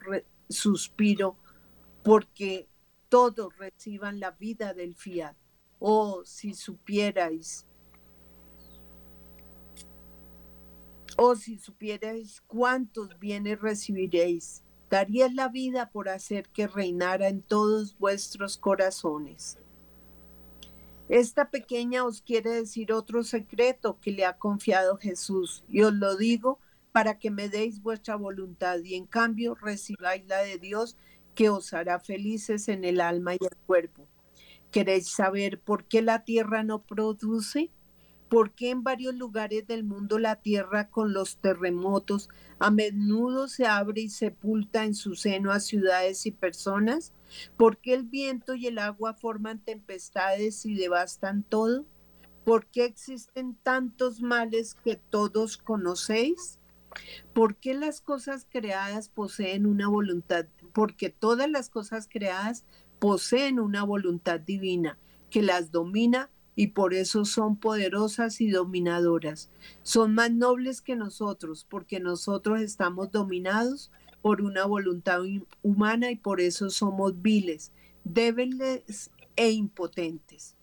suspiro, 0.50 1.38
porque 2.04 2.68
todos 3.08 3.58
reciban 3.58 4.20
la 4.20 4.32
vida 4.32 4.74
del 4.74 4.94
fiat. 4.94 5.38
Oh, 5.80 6.24
si 6.26 6.54
supierais, 6.54 7.66
oh, 11.16 11.36
si 11.36 11.58
supierais 11.60 12.42
cuántos 12.42 13.18
bienes 13.20 13.62
recibiréis 13.62 14.65
daría 14.90 15.30
la 15.30 15.50
vida 15.50 15.90
por 15.90 16.10
hacer 16.10 16.50
que 16.50 16.68
reinara 16.68 17.28
en 17.28 17.42
todos 17.42 17.98
vuestros 17.98 18.58
corazones. 18.58 19.58
Esta 21.10 21.52
pequeña 21.52 22.04
os 22.04 22.22
quiere 22.22 22.52
decir 22.52 22.92
otro 22.92 23.24
secreto 23.24 24.00
que 24.02 24.12
le 24.12 24.26
ha 24.26 24.38
confiado 24.38 24.98
Jesús, 24.98 25.64
y 25.70 25.82
os 25.82 25.94
lo 25.94 26.18
digo 26.18 26.60
para 26.92 27.20
que 27.20 27.30
me 27.30 27.50
deis 27.50 27.82
vuestra 27.82 28.16
voluntad 28.16 28.80
y 28.80 28.96
en 28.96 29.06
cambio 29.06 29.54
recibáis 29.56 30.26
la 30.28 30.40
de 30.40 30.58
Dios 30.58 30.98
que 31.36 31.50
os 31.50 31.74
hará 31.74 32.00
felices 32.00 32.70
en 32.70 32.86
el 32.86 33.02
alma 33.02 33.34
y 33.36 33.40
el 33.42 33.58
cuerpo. 33.68 34.08
¿Queréis 34.72 35.10
saber 35.10 35.60
por 35.60 35.86
qué 35.86 36.02
la 36.02 36.24
tierra 36.24 36.64
no 36.64 36.84
produce? 36.84 37.70
¿Por 38.36 38.52
qué 38.52 38.72
en 38.72 38.84
varios 38.84 39.16
lugares 39.16 39.66
del 39.66 39.86
mundo 39.86 40.20
la 40.20 40.36
tierra 40.36 40.90
con 40.90 41.14
los 41.14 41.38
terremotos 41.38 42.28
a 42.60 42.70
menudo 42.70 43.48
se 43.48 43.66
abre 43.66 44.02
y 44.02 44.10
sepulta 44.10 44.84
en 44.84 44.94
su 44.94 45.16
seno 45.16 45.54
a 45.54 45.62
ciudades 45.62 46.26
y 46.26 46.32
personas? 46.32 47.14
¿Por 47.56 47.78
qué 47.78 47.94
el 47.94 48.04
viento 48.04 48.54
y 48.54 48.68
el 48.68 48.78
agua 48.78 49.14
forman 49.14 49.60
tempestades 49.60 50.66
y 50.66 50.76
devastan 50.76 51.44
todo? 51.44 51.86
¿Por 52.44 52.66
qué 52.66 52.84
existen 52.84 53.56
tantos 53.64 54.20
males 54.22 54.76
que 54.84 54.98
todos 54.98 55.56
conocéis? 55.56 56.60
¿Por 57.32 57.56
qué 57.56 57.74
las 57.74 58.02
cosas 58.02 58.46
creadas 58.50 59.08
poseen 59.08 59.66
una 59.66 59.88
voluntad? 59.88 60.46
Porque 60.74 61.10
todas 61.10 61.50
las 61.50 61.70
cosas 61.70 62.10
creadas 62.12 62.66
poseen 63.00 63.62
una 63.62 63.86
voluntad 63.86 64.42
divina 64.42 65.00
que 65.30 65.42
las 65.42 65.72
domina 65.72 66.30
y 66.56 66.68
por 66.68 66.94
eso 66.94 67.26
son 67.26 67.58
poderosas 67.58 68.40
y 68.42 68.50
dominadoras. 68.50 69.50
Son 69.84 70.14
más 70.14 70.32
nobles 70.32 70.82
que 70.82 70.96
nosotros 70.96 71.66
porque 71.70 72.00
nosotros 72.00 72.62
estamos 72.62 73.12
dominados 73.12 73.92
por 74.22 74.42
una 74.42 74.66
voluntad 74.66 75.22
humana 75.62 76.10
y 76.12 76.16
por 76.16 76.42
eso 76.42 76.70
somos 76.70 77.22
viles, 77.22 77.72
débiles 78.04 79.12
e 79.36 79.52
impotentes. 79.52 80.56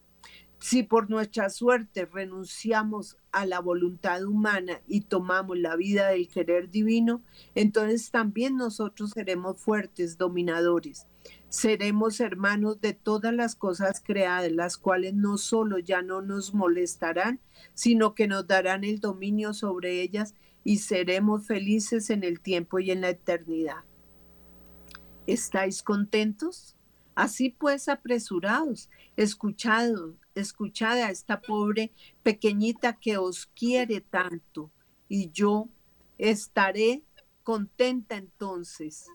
Si 0.59 0.84
por 0.84 1.11
nuestra 1.11 1.51
suerte 1.51 2.07
renunciamos 2.07 3.16
a 3.32 3.47
la 3.47 3.61
voluntad 3.61 4.24
humana 4.24 4.80
y 4.86 5.03
tomamos 5.03 5.59
la 5.59 5.74
vida 5.74 6.09
del 6.09 6.28
querer 6.28 6.70
divino, 6.70 7.20
entonces 7.57 8.11
también 8.12 8.57
nosotros 8.57 9.11
seremos 9.11 9.61
fuertes, 9.61 10.18
dominadores. 10.18 11.07
Seremos 11.48 12.20
hermanos 12.20 12.80
de 12.80 12.94
todas 12.94 13.34
las 13.34 13.54
cosas 13.56 14.02
creadas, 14.02 14.50
las 14.50 14.78
cuales 14.78 15.12
no 15.14 15.36
solo 15.36 15.78
ya 15.78 16.00
no 16.00 16.22
nos 16.22 16.54
molestarán, 16.54 17.40
sino 17.74 18.14
que 18.14 18.26
nos 18.26 18.46
darán 18.46 18.84
el 18.84 19.00
dominio 19.00 19.52
sobre 19.52 20.00
ellas 20.00 20.34
y 20.64 20.78
seremos 20.78 21.46
felices 21.46 22.08
en 22.10 22.24
el 22.24 22.40
tiempo 22.40 22.78
y 22.78 22.90
en 22.90 23.02
la 23.02 23.10
eternidad. 23.10 23.84
¿Estáis 25.26 25.82
contentos? 25.82 26.74
Así 27.14 27.50
pues, 27.50 27.88
apresurados, 27.88 28.88
escuchados, 29.16 30.14
escuchad 30.34 30.98
a 30.98 31.10
esta 31.10 31.40
pobre 31.42 31.92
pequeñita 32.22 32.94
que 32.94 33.18
os 33.18 33.46
quiere 33.46 34.00
tanto, 34.00 34.70
y 35.08 35.30
yo 35.30 35.68
estaré 36.16 37.02
contenta 37.42 38.16
entonces 38.16 39.06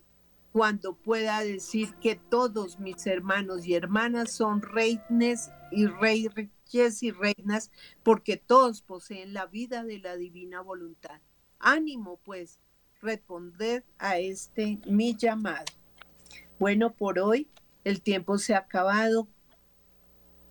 cuando 0.58 0.96
pueda 0.96 1.42
decir 1.42 1.94
que 2.02 2.16
todos 2.16 2.80
mis 2.80 3.06
hermanos 3.06 3.68
y 3.68 3.76
hermanas 3.76 4.32
son 4.32 4.64
reyes 4.64 5.52
y 5.72 5.86
reyes 5.86 7.04
y 7.04 7.12
reinas, 7.12 7.70
porque 8.02 8.38
todos 8.38 8.82
poseen 8.82 9.36
la 9.36 9.46
vida 9.46 9.84
de 9.84 10.00
la 10.00 10.16
divina 10.16 10.62
voluntad. 10.62 11.22
Ánimo, 11.60 12.20
pues, 12.24 12.60
responder 13.02 13.86
a 14.00 14.18
este 14.18 14.80
mi 14.88 15.16
llamado. 15.16 15.66
Bueno, 16.58 16.92
por 16.92 17.20
hoy 17.20 17.48
el 17.84 18.02
tiempo 18.02 18.40
se 18.40 18.56
ha 18.56 18.60
acabado. 18.60 19.28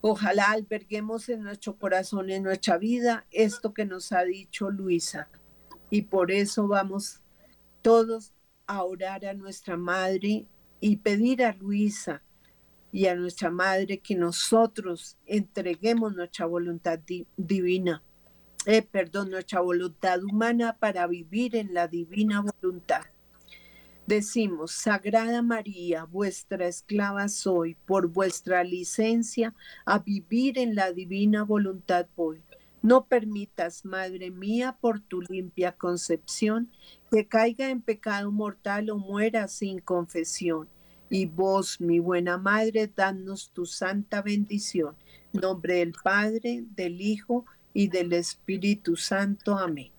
Ojalá 0.03 0.53
alberguemos 0.53 1.29
en 1.29 1.43
nuestro 1.43 1.79
corazón, 1.79 2.31
en 2.31 2.45
nuestra 2.45 2.79
vida, 2.79 3.27
esto 3.33 3.75
que 3.75 3.85
nos 3.85 4.13
ha 4.13 4.23
dicho 4.23 4.71
Luisa. 4.71 5.29
Y 5.91 6.03
por 6.03 6.31
eso 6.31 6.69
vamos 6.69 7.23
todos 7.83 8.36
a 8.67 8.83
orar 8.83 9.25
a 9.25 9.35
nuestra 9.35 9.77
madre 9.77 10.47
y 10.81 10.97
pedir 10.97 11.45
a 11.45 11.53
Luisa 11.53 12.23
y 12.93 13.07
a 13.07 13.15
nuestra 13.15 13.51
madre 13.51 13.99
que 13.99 14.15
nosotros 14.15 15.17
entreguemos 15.27 16.15
nuestra 16.15 16.47
voluntad 16.47 16.99
divina, 17.37 18.03
eh, 18.65 18.83
perdón, 18.83 19.31
nuestra 19.31 19.61
voluntad 19.61 20.23
humana 20.23 20.77
para 20.79 21.07
vivir 21.07 21.57
en 21.57 21.75
la 21.75 21.89
divina 21.89 22.43
voluntad. 22.43 23.03
Decimos, 24.07 24.71
Sagrada 24.71 25.43
María, 25.43 26.05
vuestra 26.05 26.69
esclava 26.69 27.29
soy, 27.29 27.75
por 27.75 28.07
vuestra 28.07 28.63
licencia 28.63 29.53
a 29.85 29.99
vivir 29.99 30.59
en 30.59 30.77
la 30.77 30.93
divina 30.93 31.43
voluntad 31.43 32.07
voy. 32.17 32.41
No 32.87 33.07
permitas, 33.07 33.85
Madre 33.85 34.31
mía, 34.31 34.79
por 34.81 35.01
tu 35.01 35.21
limpia 35.21 35.73
concepción, 35.73 36.71
que 37.11 37.27
caiga 37.27 37.69
en 37.69 37.83
pecado 37.83 38.31
mortal 38.31 38.91
o 38.91 38.97
muera 38.97 39.49
sin 39.49 39.81
confesión. 39.81 40.69
Y 41.11 41.27
vos, 41.27 41.81
mi 41.81 41.99
buena 41.99 42.39
Madre, 42.39 42.87
danos 42.87 43.51
tu 43.53 43.67
santa 43.67 44.23
bendición. 44.23 44.95
En 45.33 45.41
nombre 45.41 45.79
del 45.79 45.95
Padre, 46.01 46.63
del 46.77 47.01
Hijo 47.01 47.45
y 47.75 47.89
del 47.89 48.13
Espíritu 48.13 48.95
Santo. 48.95 49.59
Amén. 49.59 49.91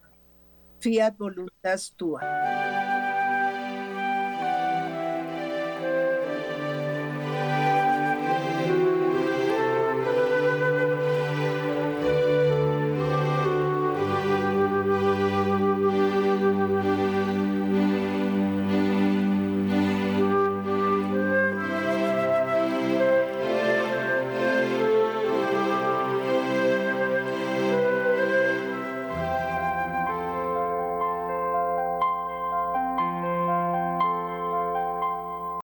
Fiat 0.79 1.17
voluntas 1.17 1.93
tua. 1.97 2.21